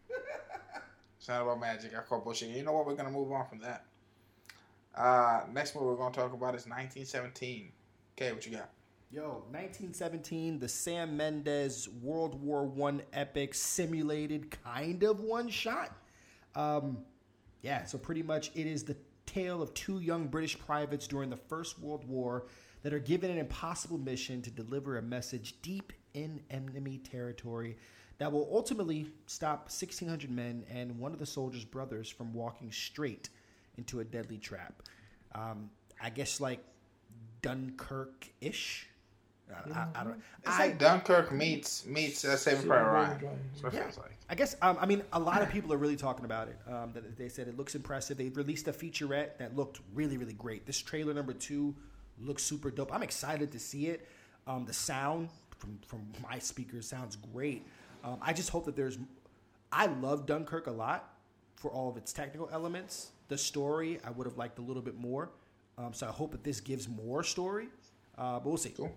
not 1.30 1.44
about 1.44 1.60
magic. 1.60 1.96
I 1.96 2.02
call 2.02 2.20
bullshit. 2.20 2.50
You 2.50 2.64
know 2.64 2.74
what? 2.74 2.88
We're 2.88 2.96
gonna 2.96 3.12
move 3.12 3.32
on 3.32 3.46
from 3.48 3.60
that. 3.60 3.86
Uh, 4.96 5.42
next 5.54 5.76
movie 5.76 5.88
we're 5.88 5.96
gonna 5.96 6.14
talk 6.14 6.34
about 6.34 6.56
is 6.56 6.66
1917. 6.66 7.72
Okay, 8.18 8.34
what 8.34 8.46
you 8.46 8.52
got? 8.52 8.72
Yo, 9.12 9.44
1917, 9.52 10.60
the 10.60 10.68
Sam 10.68 11.16
Mendes 11.16 11.88
World 12.02 12.42
War 12.44 12.66
One 12.66 13.02
epic 13.14 13.54
simulated 13.54 14.52
kind 14.64 15.04
of 15.04 15.22
one 15.22 15.50
shot. 15.50 15.96
Um, 16.56 16.98
yeah, 17.62 17.86
so 17.86 17.98
pretty 17.98 18.24
much 18.24 18.52
it 18.56 18.66
is 18.66 18.84
the 18.84 18.98
tale 19.26 19.62
of 19.62 19.74
two 19.74 20.00
young 20.00 20.28
British 20.28 20.58
privates 20.60 21.08
during 21.08 21.30
the 21.30 21.38
First 21.38 21.80
World 21.80 22.08
War 22.08 22.48
that 22.82 22.94
are 22.94 23.00
given 23.00 23.30
an 23.30 23.38
impossible 23.38 23.98
mission 23.98 24.42
to 24.42 24.50
deliver 24.50 24.98
a 24.98 25.02
message 25.02 25.62
deep 25.62 25.94
in 26.14 26.42
enemy 26.50 26.98
territory 26.98 27.78
that 28.20 28.32
will 28.32 28.48
ultimately 28.52 29.08
stop 29.26 29.62
1,600 29.64 30.30
men 30.30 30.66
and 30.70 31.00
one 31.00 31.14
of 31.14 31.20
the 31.20 31.26
soldiers' 31.26 31.66
brothers 31.66 32.10
from 32.10 32.34
walking 32.34 32.72
straight 32.72 33.30
into 33.78 34.02
a 34.02 34.04
deadly 34.04 34.38
trap. 34.38 34.84
Um, 35.34 35.70
I 36.02 36.10
guess 36.10 36.40
like 36.40 36.60
Dunkirk 37.42 38.28
ish. 38.42 38.88
I, 39.50 39.72
I, 39.72 39.88
I 39.96 40.04
don't. 40.04 40.22
It's 40.44 40.60
I, 40.60 40.68
like 40.68 40.78
Dunkirk 40.80 41.32
meets 41.32 41.86
meets 41.86 42.24
uh, 42.24 42.38
Saving 42.38 42.68
Private 42.68 42.92
Ryan. 42.92 43.20
That's 43.52 43.64
what 43.64 43.74
Yeah. 43.74 43.86
like. 43.98 44.18
I 44.30 44.36
guess 44.36 44.56
um, 44.62 44.78
I 44.80 44.86
mean 44.86 45.02
a 45.14 45.20
lot 45.20 45.42
of 45.42 45.50
people 45.50 45.74
are 45.74 45.78
really 45.78 45.96
talking 45.96 46.26
about 46.26 46.50
it. 46.50 46.58
Um, 46.72 46.92
that 46.94 47.18
they 47.18 47.30
said 47.30 47.48
it 47.48 47.58
looks 47.58 47.74
impressive. 47.74 48.18
They 48.18 48.30
released 48.30 48.68
a 48.68 48.74
featurette 48.74 49.38
that 49.40 49.56
looked 49.56 49.80
really 49.94 50.18
really 50.18 50.34
great. 50.34 50.68
This 50.68 50.78
trailer 50.80 51.14
number 51.14 51.34
two 51.34 51.76
looks 52.20 52.44
super 52.44 52.70
dope. 52.70 52.94
I'm 52.94 53.02
excited 53.02 53.52
to 53.54 53.60
see 53.60 53.88
it. 53.88 54.08
Um, 54.46 54.66
the 54.66 54.74
sound 54.74 55.30
from 55.58 55.80
from 55.88 56.12
my 56.22 56.38
speakers 56.38 56.88
sounds 56.88 57.16
great. 57.16 57.66
Um, 58.04 58.18
I 58.22 58.34
just 58.34 58.50
hope 58.50 58.66
that 58.66 58.76
there's. 58.76 58.98
I 59.72 59.86
love 59.88 60.26
Dunkirk 60.26 60.68
a 60.68 60.72
lot 60.72 61.14
for 61.56 61.70
all 61.72 61.90
of 61.90 61.98
its 61.98 62.12
technical 62.14 62.50
elements. 62.52 63.12
The 63.28 63.38
story 63.38 64.00
I 64.06 64.10
would 64.12 64.26
have 64.26 64.38
liked 64.38 64.58
a 64.60 64.62
little 64.62 64.82
bit 64.82 64.98
more. 64.98 65.30
Um, 65.78 65.94
so 65.94 66.08
I 66.08 66.12
hope 66.12 66.32
that 66.32 66.44
this 66.44 66.60
gives 66.60 66.88
more 66.90 67.24
story. 67.24 67.68
Uh, 68.18 68.40
but 68.40 68.46
we'll 68.48 68.58
see. 68.58 68.70
Cool. 68.72 68.92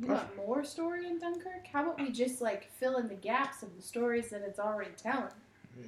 You 0.00 0.08
want 0.08 0.36
more 0.36 0.64
story 0.64 1.06
in 1.06 1.18
Dunkirk? 1.20 1.66
How 1.72 1.82
about 1.84 2.00
we 2.00 2.10
just 2.10 2.40
like 2.40 2.70
fill 2.72 2.96
in 2.96 3.06
the 3.08 3.14
gaps 3.14 3.62
of 3.62 3.74
the 3.76 3.82
stories 3.82 4.28
that 4.30 4.42
it's 4.42 4.58
already 4.58 4.90
telling? 4.96 5.28
Yeah. 5.80 5.86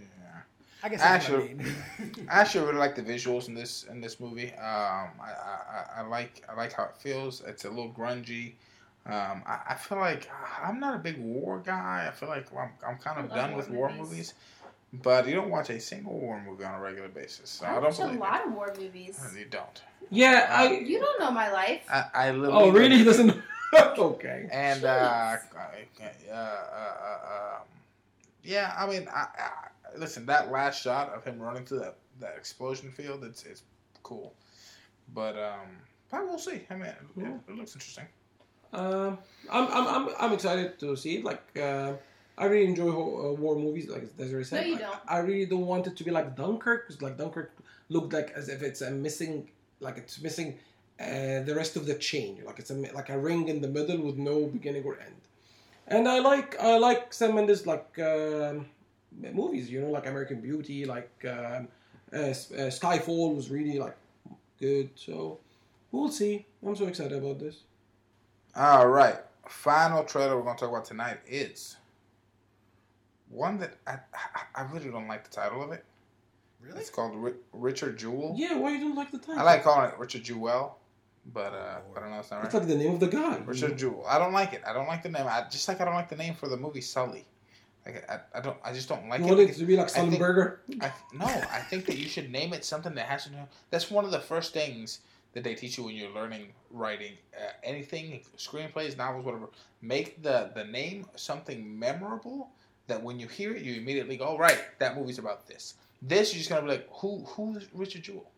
I 0.83 0.89
guess 0.89 1.01
that's 1.01 1.29
what 1.29 1.41
I 1.41 1.43
Actually- 1.43 1.55
mean. 1.55 2.29
I 2.31 2.41
actually 2.41 2.67
really 2.67 2.79
like 2.79 2.95
the 2.95 3.03
visuals 3.03 3.49
in 3.49 3.55
this 3.55 3.85
in 3.85 4.01
this 4.01 4.21
movie. 4.21 4.53
Um, 4.53 4.61
I, 5.21 5.33
I, 5.45 5.59
I- 5.99 6.01
I 6.01 6.07
like 6.07 6.45
I 6.49 6.55
like 6.55 6.73
how 6.73 6.85
it 6.85 6.97
feels. 6.97 7.41
It's 7.47 7.65
a 7.65 7.69
little 7.71 7.91
grungy. 7.91 8.53
Um, 9.07 9.43
I, 9.47 9.61
I 9.71 9.75
feel 9.75 9.99
like 9.99 10.29
I'm 10.63 10.81
not 10.81 10.97
a 10.97 10.99
big 10.99 11.19
war 11.19 11.63
guy. 11.65 12.07
I 12.09 12.11
feel 12.11 12.29
like 12.29 12.47
I'm, 12.53 12.71
I'm 12.87 12.99
kind 12.99 13.21
of 13.21 13.31
done 13.31 13.51
war 13.53 13.57
with 13.59 13.71
war 13.71 13.89
movies. 13.91 14.09
movies. 14.09 14.35
But 14.93 15.29
you 15.29 15.35
don't 15.35 15.51
watch 15.51 15.71
a 15.71 15.79
single 15.81 16.19
war 16.19 16.43
movie 16.45 16.65
on 16.65 16.75
a 16.75 16.81
regular 16.81 17.09
basis. 17.09 17.51
So 17.51 17.67
I, 17.67 17.71
I 17.71 17.75
don't 17.75 17.85
watch 17.85 17.99
a 17.99 18.03
believe 18.03 18.21
lot 18.21 18.47
of 18.47 18.53
war 18.53 18.75
movies. 18.79 19.21
it. 19.35 19.39
You 19.39 19.45
don't. 19.47 19.83
Yeah, 20.11 20.47
I. 20.51 20.71
You 20.79 20.99
don't 21.01 21.21
know 21.21 21.31
my 21.31 21.51
life. 21.53 21.83
I, 21.91 22.05
I 22.15 22.31
literally 22.31 22.69
Oh, 22.69 22.71
really? 22.71 22.99
He 22.99 23.05
doesn't. 23.05 23.27
know. 23.27 23.43
okay. 23.99 24.49
And 24.51 24.85
uh, 24.85 24.89
uh, 24.89 25.37
uh, 26.33 26.35
uh, 26.35 27.57
um, 27.57 27.63
yeah, 28.43 28.75
I 28.79 28.87
mean, 28.87 29.09
I, 29.13 29.27
I, 29.39 29.99
listen, 29.99 30.27
that 30.27 30.51
last 30.51 30.83
shot 30.83 31.13
of 31.13 31.25
him 31.25 31.41
running 31.41 31.65
through 31.65 31.81
that, 31.81 31.97
that 32.21 32.35
explosion 32.37 32.91
field, 32.91 33.25
it's 33.25 33.45
it's 33.45 33.63
cool. 34.03 34.35
But 35.15 35.37
um, 35.37 35.69
but 36.11 36.25
we'll 36.25 36.39
see. 36.39 36.63
I 36.71 36.75
mean, 36.75 36.85
it, 36.87 36.97
it, 37.17 37.41
it 37.49 37.55
looks 37.57 37.75
interesting. 37.75 38.07
Um, 38.77 39.19
I'm, 39.51 39.67
I'm, 39.69 39.87
I'm, 39.89 40.15
I'm 40.21 40.33
excited 40.33 40.79
to 40.81 40.95
see 40.97 41.17
it. 41.17 41.25
Like, 41.25 41.43
uh, 41.61 41.93
I 42.39 42.45
really 42.47 42.67
enjoy 42.67 42.91
ho- 42.91 43.31
uh, 43.31 43.33
war 43.41 43.57
movies. 43.57 43.89
Like 43.89 44.17
Desiree 44.17 44.45
said, 44.45 44.61
No, 44.61 44.67
you 44.67 44.79
don't. 44.79 44.99
I 45.09 45.19
really 45.19 45.47
don't 45.47 45.67
want 45.67 45.87
it 45.87 45.97
to 45.97 46.05
be 46.05 46.11
like 46.11 46.37
Dunkirk, 46.37 46.87
because 46.87 47.01
like 47.03 47.17
Dunkirk 47.17 47.53
looked 47.89 48.13
like 48.13 48.31
as 48.37 48.49
if 48.49 48.63
it's 48.63 48.83
a 48.83 48.91
missing, 48.91 49.49
like 49.81 49.97
it's 49.97 50.21
missing 50.21 50.59
uh, 51.01 51.41
the 51.49 51.55
rest 51.57 51.77
of 51.77 51.87
the 51.87 51.95
chain. 51.95 52.43
Like 52.45 52.59
it's 52.59 52.71
a 52.71 52.75
like 52.75 53.09
a 53.09 53.19
ring 53.19 53.49
in 53.49 53.61
the 53.61 53.69
middle 53.69 53.99
with 53.99 54.17
no 54.17 54.47
beginning 54.47 54.85
or 54.85 54.99
end. 55.01 55.23
And 55.89 56.09
I 56.09 56.19
like 56.19 56.61
I 56.61 56.77
like 56.79 57.15
Sam 57.15 57.35
Mendes 57.37 57.67
like 57.67 57.99
um, 58.01 58.67
movies. 59.33 59.71
You 59.71 59.81
know, 59.81 59.91
like 59.91 60.07
American 60.07 60.41
Beauty, 60.41 60.85
like 60.85 61.11
um, 61.25 61.69
uh, 62.13 62.17
uh, 62.17 62.33
Skyfall 62.69 63.35
was 63.35 63.51
really 63.51 63.79
like 63.79 63.97
good. 64.61 64.91
So 64.97 65.39
we'll 65.91 66.11
see. 66.11 66.45
I'm 66.67 66.77
so 66.77 66.87
excited 66.87 67.17
about 67.17 67.39
this. 67.39 67.57
All 68.57 68.89
right, 68.89 69.17
final 69.49 70.05
trailer 70.05 70.37
we're 70.37 70.43
gonna 70.45 70.59
talk 70.59 70.71
about 70.71 70.85
tonight 70.85 71.19
is 71.29 71.77
one 73.29 73.59
that 73.59 73.75
I 73.87 73.99
I, 74.55 74.63
I 74.63 74.73
really 74.73 74.91
don't 74.91 75.09
like 75.09 75.29
the 75.29 75.35
title 75.35 75.63
of 75.63 75.73
it. 75.73 75.85
Really? 76.61 76.81
It's 76.81 76.91
called 76.91 77.15
Ri- 77.17 77.35
Richard 77.53 77.99
Jewell. 77.99 78.35
Yeah, 78.37 78.57
why 78.57 78.73
you 78.73 78.81
don't 78.81 78.95
like 78.97 79.11
the 79.13 79.19
title? 79.19 79.39
I 79.39 79.43
like 79.43 79.63
calling 79.63 79.91
it 79.91 79.99
Richard 79.99 80.25
Jewell, 80.25 80.79
but 81.35 81.53
uh, 81.53 81.79
Oh, 81.79 81.83
but 81.95 82.03
I 82.03 82.11
know 82.11 82.19
it's 82.21 82.31
not 82.31 82.39
right. 82.39 82.47
It's 82.47 82.55
like 82.55 82.67
the 82.67 82.77
name 82.77 82.95
of 82.95 83.01
the 83.01 83.09
guy. 83.09 83.37
Richard 83.45 83.77
Jewell. 83.77 84.05
I 84.09 84.19
don't 84.19 84.33
like 84.33 84.55
it. 84.55 84.63
I 84.67 84.73
don't 84.73 84.87
like 84.89 85.03
the 85.03 85.11
name. 85.11 85.27
I 85.29 85.45
just 85.51 85.69
like 85.69 85.81
I 85.81 85.85
don't 85.85 85.95
like 85.95 86.09
the 86.09 86.17
name 86.17 86.35
for 86.35 86.49
the 86.49 86.57
movie 86.57 86.81
Sully. 86.81 87.27
Like 87.85 88.11
I, 88.11 88.21
I 88.39 88.41
don't. 88.41 88.57
I 88.65 88.73
just 88.73 88.89
don't 88.89 89.07
like 89.09 89.21
You 89.21 89.27
it. 89.27 89.29
want 89.37 89.41
it 89.51 89.55
to 89.57 89.65
be 89.67 89.77
like 89.77 89.95
I 89.97 90.01
think- 90.09 90.83
I, 90.83 90.93
no, 91.13 91.27
I 91.27 91.61
think 91.61 91.85
that 91.87 91.99
you 91.99 92.09
should 92.09 92.33
name 92.33 92.53
it 92.55 92.65
something 92.65 92.95
that 92.95 93.07
has 93.07 93.25
to 93.25 93.31
do. 93.31 93.37
That's 93.71 93.91
one 93.91 94.05
of 94.07 94.11
the 94.11 94.19
first 94.19 94.55
things 94.55 95.01
that 95.37 95.45
they 95.45 95.55
teach 95.55 95.77
you 95.77 95.85
when 95.85 95.95
you're 95.95 96.15
learning 96.15 96.47
writing. 96.71 97.13
Uh, 97.39 97.51
anything, 97.63 98.23
screenplays, 98.39 98.97
novels, 98.97 99.23
whatever. 99.23 99.51
Make 99.83 100.23
the 100.23 100.51
the 100.55 100.65
name 100.65 101.07
something 101.15 101.79
memorable 101.79 102.49
that 102.87 103.03
when 103.03 103.21
you 103.21 103.29
hear 103.29 103.55
it, 103.55 103.63
you 103.63 103.75
immediately 103.75 104.17
go, 104.17 104.29
"Oh, 104.29 104.39
right, 104.39 104.59
that 104.79 104.97
movie's 104.97 105.19
about 105.19 105.47
this." 105.47 105.75
This 106.01 106.33
you're 106.33 106.39
just 106.39 106.49
gonna 106.49 106.63
be 106.63 106.69
like, 106.69 106.89
"Who 107.01 107.23
who's 107.27 107.67
Richard 107.75 108.05
Jewell?" 108.05 108.31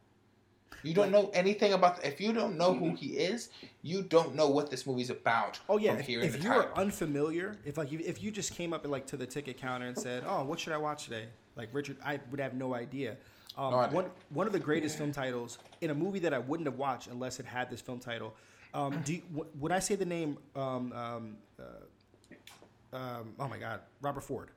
You 0.83 0.93
don't 0.93 1.13
know 1.13 1.31
anything 1.35 1.73
about. 1.73 2.05
If 2.05 2.21
you 2.21 2.33
don't 2.33 2.57
know 2.59 2.75
who 2.75 2.97
he 2.97 3.17
is, 3.17 3.51
you 3.83 4.03
don't 4.03 4.35
know 4.35 4.49
what 4.49 4.69
this 4.69 4.85
movie's 4.85 5.11
about. 5.11 5.61
Oh 5.69 5.79
yeah, 5.79 5.95
if, 5.95 6.09
if 6.09 6.43
you 6.43 6.51
are 6.51 6.73
unfamiliar, 6.75 7.57
if 7.65 7.79
like 7.79 7.93
you, 7.93 8.01
if 8.05 8.21
you 8.25 8.33
just 8.33 8.55
came 8.55 8.73
up 8.73 8.83
and 8.83 8.91
like 8.91 9.07
to 9.07 9.17
the 9.17 9.27
ticket 9.27 9.57
counter 9.57 9.87
and 9.87 9.97
said, 9.97 10.25
"Oh, 10.27 10.43
what 10.43 10.59
should 10.59 10.73
I 10.73 10.79
watch 10.79 11.05
today?" 11.05 11.27
Like 11.55 11.69
Richard, 11.73 11.99
I 12.05 12.19
would 12.33 12.41
have 12.41 12.55
no 12.55 12.75
idea. 12.75 13.17
Um, 13.59 13.73
No 13.73 13.79
idea. 13.81 13.95
One 13.97 14.11
one 14.31 14.47
of 14.47 14.53
the 14.53 14.59
greatest 14.61 14.97
film 14.97 15.11
titles 15.13 15.59
in 15.81 15.91
a 15.91 15.95
movie 15.95 16.21
that 16.21 16.33
I 16.33 16.39
wouldn't 16.39 16.67
have 16.69 16.79
watched 16.79 17.09
unless 17.09 17.41
it 17.41 17.45
had 17.47 17.69
this 17.69 17.81
film 17.81 17.99
title. 17.99 18.35
Um, 18.73 19.01
do 19.05 19.15
you, 19.15 19.23
w- 19.35 19.51
would 19.59 19.73
I 19.73 19.81
say 19.81 19.97
the 19.97 20.05
name? 20.05 20.39
Um, 20.55 20.93
um, 20.93 21.37
uh, 21.59 22.97
um, 22.97 23.35
oh 23.41 23.49
my 23.49 23.59
God, 23.59 23.81
Robert 24.01 24.23
Ford. 24.23 24.51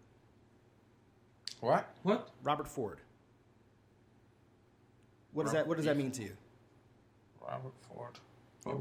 what? 1.61 1.89
What? 2.03 2.29
Robert 2.43 2.67
Ford. 2.67 2.99
What 5.33 5.43
does 5.43 5.53
that 5.53 5.67
What 5.67 5.77
does 5.77 5.85
that 5.85 5.97
mean 5.97 6.11
to 6.11 6.23
you? 6.23 6.37
Robert 7.41 7.73
Ford. 7.87 8.19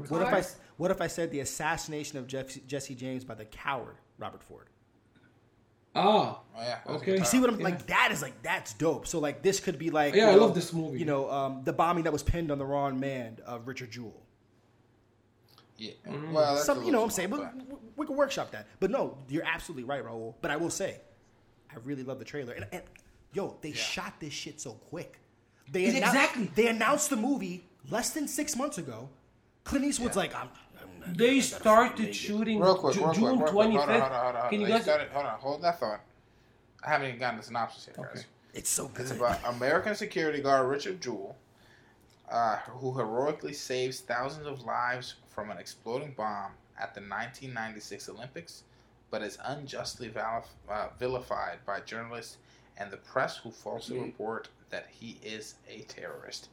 What 0.09 0.21
if 0.21 0.27
I 0.33 0.39
s- 0.39 0.57
What 0.77 0.91
if 0.91 1.01
I 1.01 1.07
said 1.07 1.31
the 1.31 1.39
assassination 1.39 2.19
of 2.19 2.27
Jeff, 2.27 2.47
Jesse 2.67 2.93
James 2.93 3.23
by 3.23 3.33
the 3.33 3.45
coward 3.45 3.95
Robert 4.19 4.43
Ford? 4.43 4.67
Ah, 5.95 6.39
Oh 6.55 6.61
yeah. 6.61 6.79
Okay. 6.87 7.17
You 7.17 7.25
see 7.25 7.39
what 7.39 7.49
I'm 7.49 7.57
Yeah. 7.59 7.65
like? 7.65 7.87
That 7.87 8.09
is 8.11 8.21
like 8.21 8.41
that's 8.43 8.73
dope. 8.73 9.07
So 9.07 9.19
like 9.19 9.41
this 9.41 9.59
could 9.59 9.77
be 9.79 9.89
like 9.89 10.13
Yeah, 10.13 10.25
you 10.25 10.29
I 10.31 10.35
know, 10.35 10.45
love 10.45 10.55
this 10.55 10.71
movie. 10.73 10.99
You 10.99 11.05
know, 11.05 11.29
um, 11.31 11.61
the 11.63 11.73
bombing 11.73 12.03
that 12.05 12.13
was 12.13 12.23
pinned 12.23 12.51
on 12.51 12.57
the 12.57 12.65
wrong 12.65 12.99
man 12.99 13.37
of 13.45 13.67
Richard 13.67 13.91
Jewell. 13.91 14.21
Yeah. 15.77 15.91
Mm. 16.07 16.31
Well, 16.31 16.53
that's 16.55 16.65
Some, 16.65 16.83
you 16.83 16.91
know 16.91 16.99
what 16.99 17.05
I'm 17.05 17.09
saying? 17.11 17.29
But 17.29 17.55
we, 17.55 17.75
we 17.97 18.05
can 18.05 18.15
workshop 18.15 18.51
that. 18.51 18.67
But 18.79 18.91
no, 18.91 19.17
you're 19.29 19.43
absolutely 19.45 19.83
right, 19.83 20.03
Raul. 20.05 20.35
But 20.41 20.51
I 20.51 20.57
will 20.57 20.69
say, 20.69 20.97
I 21.71 21.77
really 21.83 22.03
love 22.03 22.19
the 22.19 22.25
trailer. 22.25 22.53
And, 22.53 22.67
and 22.71 22.83
yo, 23.33 23.57
they 23.61 23.71
shot 23.71 24.19
this 24.19 24.33
shit 24.33 24.61
so 24.61 24.73
quick. 24.73 25.17
They 25.71 25.85
Ex- 25.85 25.95
annou- 25.95 26.07
exactly. 26.07 26.51
They 26.55 26.67
announced 26.67 27.09
the 27.09 27.15
movie 27.15 27.65
less 27.89 28.11
than 28.11 28.27
six 28.27 28.55
months 28.55 28.77
ago. 28.77 29.09
Clint 29.63 29.85
Eastwood's 29.85 30.15
Yeah. 30.15 30.21
like, 30.21 30.35
I'm. 30.35 30.49
I'm 31.05 31.13
They 31.13 31.39
started 31.41 31.99
make 31.99 32.13
shooting 32.13 32.59
Real 32.59 32.75
quick, 32.75 32.93
Ju- 32.95 32.99
real 33.01 33.07
quick, 33.09 33.19
June 33.19 33.25
real 33.29 33.37
quick. 33.39 33.51
twenty 33.51 33.75
Hold 33.75 33.89
on, 33.89 33.99
hold 34.01 34.11
on, 34.11 34.23
hold 34.23 34.35
on. 34.35 34.49
Can 34.49 34.61
you 34.61 34.67
guys? 34.67 34.85
got 34.85 35.01
it. 35.01 35.09
Hold 35.11 35.25
on, 35.25 35.39
hold 35.39 35.61
that 35.63 35.79
thought. 35.79 36.01
I 36.83 36.89
haven't 36.89 37.07
even 37.07 37.19
gotten 37.19 37.37
the 37.37 37.43
synopsis 37.43 37.87
yet, 37.87 37.97
guys. 37.97 38.25
It's 38.53 38.69
so 38.69 38.87
good. 38.87 39.01
It's 39.03 39.11
about 39.11 39.39
American 39.45 39.95
security 39.95 40.41
guard 40.41 40.67
Richard 40.67 40.99
Jewell, 41.01 41.35
uh, 42.29 42.57
who 42.67 42.91
heroically 42.93 43.53
saves 43.53 43.99
thousands 44.01 44.47
of 44.47 44.63
lives 44.65 45.15
from 45.29 45.51
an 45.51 45.57
exploding 45.57 46.13
bomb 46.17 46.51
at 46.79 46.93
the 46.95 47.01
1996 47.01 48.09
Olympics, 48.09 48.63
but 49.09 49.21
is 49.21 49.37
unjustly 49.45 50.09
valif- 50.09 50.45
uh, 50.69 50.87
vilified 50.99 51.59
by 51.65 51.79
journalists 51.81 52.37
and 52.77 52.89
the 52.91 52.97
press 52.97 53.37
who 53.37 53.51
falsely 53.51 53.97
Mhm. 53.97 54.05
report 54.05 54.49
that 54.69 54.87
he 54.89 55.19
is 55.23 55.55
a 55.69 55.81
terrorist. 55.81 56.49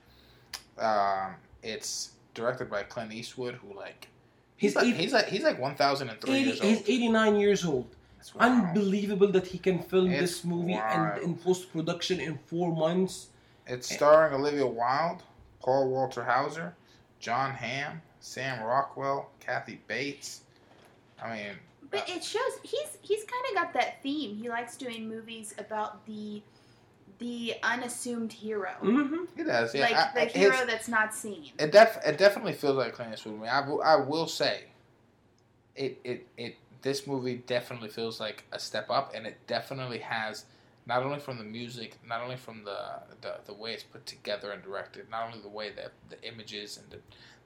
Um, 0.76 1.36
it's 1.62 2.12
directed 2.34 2.68
by 2.70 2.82
Clint 2.84 3.12
Eastwood, 3.12 3.54
who 3.56 3.74
like 3.74 4.08
he's, 4.58 4.72
He's 4.72 4.76
like 4.76 4.86
eight- 4.86 4.96
he's 4.96 5.12
like 5.12 5.28
he's 5.28 5.42
like 5.44 5.58
1,003 5.58 6.34
80, 6.34 6.44
years 6.44 6.60
he's 6.60 6.80
89 6.88 7.36
years 7.36 7.64
old. 7.64 7.86
That's. 8.18 8.32
Unbelievable 8.36 9.30
that 9.32 9.46
he 9.46 9.58
can 9.58 9.78
film 9.78 10.10
It's 10.10 10.20
this 10.20 10.44
movie 10.44 10.72
wild. 10.74 11.18
and 11.18 11.22
in 11.22 11.34
post 11.36 11.72
production 11.72 12.20
in 12.20 12.38
four 12.46 12.74
months. 12.74 13.28
It's 13.66 13.88
starring 13.94 14.34
Olivia 14.34 14.66
Wilde, 14.66 15.22
Paul 15.60 15.88
Walter 15.90 16.24
Hauser, 16.24 16.74
Jon 17.20 17.52
Hamm, 17.52 18.02
Sam 18.20 18.62
Rockwell, 18.64 19.30
Kathy 19.40 19.80
Bates. 19.86 20.42
I 21.22 21.34
mean, 21.36 21.52
But 21.90 22.00
uh, 22.10 22.14
it 22.16 22.24
shows 22.24 22.52
he's 22.62 22.98
he's 23.02 23.24
kind 23.24 23.44
of 23.50 23.54
got 23.62 23.72
that 23.74 24.02
theme. 24.02 24.36
He 24.36 24.48
likes 24.48 24.76
doing 24.76 25.08
movies 25.08 25.54
about 25.58 26.04
the 26.06 26.42
the 27.18 27.54
unassumed 27.62 28.32
hero, 28.32 28.70
hmm 28.80 29.24
he 29.36 29.42
does. 29.44 29.74
Yeah, 29.74 29.82
like 29.82 29.94
I- 29.96 30.10
the 30.14 30.20
I- 30.22 30.24
hero 30.26 30.56
his- 30.56 30.66
that's 30.66 30.88
not 30.88 31.14
seen. 31.14 31.50
it 31.58 31.72
def 31.72 31.98
it 32.06 32.18
definitely 32.18 32.52
feels 32.54 32.76
like 32.76 32.92
Clint 32.94 33.12
Eastwood 33.14 33.34
to 33.36 33.40
me. 33.42 33.48
I 33.48 33.60
will, 33.66 33.82
I 33.82 33.96
will 33.96 34.26
say, 34.26 34.64
it 35.76 35.98
it 36.04 36.26
it 36.36 36.56
this 36.82 37.06
movie 37.06 37.36
definitely 37.46 37.88
feels 37.88 38.20
like 38.20 38.44
a 38.52 38.58
step 38.58 38.90
up, 38.90 39.12
and 39.14 39.26
it 39.26 39.36
definitely 39.46 39.98
has 39.98 40.44
not 40.86 41.02
only 41.02 41.18
from 41.18 41.36
the 41.38 41.44
music, 41.44 41.96
not 42.06 42.20
only 42.22 42.36
from 42.36 42.64
the 42.64 42.78
the, 43.20 43.36
the 43.46 43.54
way 43.54 43.72
it's 43.74 43.82
put 43.82 44.06
together 44.06 44.52
and 44.52 44.62
directed, 44.62 45.10
not 45.10 45.26
only 45.26 45.40
the 45.40 45.48
way 45.48 45.70
that 45.70 45.92
the 46.08 46.22
images 46.26 46.76
and 46.78 46.88
the 46.90 46.98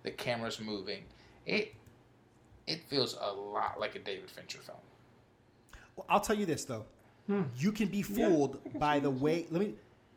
the 0.02 0.10
cameras 0.10 0.60
moving, 0.60 1.04
it 1.46 1.74
it 2.66 2.82
feels 2.88 3.16
a 3.20 3.32
lot 3.32 3.80
like 3.80 3.94
a 3.94 3.98
David 3.98 4.30
Fincher 4.30 4.58
film. 4.58 4.78
Well, 5.96 6.06
I'll 6.08 6.20
tell 6.20 6.36
you 6.36 6.46
this 6.46 6.64
though, 6.64 6.84
Hmm. 7.26 7.42
you 7.56 7.72
can 7.72 7.88
be 7.88 8.02
fooled 8.02 8.58
by 8.78 8.98
the 8.98 9.10
way. 9.10 9.46
Let 9.50 9.60
me. 9.60 9.74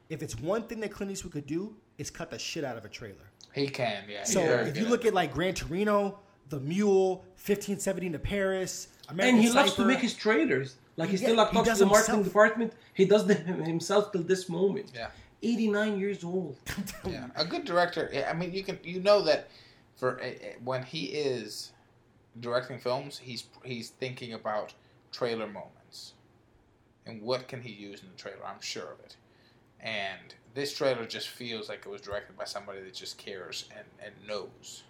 If 0.10 0.22
it's 0.22 0.38
one 0.40 0.64
thing 0.64 0.80
that 0.82 0.92
Clint 0.92 1.12
Eastwood 1.12 1.34
could 1.34 1.48
do, 1.48 1.76
is 1.98 2.10
cut 2.12 2.30
the 2.32 2.40
shit 2.40 2.64
out 2.64 2.78
of 2.78 2.86
a 2.86 2.90
trailer. 2.90 3.32
He 3.54 3.68
can, 3.68 4.04
yeah. 4.10 4.24
So 4.24 4.42
if 4.42 4.74
good 4.74 4.78
you 4.78 4.88
look 4.88 5.06
at 5.06 5.14
like 5.14 5.34
Gran 5.34 5.54
Torino, 5.54 6.20
The 6.50 6.60
Mule, 6.60 7.18
1517 7.38 8.12
to 8.14 8.20
Paris, 8.20 8.90
American 9.10 9.36
And 9.36 9.44
he 9.44 9.52
loves 9.52 9.74
to 9.76 9.86
make 9.86 10.00
his 10.00 10.14
trailers. 10.14 10.76
Like 10.98 11.10
he 11.10 11.18
Yeah, 11.18 11.24
still 11.24 11.36
like 11.38 11.52
talks 11.52 11.70
to 11.70 11.76
the 11.76 11.86
marketing 11.86 12.16
himself. 12.16 12.26
department. 12.26 12.74
He 12.94 13.06
does 13.06 13.26
them 13.26 13.64
himself 13.64 14.12
till 14.12 14.24
this 14.24 14.50
moment. 14.50 14.92
Yeah. 14.94 15.08
89 15.42 16.00
years 16.00 16.24
old. 16.24 16.58
yeah, 17.06 17.28
a 17.36 17.46
good 17.46 17.66
director. 17.66 18.10
I 18.28 18.34
mean, 18.34 18.52
you 18.54 18.64
can 18.64 18.80
you 18.84 19.00
know 19.00 19.22
that 19.24 19.50
for 19.96 20.20
eh, 20.22 20.36
eh, 20.42 20.54
when 20.64 20.84
he 20.84 21.06
is 21.06 21.72
directing 22.40 22.80
films, 22.80 23.18
he's 23.18 23.46
he's 23.64 23.90
thinking 23.90 24.34
about 24.34 24.74
trailer 25.12 25.48
moments 25.48 25.85
and 27.06 27.22
what 27.22 27.48
can 27.48 27.62
he 27.62 27.72
use 27.72 28.02
in 28.02 28.10
the 28.10 28.18
trailer. 28.18 28.46
I'm 28.46 28.62
sure 28.62 28.92
of 28.92 29.00
it. 29.04 29.16
And 29.80 30.34
this 30.54 30.74
trailer 30.74 31.06
just 31.06 31.28
feels 31.28 31.70
like 31.70 31.84
it 31.86 31.90
was 31.90 32.02
directed 32.02 32.38
by 32.38 32.46
somebody 32.46 32.82
that 32.82 32.94
just 32.94 33.18
cares 33.18 33.70
and, 33.76 33.86
and 34.04 34.14
knows 34.28 34.84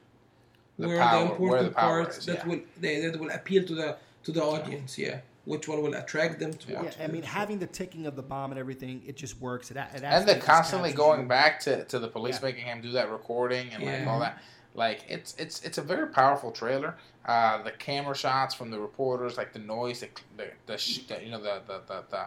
the 0.77 0.87
where 0.87 0.99
power, 0.99 1.19
the 1.19 1.31
important 1.31 1.51
where 1.51 1.63
the 1.63 1.69
power 1.71 2.03
parts 2.03 2.17
is. 2.19 2.25
that 2.27 2.37
yeah. 2.37 2.47
will 2.47 2.59
they, 2.79 2.99
that 3.01 3.19
will 3.19 3.31
appeal 3.31 3.63
to 3.65 3.75
the 3.75 3.97
to 4.23 4.31
the 4.31 4.43
audience. 4.43 4.97
Yeah, 4.97 5.19
which 5.45 5.67
one 5.67 5.81
will 5.81 5.95
attract 5.95 6.39
them 6.39 6.53
to 6.53 6.67
Yeah. 6.67 6.73
Yeah, 6.73 6.83
watch? 6.83 6.99
I 6.99 7.07
mean, 7.07 7.23
having 7.23 7.59
the 7.59 7.67
ticking 7.67 8.05
of 8.05 8.15
the 8.15 8.23
bomb 8.23 8.51
and 8.51 8.59
everything, 8.59 9.01
it 9.05 9.15
just 9.17 9.39
works. 9.41 9.71
It, 9.71 9.77
it 9.77 9.85
and 9.93 10.05
actually 10.05 10.33
they're 10.33 10.41
constantly 10.41 10.93
going 10.93 11.21
you. 11.21 11.27
back 11.27 11.59
to, 11.61 11.83
to 11.85 11.99
the 11.99 12.07
police 12.07 12.35
Yeah. 12.35 12.47
making 12.47 12.65
him 12.65 12.81
do 12.81 12.91
that 12.91 13.11
recording 13.11 13.69
and 13.73 13.83
like 13.83 14.07
all 14.07 14.19
that 14.19 14.41
like 14.75 15.03
it's 15.07 15.35
it's 15.37 15.63
it's 15.63 15.77
a 15.77 15.81
very 15.81 16.07
powerful 16.07 16.51
trailer 16.51 16.95
uh, 17.27 17.61
the 17.63 17.71
camera 17.71 18.15
shots 18.15 18.53
from 18.53 18.69
the 18.71 18.79
reporters 18.79 19.37
like 19.37 19.51
the 19.53 19.59
noise 19.59 20.01
the 20.01 20.09
the, 20.37 20.47
the, 20.67 20.77
sh- 20.77 20.99
the 21.07 21.23
you 21.23 21.31
know 21.31 21.41
the 21.41 21.61
the 21.67 21.81
the, 21.87 22.03
the 22.11 22.25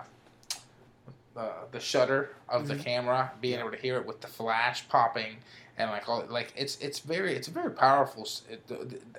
the, 1.34 1.50
the 1.72 1.80
shutter 1.80 2.34
of 2.48 2.62
Mhm. 2.64 2.68
the 2.68 2.76
camera, 2.76 3.32
being 3.40 3.60
able 3.60 3.70
to 3.70 3.76
hear 3.76 3.96
it 3.96 4.06
with 4.06 4.20
the 4.20 4.26
flash 4.26 4.88
popping, 4.88 5.36
and 5.76 5.90
like 5.90 6.08
all 6.08 6.24
like 6.28 6.52
it's 6.56 6.76
it's 6.78 6.98
very 6.98 7.34
it's 7.34 7.48
a 7.48 7.52
very 7.52 7.70
powerful. 7.70 8.26
It, 8.50 8.62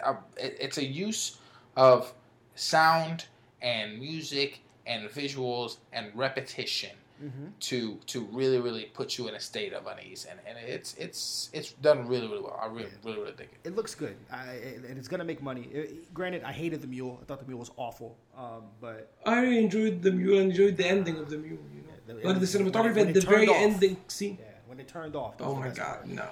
uh, 0.03 0.15
it, 0.37 0.57
it's 0.59 0.77
a 0.77 0.83
use 0.85 1.37
of 1.77 2.13
sound 2.55 3.25
and 3.61 3.97
music 3.99 4.59
and 4.85 5.09
visuals 5.09 5.77
and 5.93 6.11
repetition 6.15 6.91
Mhm. 7.21 7.51
to 7.69 7.95
to 8.11 8.17
really 8.31 8.59
really 8.59 8.85
put 8.93 9.17
you 9.17 9.27
in 9.27 9.35
a 9.35 9.39
state 9.41 9.73
of 9.73 9.85
unease 9.87 10.25
and, 10.29 10.39
and 10.47 10.57
it's 10.57 10.95
it's 10.97 11.49
it's 11.53 11.71
done 11.73 12.07
really 12.07 12.27
really 12.27 12.41
well. 12.41 12.57
I 12.61 12.67
really 12.67 12.91
really 13.03 13.19
really 13.19 13.33
dig 13.41 13.49
it. 13.55 13.67
It 13.69 13.75
looks 13.75 13.93
good, 13.93 14.15
I, 14.31 14.43
and 14.87 14.97
it's 14.97 15.09
gonna 15.09 15.25
make 15.25 15.41
money. 15.41 15.63
It- 15.63 16.13
granted, 16.13 16.43
I 16.43 16.53
hated 16.53 16.79
the 16.81 16.87
mule. 16.87 17.19
I 17.21 17.25
thought 17.25 17.39
the 17.39 17.45
mule 17.45 17.59
was 17.59 17.71
awful, 17.75 18.15
um, 18.37 18.63
but 18.79 19.11
I 19.25 19.41
really 19.41 19.59
enjoyed 19.63 20.01
the 20.01 20.11
mule. 20.11 20.39
and 20.39 20.51
enjoyed 20.51 20.77
the 20.77 20.87
ending 20.87 21.17
of 21.17 21.29
the 21.29 21.37
mule. 21.37 21.59
You 21.75 21.81
know, 21.81 21.93
Yeah, 22.07 22.21
the- 22.21 22.27
like 22.29 22.39
the 22.39 22.45
cinematography 22.45 22.95
when 22.95 23.09
at 23.09 23.17
it 23.17 23.21
the 23.21 23.27
very 23.35 23.47
off. 23.49 23.55
ending 23.57 23.97
scene. 24.07 24.37
yeah, 24.39 24.45
when 24.67 24.79
it 24.79 24.87
turned 24.87 25.15
off. 25.15 25.35
Oh 25.41 25.55
my 25.55 25.67
best 25.67 25.79
part. 25.81 26.01
god, 26.05 26.09
no! 26.15 26.29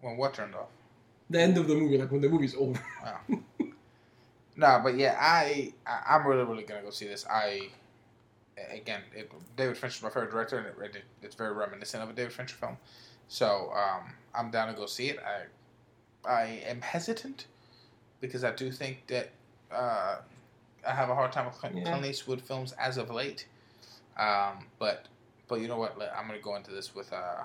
When 0.00 0.16
what 0.16 0.32
turned 0.34 0.54
off? 0.54 0.68
The 1.28 1.40
end 1.40 1.58
of 1.58 1.66
the 1.68 1.74
movie, 1.74 1.98
like 1.98 2.10
when 2.10 2.20
the 2.22 2.28
movie's 2.30 2.54
over. 2.54 2.80
Wow. 3.04 3.20
no, 4.56 4.80
but 4.82 4.96
yeah, 4.96 5.16
I, 5.20 5.72
I 5.86 6.14
I'm 6.16 6.26
really 6.26 6.44
really 6.44 6.62
gonna 6.64 6.82
go 6.82 6.90
see 6.90 7.06
this. 7.06 7.26
I 7.28 7.68
again, 8.70 9.02
it, 9.14 9.30
David 9.56 9.76
Fincher's 9.76 10.02
my 10.02 10.08
favorite 10.08 10.30
director, 10.30 10.58
and 10.58 10.66
it, 10.66 10.96
it, 10.96 11.02
it's 11.22 11.34
very 11.34 11.52
reminiscent 11.54 12.02
of 12.02 12.10
a 12.10 12.12
David 12.12 12.32
Fincher 12.32 12.56
film. 12.56 12.76
So 13.28 13.72
um, 13.74 14.12
I'm 14.34 14.50
down 14.50 14.68
to 14.68 14.74
go 14.74 14.86
see 14.86 15.08
it. 15.08 15.18
I 15.18 16.28
I 16.28 16.44
am 16.66 16.80
hesitant 16.80 17.46
because 18.20 18.44
I 18.44 18.52
do 18.52 18.70
think 18.72 19.06
that 19.08 19.30
uh, 19.72 20.16
I 20.86 20.90
have 20.92 21.10
a 21.10 21.14
hard 21.14 21.32
time 21.32 21.46
with 21.46 21.54
Clint, 21.56 21.76
Yeah. 21.76 21.84
Clint 21.84 22.06
Eastwood 22.06 22.40
films 22.40 22.72
as 22.72 22.96
of 22.96 23.10
late. 23.10 23.46
Um, 24.18 24.66
but 24.78 25.06
but 25.48 25.60
you 25.60 25.68
know 25.68 25.78
what? 25.78 25.96
I'm 26.16 26.26
gonna 26.26 26.40
go 26.40 26.56
into 26.56 26.70
this 26.70 26.94
with 26.94 27.12
uh, 27.12 27.42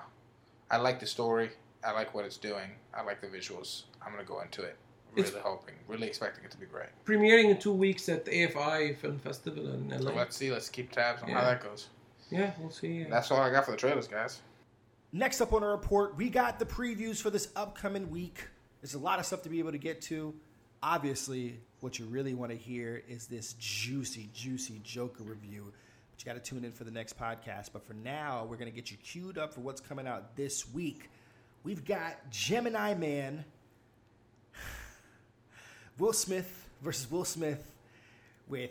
I 0.70 0.76
like 0.78 1.00
the 1.00 1.06
story. 1.06 1.50
I 1.84 1.92
like 1.92 2.14
what 2.14 2.24
it's 2.24 2.36
doing. 2.36 2.70
I 2.94 3.02
like 3.02 3.20
the 3.20 3.26
visuals. 3.26 3.82
I'm 4.04 4.12
gonna 4.12 4.24
go 4.24 4.40
into 4.40 4.62
it 4.62 4.76
really 5.14 5.28
It's- 5.28 5.42
hoping, 5.42 5.74
really 5.88 6.06
expecting 6.06 6.44
it 6.44 6.50
to 6.52 6.56
be 6.58 6.66
great. 6.66 6.88
Premiering 7.04 7.50
in 7.50 7.58
two 7.58 7.72
weeks 7.72 8.08
at 8.08 8.24
the 8.24 8.30
AFI 8.30 8.94
Film 8.96 9.18
Festival 9.18 9.72
in 9.74 9.90
So 9.90 9.96
LA. 10.10 10.12
let's 10.14 10.36
see. 10.36 10.50
Let's 10.52 10.68
keep 10.68 10.90
tabs 10.92 11.22
on 11.22 11.28
how 11.30 11.42
that 11.42 11.62
goes. 11.62 11.88
Yeah, 12.30 12.52
we'll 12.58 12.70
see. 12.70 13.00
yeah. 13.00 13.08
That's 13.10 13.30
all 13.30 13.38
I 13.40 13.50
got 13.50 13.64
for 13.66 13.72
the 13.72 13.76
trailers, 13.76 14.08
guys. 14.08 14.40
Next 15.12 15.40
up 15.42 15.52
on 15.52 15.62
our 15.62 15.72
report, 15.72 16.16
we 16.16 16.30
got 16.30 16.58
the 16.58 16.64
previews 16.64 17.20
for 17.20 17.28
this 17.28 17.48
upcoming 17.54 18.10
week. 18.10 18.48
There's 18.80 18.94
a 18.94 18.98
lot 18.98 19.18
of 19.18 19.26
stuff 19.26 19.42
to 19.42 19.50
be 19.50 19.58
able 19.58 19.72
to 19.72 19.78
get 19.78 20.00
to. 20.02 20.34
Obviously, 20.82 21.60
what 21.80 21.98
you 21.98 22.06
really 22.06 22.34
want 22.34 22.50
to 22.50 22.56
hear 22.56 23.02
is 23.06 23.26
this 23.26 23.52
juicy, 23.58 24.30
juicy 24.32 24.80
Joker 24.82 25.22
review. 25.22 25.72
But 26.10 26.20
you 26.20 26.24
got 26.32 26.42
to 26.42 26.50
tune 26.50 26.64
in 26.64 26.72
for 26.72 26.84
the 26.84 26.90
next 26.90 27.18
podcast. 27.18 27.68
But 27.72 27.86
for 27.86 27.92
now, 27.94 28.46
we're 28.48 28.56
going 28.56 28.70
to 28.70 28.74
get 28.74 28.90
you 28.90 28.96
queued 28.96 29.36
up 29.38 29.52
for 29.52 29.60
what's 29.60 29.80
coming 29.80 30.06
out 30.08 30.34
this 30.34 30.72
week. 30.72 31.10
We've 31.64 31.84
got 31.84 32.30
Gemini 32.30 32.94
Man, 32.94 33.44
Will 35.98 36.12
Smith 36.12 36.68
versus 36.82 37.10
Will 37.10 37.24
Smith 37.24 37.64
with 38.48 38.70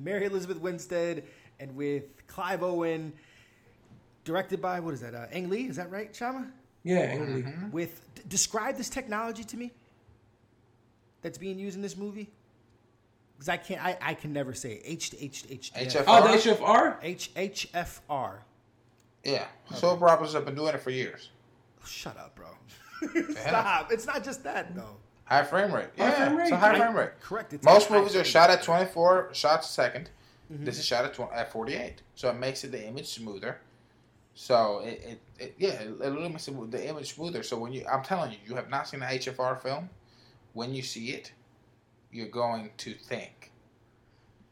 Mary 0.00 0.26
Elizabeth 0.26 0.58
Winstead 0.58 1.24
and 1.60 1.74
with 1.76 2.04
Clive 2.26 2.62
Owen 2.62 3.12
directed 4.24 4.60
by 4.60 4.80
what 4.80 4.94
is 4.94 5.00
that? 5.00 5.14
Uh, 5.14 5.26
Ang 5.32 5.48
Lee, 5.48 5.66
is 5.66 5.76
that 5.76 5.90
right, 5.90 6.14
Shama? 6.14 6.46
yeah, 6.82 6.98
Ang 7.00 7.34
Lee. 7.34 7.44
With 7.72 8.00
d- 8.14 8.22
describe 8.28 8.76
this 8.76 8.88
technology 8.88 9.44
to 9.44 9.56
me 9.56 9.72
that's 11.22 11.38
being 11.38 11.58
used 11.58 11.76
in 11.76 11.82
this 11.82 11.96
movie. 11.96 12.28
Because 13.36 13.48
I 13.50 13.56
can't, 13.58 13.84
I, 13.84 13.98
I 14.00 14.14
can 14.14 14.32
never 14.32 14.54
say 14.54 14.72
it. 14.74 14.82
H 14.84 15.10
to 15.10 15.22
H 15.22 15.42
to 15.42 15.52
H 15.52 15.70
to 15.72 15.78
HF. 15.84 16.04
Oh, 16.06 16.22
the 16.26 16.38
HFR. 16.38 16.96
H 17.02 17.30
H 17.36 17.68
F 17.74 18.00
R. 18.08 18.42
Yeah, 19.24 19.44
soap 19.74 20.00
operas 20.02 20.32
have 20.32 20.44
been 20.44 20.54
doing 20.54 20.74
it 20.74 20.80
for 20.80 20.90
years. 20.90 21.30
Shut 21.84 22.16
up, 22.16 22.34
bro. 22.36 22.46
Stop. 23.34 23.92
It's 23.92 24.06
not 24.06 24.24
just 24.24 24.42
that 24.44 24.74
though. 24.74 24.96
High 25.26 25.44
frame 25.44 25.72
rate. 25.72 25.88
Yeah, 25.96 26.10
High 26.10 26.26
frame 26.26 26.40
it's 26.40 26.50
a 26.50 26.56
high 26.56 26.70
right? 26.70 26.78
frame 26.78 26.96
rate. 26.96 27.20
Correct. 27.20 27.52
It's 27.52 27.64
Most 27.64 27.90
movies 27.90 28.16
are 28.16 28.24
shot 28.24 28.50
at 28.50 28.62
24 28.62 29.30
shots 29.34 29.76
a 29.78 29.82
2nd 29.82 30.06
Mm-hmm. 30.52 30.64
This 30.64 30.78
is 30.78 30.86
shot 30.86 31.04
at, 31.04 31.14
20, 31.14 31.32
at 31.34 31.50
48, 31.50 32.02
so 32.14 32.30
it 32.30 32.34
makes 32.38 32.62
it 32.62 32.70
the 32.70 32.86
image 32.86 33.08
smoother. 33.08 33.58
So 34.34 34.80
it, 34.84 35.02
it, 35.04 35.20
it 35.38 35.54
yeah, 35.58 35.70
it, 35.70 35.88
it 35.88 35.98
literally 35.98 36.28
makes 36.28 36.46
it, 36.46 36.70
the 36.70 36.88
image 36.88 37.14
smoother. 37.14 37.42
So 37.42 37.58
when 37.58 37.72
you, 37.72 37.84
I'm 37.90 38.02
telling 38.04 38.30
you, 38.32 38.38
you 38.46 38.54
have 38.54 38.68
not 38.68 38.86
seen 38.86 39.02
an 39.02 39.08
HFR 39.18 39.60
film 39.60 39.90
when 40.52 40.72
you 40.72 40.82
see 40.82 41.10
it, 41.10 41.32
you're 42.12 42.28
going 42.28 42.70
to 42.78 42.94
think 42.94 43.50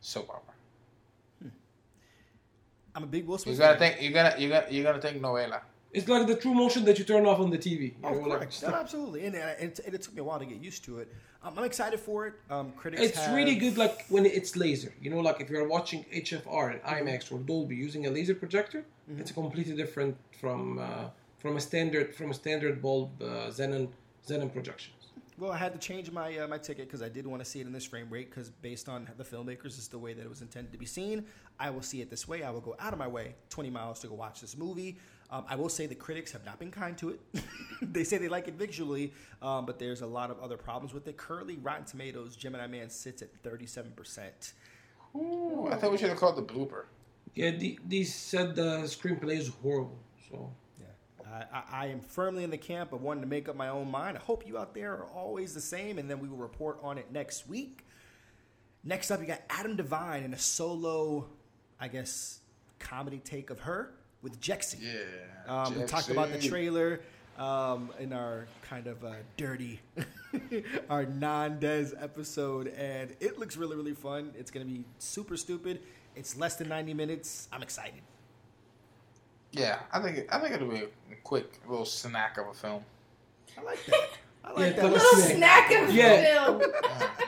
soap 0.01 0.31
opera. 0.31 0.55
I'm 2.97 3.03
a 3.03 3.07
big 3.07 3.27
Will 3.27 3.39
Smith. 3.39 3.57
You're 3.57 3.67
gonna 3.67 3.79
fan. 3.79 3.93
think 3.95 4.03
you're 4.03 4.13
gonna 4.13 4.35
you're 4.39 4.51
gonna 4.51 4.67
you're 4.71 4.85
gonna 4.85 5.01
think 5.01 5.21
novela. 5.21 5.63
It's 5.95 6.09
like 6.09 6.27
the 6.27 6.35
true 6.35 6.55
motion 6.55 6.85
that 6.87 6.99
you 6.99 7.05
turn 7.05 7.25
off 7.25 7.39
on 7.39 7.51
the 7.51 7.59
TV. 7.59 7.95
Oh, 8.03 8.13
know, 8.13 8.29
like. 8.29 8.51
No, 8.63 8.75
absolutely, 8.75 9.27
and, 9.27 9.37
and, 9.37 9.71
it, 9.71 9.81
and 9.87 9.95
it 9.95 10.03
took 10.03 10.13
me 10.15 10.21
a 10.21 10.25
while 10.25 10.41
to 10.41 10.45
get 10.45 10.61
used 10.61 10.85
to 10.87 10.99
it. 10.99 11.09
Um, 11.45 11.55
I'm 11.57 11.65
excited 11.65 12.01
for 12.01 12.27
it. 12.27 12.35
Um, 12.51 12.73
critics. 12.73 13.01
It's 13.03 13.19
have- 13.19 13.35
really 13.35 13.55
good, 13.55 13.79
like 13.79 14.05
when 14.09 14.27
it's 14.27 14.57
laser. 14.57 14.93
You 15.01 15.11
know, 15.11 15.21
like 15.21 15.41
if 15.41 15.49
you're 15.49 15.69
watching 15.69 16.05
HFR 16.13 16.73
and 16.73 16.83
IMAX 16.83 17.31
or 17.31 17.39
Dolby 17.39 17.77
using 17.77 18.07
a 18.07 18.11
laser 18.11 18.35
projector, 18.35 18.85
it's 19.17 19.31
completely 19.31 19.77
different 19.77 20.17
from 20.41 20.79
uh, 20.81 21.11
from 21.39 21.57
a 21.57 21.61
standard 21.61 22.13
from 22.15 22.33
a 22.33 22.35
standard 22.35 22.83
bulb 22.83 23.23
uh, 23.23 23.27
Xenon 23.59 23.89
Xenon 24.27 24.53
projections. 24.53 25.05
Well, 25.37 25.51
I 25.51 25.57
had 25.57 25.73
to 25.73 25.79
change 25.79 26.11
my 26.11 26.39
uh, 26.39 26.49
my 26.49 26.59
ticket 26.59 26.87
because 26.87 27.03
I 27.03 27.09
did 27.09 27.27
want 27.27 27.45
to 27.45 27.49
see 27.49 27.61
it 27.61 27.67
in 27.67 27.73
this 27.73 27.85
frame 27.85 28.09
rate. 28.11 28.31
Because 28.31 28.51
based 28.51 28.89
on 28.89 29.09
the 29.17 29.25
filmmakers, 29.25 29.79
is 29.79 29.87
the 29.87 29.99
way 29.99 30.13
that 30.13 30.23
it 30.23 30.29
was 30.29 30.43
intended 30.43 30.73
to 30.73 30.79
be 30.79 30.87
seen. 30.87 31.25
I 31.61 31.71
will 31.71 31.83
see 31.83 32.01
it 32.01 32.11
this 32.11 32.27
way. 32.27 32.43
I 32.43 32.51
will 32.51 32.61
go 32.61 32.75
out 32.81 32.93
of 32.93 32.99
my 32.99 33.07
way, 33.07 33.35
20 33.51 33.71
miles, 33.71 34.01
to 34.01 34.09
go 34.09 34.15
watch 34.15 34.41
this 34.41 34.57
movie. 34.57 34.97
Um, 35.31 35.45
I 35.49 35.57
will 35.57 35.69
say 35.69 35.87
the 35.87 35.95
critics 35.95 36.33
have 36.33 36.45
not 36.45 36.59
been 36.59 36.71
kind 36.71 36.97
to 36.99 37.11
it. 37.11 37.21
they 37.83 38.05
say 38.05 38.19
they 38.19 38.29
like 38.29 38.47
it 38.49 38.55
visually, 38.55 39.13
um, 39.43 39.67
but 39.67 39.79
there's 39.79 40.03
a 40.03 40.07
lot 40.07 40.31
of 40.31 40.39
other 40.41 40.57
problems 40.57 40.93
with 40.95 41.09
it. 41.09 41.17
Currently, 41.17 41.57
Rotten 41.57 41.85
Tomatoes, 41.85 42.37
Gemini 42.37 42.67
Man 42.67 42.91
sits 42.91 43.23
at 43.23 43.35
37 43.43 43.93
percent. 43.93 44.53
Ooh, 45.17 45.69
I 45.71 45.77
thought 45.77 45.93
we 45.93 45.99
should 45.99 46.09
have 46.09 46.19
called 46.19 46.37
the 46.37 46.43
blooper. 46.43 46.85
Yeah, 47.35 47.51
the, 47.51 47.79
these 47.87 48.15
said 48.15 48.55
the 48.55 48.83
screenplay 48.83 49.39
is 49.39 49.49
horrible. 49.63 49.99
So 50.31 50.53
Yeah. 50.79 51.27
I, 51.53 51.59
I, 51.59 51.85
I 51.85 51.87
am 51.87 52.01
firmly 52.01 52.45
in 52.45 52.51
the 52.51 52.59
camp 52.59 52.93
of 52.93 53.03
wanting 53.03 53.23
to 53.23 53.29
make 53.29 53.49
up 53.49 53.57
my 53.57 53.69
own 53.69 53.91
mind. 53.91 54.17
I 54.17 54.21
hope 54.21 54.47
you 54.47 54.59
out 54.59 54.75
there 54.75 54.93
are 54.93 55.07
always 55.07 55.55
the 55.55 55.61
same, 55.61 55.99
and 55.99 56.09
then 56.09 56.21
we 56.21 56.29
will 56.29 56.37
report 56.37 56.79
on 56.83 56.99
it 56.99 57.11
next 57.13 57.49
week. 57.49 57.87
Next 58.85 59.11
up, 59.11 59.21
you 59.21 59.27
got 59.27 59.41
Adam 59.49 59.77
Devine 59.77 60.25
in 60.25 60.35
a 60.35 60.39
solo, 60.39 61.29
I 61.81 61.89
guess, 61.89 62.41
comedy 62.79 63.19
take 63.19 63.51
of 63.51 63.61
her 63.61 63.95
with 64.25 64.41
Jexi. 64.41 64.79
Yeah. 64.81 65.65
Um, 65.65 65.79
we 65.79 65.85
talked 65.85 66.09
about 66.09 66.33
the 66.33 66.41
trailer 66.41 67.01
um, 67.39 67.91
in 68.01 68.13
our 68.13 68.47
kind 68.63 68.89
of 68.89 69.05
uh, 69.05 69.13
dirty, 69.37 69.81
our 70.91 71.05
non-Des 71.05 71.91
episode, 72.01 72.69
and 72.69 73.15
it 73.21 73.39
looks 73.39 73.57
really, 73.57 73.77
really 73.77 73.95
fun. 73.95 74.33
It's 74.37 74.51
going 74.51 74.67
to 74.67 74.73
be 74.73 74.85
super 74.99 75.37
stupid. 75.37 75.81
It's 76.17 76.37
less 76.37 76.57
than 76.57 76.69
90 76.69 76.95
minutes. 76.95 77.49
I'm 77.53 77.63
excited. 77.63 78.01
Yeah, 79.53 79.81
I 79.93 80.01
think 80.01 80.35
I 80.35 80.41
think 80.41 80.55
it'll 80.55 80.69
be 80.69 80.83
a 81.13 81.17
quick 81.23 81.61
little 81.69 81.85
snack 81.85 82.39
of 82.39 82.49
a 82.49 82.55
film. 82.55 82.83
I 83.57 83.63
like 83.63 83.85
that. 83.87 84.09
I 84.45 84.49
like 84.53 84.77
Yeah, 84.77 84.83
that. 84.83 84.93
Little 84.93 85.09
Snack. 85.21 85.69
snack 85.69 85.83
of 85.89 85.95
Yeah. 85.95 86.23
film. 86.23 86.63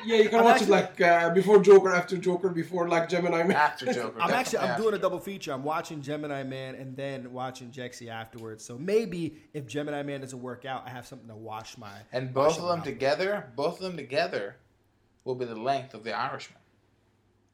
yeah, 0.04 0.16
you 0.18 0.28
can 0.28 0.38
I'm 0.40 0.44
watch 0.44 0.60
actually- 0.60 0.66
it 0.66 0.70
like 0.70 1.00
uh, 1.00 1.30
before 1.30 1.60
Joker, 1.62 1.94
after 1.94 2.16
Joker, 2.18 2.50
before 2.50 2.88
like 2.88 3.08
Gemini 3.08 3.42
Man. 3.42 3.56
After 3.56 3.90
Joker. 3.92 4.20
I'm 4.20 4.30
actually 4.30 4.58
I'm 4.58 4.66
definitely 4.68 4.82
doing 4.90 4.94
a 4.96 5.02
double 5.02 5.18
feature. 5.18 5.52
I'm 5.52 5.64
watching 5.64 6.02
Gemini 6.02 6.42
Man 6.42 6.74
and 6.74 6.94
then 6.94 7.32
watching 7.32 7.70
Jexi 7.70 8.08
afterwards. 8.08 8.64
So 8.64 8.76
maybe 8.76 9.36
if 9.54 9.66
Gemini 9.66 10.02
Man 10.02 10.20
doesn't 10.20 10.40
work 10.42 10.66
out, 10.66 10.84
I 10.86 10.90
have 10.90 11.06
something 11.06 11.28
to 11.28 11.34
wash 11.36 11.78
my. 11.78 11.90
And 12.12 12.34
both 12.34 12.58
of 12.58 12.68
them 12.68 12.80
out. 12.80 12.84
together, 12.84 13.50
both 13.56 13.76
of 13.78 13.82
them 13.82 13.96
together, 13.96 14.56
will 15.24 15.34
be 15.36 15.46
the 15.46 15.56
length 15.56 15.94
of 15.94 16.04
the 16.04 16.12
Irishman. 16.12 16.60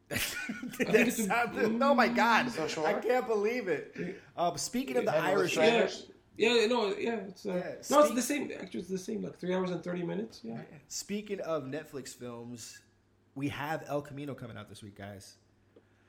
that 0.09 0.95
it's 0.95 1.19
a- 1.21 1.27
sounds, 1.27 1.57
oh 1.83 1.95
my 1.95 2.09
god! 2.09 2.51
So? 2.51 2.85
I 2.85 2.95
can't 2.95 3.27
believe 3.27 3.69
it. 3.69 4.21
Um, 4.37 4.59
speaking 4.59 4.97
of 4.99 5.05
the 5.07 5.13
Have 5.13 5.25
Irish, 5.25 5.57
looked 5.57 5.69
at 5.69 6.03
Yeah, 6.37 6.67
no, 6.67 6.95
yeah, 6.97 7.17
it's 7.29 7.45
uh, 7.47 7.55
Yeah, 7.55 7.75
no, 7.91 8.05
it's 8.05 8.15
the 8.15 8.23
same. 8.23 8.51
Actually, 8.59 8.81
it's 8.81 8.89
the 8.89 8.99
same. 8.99 9.23
Like 9.23 9.39
three 9.39 9.55
hours 9.55 9.71
and 9.71 9.83
thirty 9.85 10.03
minutes. 10.03 10.41
Yeah. 10.43 10.59
speaking 10.89 11.41
of 11.41 11.65
Netflix 11.65 12.09
films, 12.17 12.81
we 13.35 13.49
have 13.49 13.85
El 13.87 14.03
Camino 14.03 14.35
coming 14.35 14.57
out 14.57 14.69
this 14.69 14.83
week, 14.83 14.97
guys. 14.97 15.37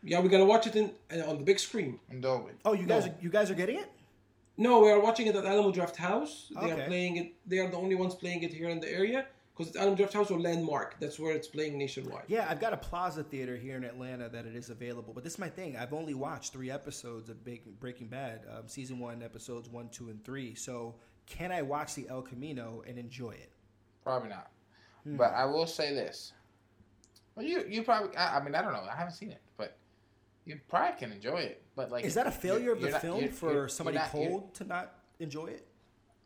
Yeah, 0.02 0.20
we're 0.20 0.30
gonna 0.30 0.46
watch 0.46 0.68
it 0.68 0.76
in 0.76 0.92
uh, 1.14 1.30
on 1.30 1.38
the 1.38 1.44
big 1.44 1.60
screen. 1.60 2.00
And 2.10 2.22
Dolby. 2.22 2.54
Oh, 2.66 2.74
you 2.74 2.86
guys, 2.86 3.06
No. 3.06 3.12
are, 3.12 3.16
you 3.22 3.30
guys 3.30 3.52
are 3.52 3.56
getting 3.56 3.78
it? 3.78 3.90
No, 4.58 4.82
we 4.82 4.92
are 4.92 5.00
watching 5.00 5.28
it 5.28 5.36
at 5.36 5.46
Alamo 5.46 5.72
Draft 5.72 5.98
House. 5.98 6.52
They 6.54 6.72
Okay. 6.72 6.82
are 6.82 6.86
playing 6.88 7.18
it. 7.18 7.34
They 7.46 7.58
are 7.60 7.70
the 7.70 7.78
only 7.78 7.96
ones 7.96 8.14
playing 8.16 8.44
it 8.44 8.54
here 8.54 8.70
in 8.70 8.80
the 8.80 8.90
area 8.90 9.26
because 9.56 9.70
it's 9.70 9.78
Alamo 9.78 9.96
Draft 9.96 10.14
House 10.14 10.32
or 10.32 10.40
Landmark. 10.40 10.96
That's 11.00 11.20
where 11.20 11.36
it's 11.36 11.48
playing 11.48 11.78
nationwide. 11.78 12.24
Yeah, 12.28 12.48
I've 12.50 12.60
got 12.60 12.74
a 12.74 12.78
Plaza 12.78 13.24
Theater 13.24 13.56
here 13.56 13.78
in 13.78 13.84
Atlanta 13.84 14.28
that 14.30 14.46
it 14.46 14.56
is 14.56 14.70
available. 14.70 15.14
But 15.14 15.24
this 15.24 15.34
is 15.34 15.40
my 15.40 15.50
thing. 15.50 15.78
I've 15.78 15.94
only 15.94 16.14
watched 16.16 16.54
three 16.54 16.72
episodes 16.72 17.30
of 17.30 17.38
Breaking 17.80 18.08
Bad, 18.08 18.42
um, 18.52 18.68
season 18.68 18.98
one, 19.00 19.22
episodes 19.22 19.70
one, 19.70 19.90
two, 19.90 20.10
and 20.10 20.24
three. 20.24 20.56
So 20.56 20.96
can 21.28 21.52
I 21.52 21.62
watch 21.62 21.94
the 21.96 22.08
El 22.10 22.22
Camino 22.24 22.84
and 22.88 22.98
enjoy 22.98 23.32
it? 23.32 23.52
Probably 24.04 24.30
not. 24.30 24.50
Hmm. 25.04 25.18
But 25.18 25.34
I 25.34 25.46
will 25.46 25.68
say 25.68 25.94
this. 25.94 26.34
Well, 27.36 27.46
you 27.46 27.64
you 27.68 27.84
probably. 27.84 28.16
I, 28.18 28.40
I 28.40 28.44
mean, 28.44 28.56
I 28.56 28.62
don't 28.62 28.74
know. 28.74 28.84
I 28.92 28.96
haven't 28.96 29.14
seen 29.14 29.32
it, 29.32 29.42
but 29.58 29.78
you 30.46 30.60
probably 30.68 31.00
can 31.00 31.12
enjoy 31.12 31.38
it. 31.38 31.62
But 31.76 31.92
like, 31.92 32.06
Is 32.06 32.14
that 32.16 32.28
a 32.28 32.32
failure 32.32 32.72
of 32.74 32.82
the 32.82 32.90
not- 32.92 33.02
film 33.02 33.20
you're- 33.22 33.32
for 33.32 33.52
you're- 33.54 33.70
somebody 33.70 33.96
you're 33.96 34.04
not- 34.04 34.12
cold 34.12 34.54
to 34.56 34.64
not 34.66 34.96
enjoy 35.20 35.48
it? 35.48 35.68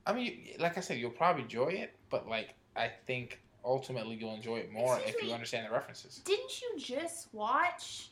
I 0.05 0.13
mean, 0.13 0.47
like 0.59 0.77
I 0.77 0.81
said, 0.81 0.97
you'll 0.99 1.11
probably 1.11 1.43
enjoy 1.43 1.67
it, 1.67 1.93
but 2.09 2.27
like, 2.29 2.55
I 2.77 2.89
think 3.05 3.39
ultimately 3.65 4.15
you'll 4.15 4.33
enjoy 4.35 4.57
it 4.57 4.71
more 4.71 4.95
Excuse 4.97 5.15
if 5.15 5.23
you 5.27 5.33
understand 5.33 5.67
the 5.67 5.71
references. 5.71 6.21
Didn't 6.23 6.61
you 6.61 6.79
just 6.79 7.33
watch 7.33 8.09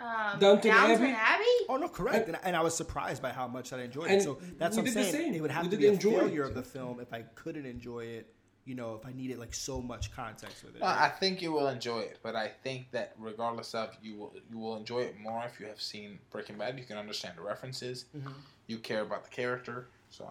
um, 0.00 0.38
Downton 0.38 0.70
Downton 0.70 1.06
Abbey? 1.06 1.12
Abbey? 1.16 1.66
Oh 1.68 1.76
no, 1.76 1.88
correct. 1.88 2.28
And, 2.28 2.38
and 2.44 2.54
I 2.56 2.60
was 2.60 2.74
surprised 2.76 3.20
by 3.20 3.30
how 3.30 3.48
much 3.48 3.72
I 3.72 3.82
enjoyed 3.82 4.10
it. 4.10 4.22
So 4.22 4.38
that's 4.58 4.76
what 4.76 4.82
I'm 4.82 4.84
did 4.86 4.94
the 4.94 5.02
saying. 5.04 5.12
same. 5.26 5.34
It 5.34 5.42
would 5.42 5.50
have 5.50 5.64
We 5.64 5.70
to 5.70 5.76
be 5.76 5.86
a 5.88 5.92
enjoy 5.92 6.20
failure 6.20 6.44
it. 6.44 6.48
of 6.48 6.54
the 6.54 6.62
film 6.62 7.00
if 7.00 7.12
I 7.12 7.22
couldn't 7.34 7.66
enjoy 7.66 8.04
it. 8.04 8.32
You 8.64 8.74
know, 8.74 8.94
if 9.00 9.06
I 9.06 9.12
needed 9.12 9.38
like 9.38 9.54
so 9.54 9.80
much 9.80 10.12
context 10.14 10.62
with 10.62 10.76
it. 10.76 10.82
Well, 10.82 10.94
I 10.96 11.08
think 11.08 11.40
you 11.40 11.52
will 11.52 11.68
enjoy 11.68 12.00
it, 12.00 12.18
but 12.22 12.36
I 12.36 12.48
think 12.48 12.90
that 12.90 13.14
regardless 13.18 13.74
of 13.74 13.96
you 14.02 14.14
will 14.16 14.34
you 14.50 14.58
will 14.58 14.76
enjoy 14.76 15.00
it 15.00 15.18
more 15.18 15.42
if 15.46 15.58
you 15.58 15.64
have 15.66 15.80
seen 15.80 16.18
Breaking 16.30 16.58
Bad. 16.58 16.78
You 16.78 16.84
can 16.84 16.98
understand 16.98 17.38
the 17.38 17.42
references. 17.42 18.04
Mhm. 18.14 18.30
You 18.66 18.76
care 18.78 19.00
about 19.00 19.24
the 19.24 19.30
character, 19.30 19.88
so 20.10 20.28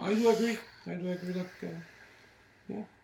I 0.00 0.14
do 0.14 0.28
agree. 0.30 0.58
I 0.86 0.94
do 0.94 1.10
agree. 1.10 1.32
Like, 1.34 1.46
uh, 1.62 1.66
yeah, 1.66 1.70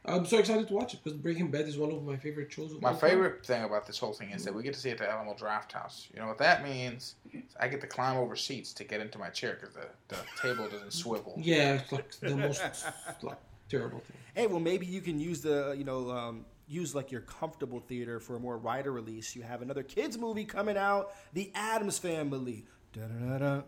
I'm 0.08 0.24
so 0.24 0.38
excited 0.38 0.68
to 0.68 0.74
watch 0.74 0.94
it 0.94 1.00
because 1.02 1.18
Breaking 1.18 1.50
Bad 1.50 1.66
is 1.66 1.76
one 1.76 1.90
of 1.90 2.02
my 2.04 2.16
favorite 2.16 2.52
shows. 2.52 2.72
Of 2.72 2.80
My 2.80 2.90
all 2.90 2.96
time. 2.96 3.10
favorite 3.10 3.44
thing 3.44 3.64
about 3.64 3.86
this 3.86 3.98
whole 3.98 4.12
thing 4.12 4.30
is 4.30 4.44
that 4.44 4.54
we 4.54 4.62
get 4.62 4.74
to 4.74 4.80
see 4.80 4.90
it 4.90 4.92
at 4.92 4.98
the 4.98 5.10
Alamo 5.10 5.34
Draft 5.34 5.72
House. 5.72 6.08
You 6.14 6.20
know 6.20 6.28
what 6.28 6.38
that 6.38 6.62
means? 6.62 7.16
I 7.58 7.66
get 7.68 7.80
to 7.80 7.86
climb 7.86 8.16
over 8.16 8.36
seats 8.36 8.72
to 8.74 8.84
get 8.84 9.00
into 9.00 9.18
my 9.18 9.30
chair 9.30 9.58
because 9.60 9.74
the, 9.74 9.86
the 10.08 10.16
table 10.40 10.68
doesn't 10.68 10.92
swivel. 10.92 11.34
Yeah, 11.36 11.74
it's 11.74 11.90
like 11.90 12.10
the 12.20 12.36
most 12.36 12.62
like 13.22 13.38
terrible 13.68 13.98
thing. 13.98 14.16
Hey, 14.34 14.46
well, 14.46 14.60
maybe 14.60 14.86
you 14.86 15.00
can 15.00 15.18
use 15.18 15.40
the, 15.40 15.74
you 15.76 15.84
know, 15.84 16.10
um, 16.10 16.44
use 16.68 16.94
like 16.94 17.10
your 17.10 17.22
comfortable 17.22 17.80
theater 17.80 18.20
for 18.20 18.36
a 18.36 18.40
more 18.40 18.58
wider 18.58 18.92
release. 18.92 19.34
You 19.34 19.42
have 19.42 19.60
another 19.62 19.82
kids 19.82 20.16
movie 20.18 20.44
coming 20.44 20.76
out, 20.76 21.12
The 21.32 21.50
Addams 21.54 21.98
Family. 21.98 22.64
Da-da-da-da. 22.92 23.62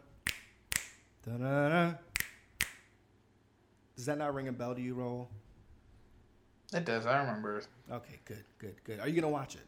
Da-da-da. 1.27 1.95
Does 3.97 4.07
that 4.07 4.19
not 4.19 4.33
ring 4.35 4.47
a 4.47 4.53
bell 4.53 4.75
to 4.77 4.81
you, 4.81 4.95
Roll? 4.95 5.29
It 6.73 6.85
does. 6.85 7.07
I 7.07 7.19
remember. 7.21 7.63
Okay, 7.91 8.19
good, 8.25 8.45
good, 8.59 8.75
good. 8.85 9.01
Are 9.01 9.09
you 9.09 9.21
gonna 9.21 9.33
watch 9.33 9.55
it? 9.57 9.63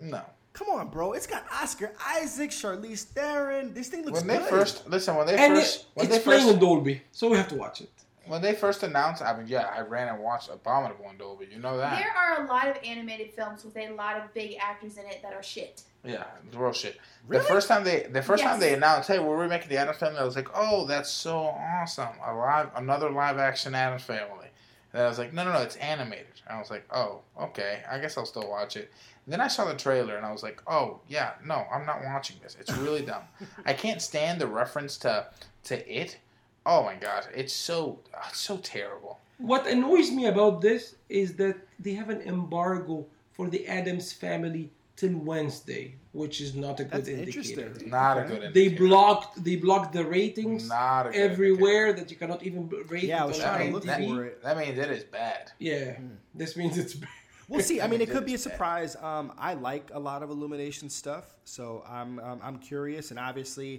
No. 0.00 0.22
Come 0.54 0.68
on, 0.70 0.88
bro. 0.88 1.12
It's 1.12 1.26
got 1.26 1.44
Oscar 1.52 1.92
Isaac, 2.04 2.50
Charlize 2.50 3.04
Theron. 3.04 3.74
This 3.74 3.88
thing 3.88 4.04
looks 4.04 4.20
When 4.20 4.26
they 4.28 4.38
good. 4.38 4.48
first 4.48 4.88
listen, 4.88 5.14
when 5.14 5.26
they 5.26 5.36
And 5.36 5.54
first 5.54 5.80
it, 5.82 5.86
when 5.94 6.06
it's 6.06 6.16
they 6.16 6.22
playing 6.22 6.42
first 6.44 6.54
in 6.54 6.60
Dolby, 6.60 7.02
so 7.12 7.28
we 7.28 7.36
have 7.36 7.48
to 7.48 7.54
watch 7.54 7.80
it. 7.82 7.90
when 8.26 8.40
they 8.42 8.54
first 8.54 8.82
announced, 8.82 9.22
I 9.22 9.36
mean, 9.36 9.46
yeah, 9.46 9.70
I 9.74 9.80
ran 9.82 10.08
and 10.08 10.22
watched 10.22 10.48
Abominable 10.50 11.08
in 11.10 11.18
Dolby. 11.18 11.48
You 11.52 11.58
know 11.60 11.76
that? 11.76 11.98
There 11.98 12.10
are 12.16 12.44
a 12.44 12.48
lot 12.48 12.66
of 12.68 12.76
animated 12.82 13.32
films 13.34 13.64
with 13.64 13.76
a 13.76 13.90
lot 13.90 14.16
of 14.16 14.32
big 14.34 14.56
actors 14.60 14.96
in 14.96 15.04
it 15.06 15.20
that 15.22 15.32
are 15.34 15.42
shit. 15.42 15.82
Yeah, 16.04 16.24
it's 16.46 16.56
real 16.56 16.72
shit. 16.72 16.98
Really? 17.26 17.42
The 17.42 17.48
first 17.48 17.68
time 17.68 17.84
they, 17.84 18.04
the 18.10 18.22
first 18.22 18.42
time 18.42 18.58
they 18.58 18.72
announced, 18.74 19.08
"Hey, 19.08 19.18
we're 19.18 19.36
remaking 19.36 19.68
the 19.68 19.76
Addams 19.76 19.98
Family," 19.98 20.18
I 20.18 20.24
was 20.24 20.34
like, 20.36 20.48
"Oh, 20.54 20.86
that's 20.86 21.10
so 21.10 21.38
awesome! 21.38 22.08
A 22.26 22.34
live, 22.34 22.70
another 22.74 23.10
live 23.10 23.38
action 23.38 23.74
Addams 23.74 24.02
Family." 24.02 24.47
And 24.92 25.02
I 25.02 25.08
was 25.08 25.18
like, 25.18 25.32
"No, 25.32 25.44
no, 25.44 25.52
no, 25.52 25.60
it's 25.60 25.76
animated." 25.76 26.40
And 26.46 26.56
I 26.56 26.60
was 26.60 26.70
like, 26.70 26.84
"Oh, 26.90 27.20
okay, 27.38 27.82
I 27.90 27.98
guess 27.98 28.16
I'll 28.16 28.26
still 28.26 28.48
watch 28.48 28.76
it." 28.76 28.90
And 29.26 29.32
then 29.32 29.40
I 29.40 29.48
saw 29.48 29.66
the 29.66 29.74
trailer, 29.74 30.16
and 30.16 30.24
I 30.24 30.32
was 30.32 30.42
like, 30.42 30.62
"Oh, 30.66 31.00
yeah, 31.08 31.32
no, 31.44 31.66
I'm 31.72 31.84
not 31.84 32.02
watching 32.04 32.36
this. 32.42 32.56
It's 32.58 32.72
really 32.72 33.02
dumb. 33.02 33.24
I 33.66 33.74
can't 33.74 34.00
stand 34.00 34.40
the 34.40 34.46
reference 34.46 34.96
to 34.98 35.26
to 35.64 35.92
it. 35.92 36.18
Oh 36.64 36.82
my 36.82 36.94
god, 36.94 37.26
it's 37.34 37.52
so 37.52 37.98
uh, 38.14 38.28
so 38.32 38.56
terrible." 38.58 39.20
What 39.38 39.66
annoys 39.66 40.10
me 40.10 40.26
about 40.26 40.62
this 40.62 40.96
is 41.08 41.36
that 41.36 41.56
they 41.78 41.92
have 41.92 42.10
an 42.10 42.22
embargo 42.22 43.06
for 43.32 43.48
the 43.48 43.68
Addams 43.68 44.12
family 44.12 44.70
till 45.00 45.16
Wednesday, 45.32 45.84
which 46.20 46.36
is 46.44 46.50
not 46.64 46.80
a 46.80 46.84
good 46.84 46.92
That's 47.04 47.08
indicator. 47.08 47.62
interesting. 47.66 47.90
Not 47.90 48.16
Okay. 48.16 48.24
a 48.24 48.28
good. 48.28 48.42
indicator. 48.46 48.52
They 48.58 48.68
blocked 48.84 49.32
they 49.46 49.56
blocked 49.66 49.92
the 49.98 50.04
ratings 50.18 50.68
Not 50.68 51.06
a 51.06 51.10
good 51.10 51.20
everywhere 51.30 51.88
that 51.98 52.06
you 52.10 52.16
cannot 52.22 52.40
even 52.48 52.62
b- 52.66 52.82
rate 52.92 53.04
Yeah, 53.04 53.22
I 53.22 53.26
was 53.26 53.38
on 53.40 53.44
trying 53.46 53.66
to 53.68 53.72
look 53.76 53.84
IMDb. 53.84 54.08
for 54.14 54.24
it. 54.28 54.42
That 54.42 54.54
means 54.58 54.76
it 54.84 54.90
is 54.98 55.04
bad. 55.04 55.42
Yeah, 55.58 55.98
this 56.40 56.52
means 56.60 56.74
it's 56.82 56.94
bad. 56.94 57.08
We'll 57.50 57.62
see. 57.70 57.80
I 57.80 57.86
mean, 57.90 58.02
it 58.02 58.10
could 58.10 58.26
be 58.26 58.34
a 58.34 58.42
surprise. 58.48 58.92
Um, 59.10 59.32
I 59.38 59.54
like 59.54 59.86
a 59.94 59.98
lot 60.10 60.22
of 60.24 60.28
Illumination 60.28 60.90
stuff, 60.90 61.24
so 61.44 61.82
I'm 61.88 62.18
um, 62.26 62.38
I'm 62.46 62.58
curious, 62.58 63.10
and 63.12 63.18
obviously, 63.30 63.70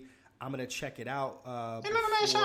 I'm 0.42 0.50
gonna 0.54 0.66
check 0.82 0.98
it 1.04 1.08
out. 1.08 1.34
Uh, 1.46 1.82
Illumination. 1.86 2.42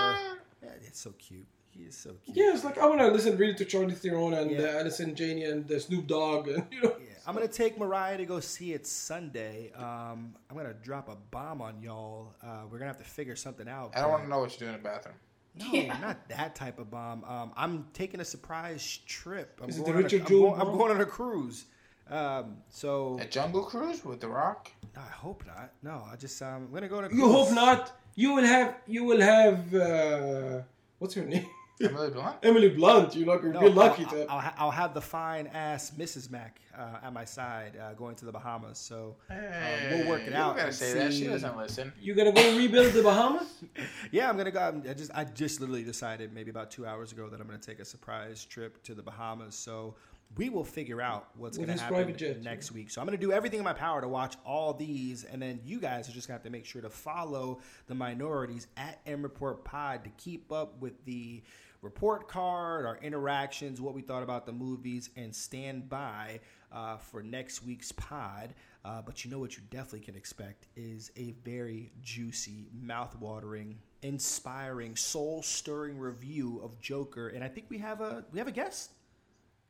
Yeah, 0.63 0.87
it's 0.89 1.01
so 1.01 1.13
cute. 1.27 1.47
He 1.71 1.85
is 1.91 1.97
so 1.97 2.11
cute. 2.25 2.37
Yeah, 2.37 2.53
it's 2.55 2.63
like 2.69 2.77
I 2.79 2.87
want 2.87 3.01
to 3.01 3.09
listen 3.09 3.37
really 3.39 3.55
to 3.55 3.65
Charlie 3.65 3.95
Theron 3.95 4.35
and 4.35 4.51
Yeah. 4.51 4.61
uh, 4.77 4.81
Allison 4.81 5.15
Janney 5.15 5.45
and 5.45 5.65
uh, 5.71 5.79
Snoop 5.79 6.07
Dogg 6.07 6.49
and 6.49 6.65
you 6.71 6.83
know. 6.83 6.95
Yeah, 7.01 7.14
I'm 7.27 7.35
gonna 7.35 7.49
take 7.49 7.79
Mariah 7.79 8.19
to 8.19 8.25
go 8.27 8.41
see 8.41 8.73
it 8.73 8.87
Sunday. 8.87 9.73
Um, 9.77 10.35
I'm 10.51 10.57
gonna 10.57 10.75
drop 10.75 11.09
a 11.09 11.17
bomb 11.31 11.63
on 11.63 11.81
y'all. 11.83 12.35
Uh, 12.43 12.63
we're 12.71 12.79
gonna 12.79 12.91
have 12.91 12.99
to 12.99 13.05
figure 13.05 13.37
something 13.37 13.69
out. 13.69 13.93
I 13.95 14.01
don't 14.01 14.05
but- 14.05 14.11
want 14.13 14.23
to 14.25 14.29
know 14.31 14.39
what 14.41 14.53
you 14.53 14.59
do 14.59 14.67
in 14.67 14.73
the 14.73 14.79
bathroom. 14.79 15.15
No, 15.57 15.67
Yeah. 15.73 15.99
not 16.01 16.29
that 16.31 16.55
type 16.57 16.79
of 16.81 16.91
bomb. 16.91 17.23
Um, 17.25 17.53
I'm 17.57 17.87
taking 17.93 18.19
a 18.21 18.25
surprise 18.25 18.99
trip. 19.07 19.61
I'm 19.63 19.69
Is 19.69 19.79
it 19.79 19.85
going 19.85 19.93
the 19.93 19.97
on 19.99 20.01
a- 20.01 20.05
Richard 20.05 20.21
I'm 20.23 20.27
Jewell 20.27 20.51
going, 20.51 20.61
I'm 20.61 20.77
going 20.77 20.91
on 20.93 21.01
a 21.01 21.07
cruise. 21.07 21.65
Um, 22.11 22.57
so 22.69 23.19
A 23.21 23.25
jungle 23.27 23.63
cruise 23.63 24.05
with 24.05 24.21
The 24.21 24.29
Rock? 24.29 24.71
No, 24.95 25.01
I 25.01 25.11
hope 25.11 25.47
not. 25.47 25.73
No, 25.83 26.05
I 26.13 26.17
just 26.17 26.43
um, 26.43 26.65
I'm 26.67 26.73
gonna 26.75 26.89
go 26.89 26.99
on 26.99 27.05
a 27.05 27.15
You 27.15 27.31
hope 27.31 27.53
not. 27.53 27.93
You 28.17 28.35
will 28.35 28.45
have. 28.45 28.77
You 28.87 29.05
will 29.05 29.21
have. 29.21 29.75
Uh, 29.75 30.61
what's 30.99 31.15
her 31.15 31.25
name? 31.25 31.47
Emily 31.83 32.11
Blunt? 32.11 32.37
Emily 32.43 32.69
Blunt. 32.69 33.17
You're 33.17 33.27
not 33.27 33.43
gonna 33.43 33.61
No, 33.61 33.67
lucky 33.67 34.05
I'll, 34.05 34.11
to. 34.11 34.27
I'll, 34.31 34.41
ha- 34.41 34.55
I'll 34.59 34.71
have 34.71 34.95
the 34.95 35.01
fine 35.01 35.49
ass 35.49 35.93
Mrs. 35.99 36.31
Mac 36.31 36.61
uh, 36.77 36.99
at 37.03 37.13
my 37.13 37.25
side 37.25 37.77
uh, 37.77 37.95
going 37.95 38.15
to 38.17 38.25
the 38.25 38.33
Bahamas. 38.33 38.79
So 38.79 39.17
we'll 39.29 40.07
work 40.09 40.23
it 40.23 40.31
you 40.31 40.37
out 40.37 40.57
gotta 40.57 40.69
and 40.69 40.75
say 40.75 40.93
that. 40.95 41.13
She 41.13 41.27
doesn't 41.27 41.57
listen. 41.57 41.93
You're 42.01 42.17
gonna 42.17 42.33
go 42.33 42.57
rebuild 42.57 42.93
the 42.93 43.03
Bahamas. 43.03 43.49
yeah, 44.13 44.29
I'm 44.29 44.37
gonna 44.37 44.51
go. 44.51 44.61
I'm- 44.61 44.83
I 44.89 44.95
just 44.95 45.11
I 45.15 45.25
just 45.25 45.61
literally 45.61 45.85
decided 45.85 46.33
maybe 46.33 46.51
about 46.51 46.71
two 46.71 46.87
hours 46.87 47.13
ago 47.13 47.29
that 47.29 47.41
I'm 47.41 47.47
gonna 47.47 47.59
take 47.59 47.81
a 47.81 47.85
surprise 47.85 48.45
trip 48.45 48.83
to 48.85 48.95
the 48.95 49.03
Bahamas. 49.03 49.55
So 49.55 49.95
we 50.37 50.49
will 50.51 50.65
figure 50.65 51.01
out 51.01 51.29
what's 51.37 51.57
gonna 51.59 51.79
happen 51.79 52.17
jet, 52.17 52.43
next 52.43 52.73
week. 52.73 52.91
So 52.91 53.01
I'm 53.01 53.07
gonna 53.07 53.17
do 53.19 53.31
everything 53.33 53.59
in 53.61 53.65
my 53.65 53.73
power 53.73 54.01
to 54.01 54.09
watch 54.09 54.37
all 54.45 54.73
these, 54.75 55.25
and 55.25 55.41
then 55.41 55.61
you 55.65 55.79
guys 55.79 56.09
are 56.09 56.13
just 56.13 56.27
gonna 56.29 56.37
have 56.37 56.45
to 56.45 56.51
make 56.51 56.65
sure 56.65 56.83
to 56.83 56.91
follow 56.91 57.61
the 57.87 57.95
minorities 57.95 58.67
at 58.77 59.01
M 59.07 59.23
Report 59.23 59.65
Pod 59.65 60.05
to 60.05 60.11
keep 60.17 60.51
up 60.53 60.81
with 60.81 61.05
the 61.05 61.43
report 61.85 62.27
card, 62.27 62.87
our 62.87 62.99
interactions, 63.03 63.81
what 63.81 63.95
we 63.95 64.03
thought 64.03 64.23
about 64.23 64.47
the 64.47 64.53
movies, 64.53 65.11
and 65.17 65.35
stand 65.35 65.89
by 65.89 66.41
uh, 66.73 66.97
for 66.97 67.23
next 67.23 67.63
week's 67.63 67.93
pod. 67.93 68.55
Uh, 68.85 69.01
but 69.01 69.25
you 69.25 69.31
know 69.31 69.39
what 69.39 69.57
you 69.57 69.63
definitely 69.71 70.01
can 70.01 70.17
expect 70.17 70.67
is 70.77 71.13
a 71.17 71.33
very 71.45 71.93
juicy, 72.03 72.67
mouth-watering, 72.73 73.79
inspiring, 74.03 74.97
soul-stirring 74.97 75.99
review 75.99 76.61
of 76.65 76.81
Joker, 76.81 77.29
and 77.29 77.45
I 77.45 77.49
think 77.49 77.67
we 77.69 77.79
have 77.79 78.01
a 78.01 78.25
we 78.33 78.39
have 78.39 78.49
a 78.49 78.53
guest. 78.53 78.94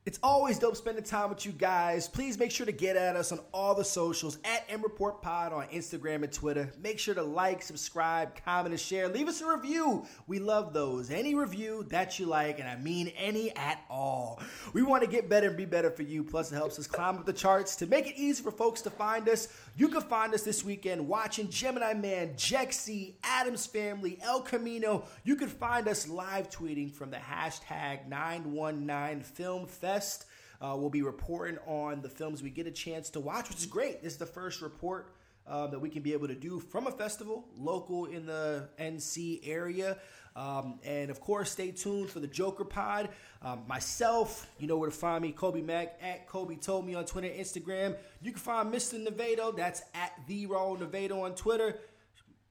It's 0.07 0.19
always 0.23 0.59
dope 0.59 0.77
spending 0.77 1.03
time 1.03 1.31
with 1.31 1.47
you 1.47 1.53
guys. 1.53 2.09
Please 2.09 2.39
make 2.39 2.51
sure 2.51 2.67
to 2.67 2.73
get 2.73 2.95
at 2.95 3.17
us 3.17 3.33
on 3.33 3.41
all 3.55 3.75
the 3.75 3.85
socials 3.85 4.37
at 4.45 4.63
M 4.69 4.83
Report 4.83 5.23
Pod 5.23 5.51
on 5.55 5.67
Instagram 5.69 6.25
and 6.25 6.31
Twitter. 6.31 6.71
Make 6.83 6.99
sure 6.99 7.15
to 7.15 7.23
like, 7.23 7.63
subscribe, 7.63 8.37
comment, 8.45 8.75
and 8.75 8.81
share. 8.81 9.09
Leave 9.09 9.29
us 9.29 9.41
a 9.41 9.47
review. 9.47 10.05
We 10.27 10.41
love 10.41 10.75
those. 10.75 11.11
Any 11.11 11.35
review 11.35 11.87
that 11.89 12.19
you 12.19 12.27
like, 12.27 12.59
and 12.59 12.69
I 12.69 12.77
mean 12.77 13.15
any 13.17 13.57
at 13.57 13.81
all. 13.89 14.43
We 14.75 14.83
want 14.83 15.03
to 15.05 15.09
get 15.09 15.31
better 15.31 15.49
and 15.49 15.57
be 15.57 15.65
better 15.65 15.91
for 15.91 16.03
you. 16.03 16.23
Plus, 16.23 16.53
it 16.53 16.57
helps 16.57 16.79
us 16.79 16.87
climb 16.87 17.17
up 17.17 17.25
the 17.25 17.33
charts 17.33 17.75
to 17.77 17.87
make 17.87 18.07
it 18.07 18.19
easy 18.19 18.43
for 18.43 18.51
folks 18.51 18.83
to 18.83 18.91
find 18.91 19.27
us. 19.31 19.49
You 19.77 19.89
can 19.89 20.03
find 20.03 20.33
us 20.35 20.43
this 20.43 20.63
weekend 20.63 21.09
watching 21.09 21.51
Gemini 21.51 21.95
Man, 21.95 22.35
Jexi, 22.35 23.15
Addams 23.25 23.67
Family, 23.67 24.21
El 24.23 24.41
Camino. 24.41 25.09
You 25.25 25.35
can 25.35 25.49
find 25.49 25.89
us 25.89 26.07
live 26.07 26.49
tweeting 26.49 26.93
from 26.93 27.11
the 27.11 27.17
hashtag 27.17 28.09
919FilmFest. 28.09 30.27
Uh, 30.61 30.77
we'll 30.79 30.91
be 30.91 31.03
reporting 31.03 31.59
on 31.67 32.03
the 32.03 32.09
films 32.09 32.41
we 32.41 32.51
get 32.51 32.69
a 32.69 32.71
chance 32.71 33.11
to 33.11 33.19
watch, 33.19 33.49
which 33.49 33.59
is 33.59 33.67
great. 33.67 34.01
This 34.01 34.13
is 34.13 34.19
the 34.19 34.27
first 34.27 34.63
report 34.63 35.17
uh, 35.45 35.67
that 35.67 35.81
we 35.81 35.89
can 35.89 36.03
be 36.03 36.13
able 36.13 36.29
to 36.29 36.37
do 36.37 36.61
from 36.61 36.87
a 36.87 36.93
festival 36.93 37.49
local 37.59 38.07
in 38.07 38.27
the 38.27 38.69
NC 38.79 39.41
area. 39.43 39.99
Um, 40.37 40.81
and 40.85 41.11
of 41.11 41.21
course, 41.21 41.53
stay 41.53 41.71
tuned 41.71 42.11
for 42.11 42.21
the 42.21 42.27
Joker 42.27 42.65
Pod. 42.65 43.09
Um, 43.41 43.63
myself, 43.69 44.49
you 44.59 44.67
know 44.67 44.77
where 44.77 44.91
to 44.91 44.97
find 44.97 45.23
me, 45.23 45.31
Kobe 45.31 45.63
Mack 45.63 45.99
at 46.03 46.27
Kobe 46.27 46.57
Told 46.57 46.87
Me 46.87 46.95
on 46.95 47.05
Twitter, 47.05 47.29
Instagram. 47.29 47.97
You 48.21 48.33
can 48.33 48.41
find 48.41 48.73
Mr. 48.73 49.05
Nevado, 49.05 49.57
that's 49.57 49.83
at 49.95 50.13
the 50.27 50.47
Raw 50.47 50.75
Nevado 50.75 51.23
on 51.23 51.35
Twitter. 51.35 51.79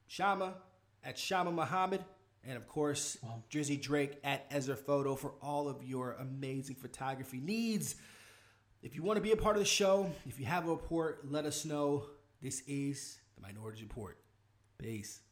Shama 0.06 0.54
at 1.02 1.18
Shama 1.18 1.52
Muhammad. 1.52 2.04
And 2.46 2.56
of 2.56 2.68
course, 2.68 3.18
Drizzy 3.50 3.80
Drake 3.80 4.18
at 4.22 4.46
Ezra 4.50 4.76
Photo 4.76 5.14
for 5.14 5.32
all 5.40 5.68
of 5.68 5.82
your 5.82 6.12
amazing 6.20 6.76
photography 6.76 7.40
needs. 7.40 7.96
If 8.82 8.94
you 8.94 9.02
want 9.02 9.16
to 9.16 9.22
be 9.22 9.32
a 9.32 9.36
part 9.36 9.56
of 9.56 9.60
the 9.60 9.68
show, 9.68 10.10
if 10.26 10.38
you 10.38 10.44
have 10.44 10.66
a 10.66 10.70
report, 10.70 11.20
let 11.30 11.46
us 11.46 11.64
know. 11.64 12.04
This 12.42 12.62
is 12.66 13.18
the 13.34 13.40
Minority 13.40 13.82
Report. 13.82 14.18
Peace. 14.76 15.23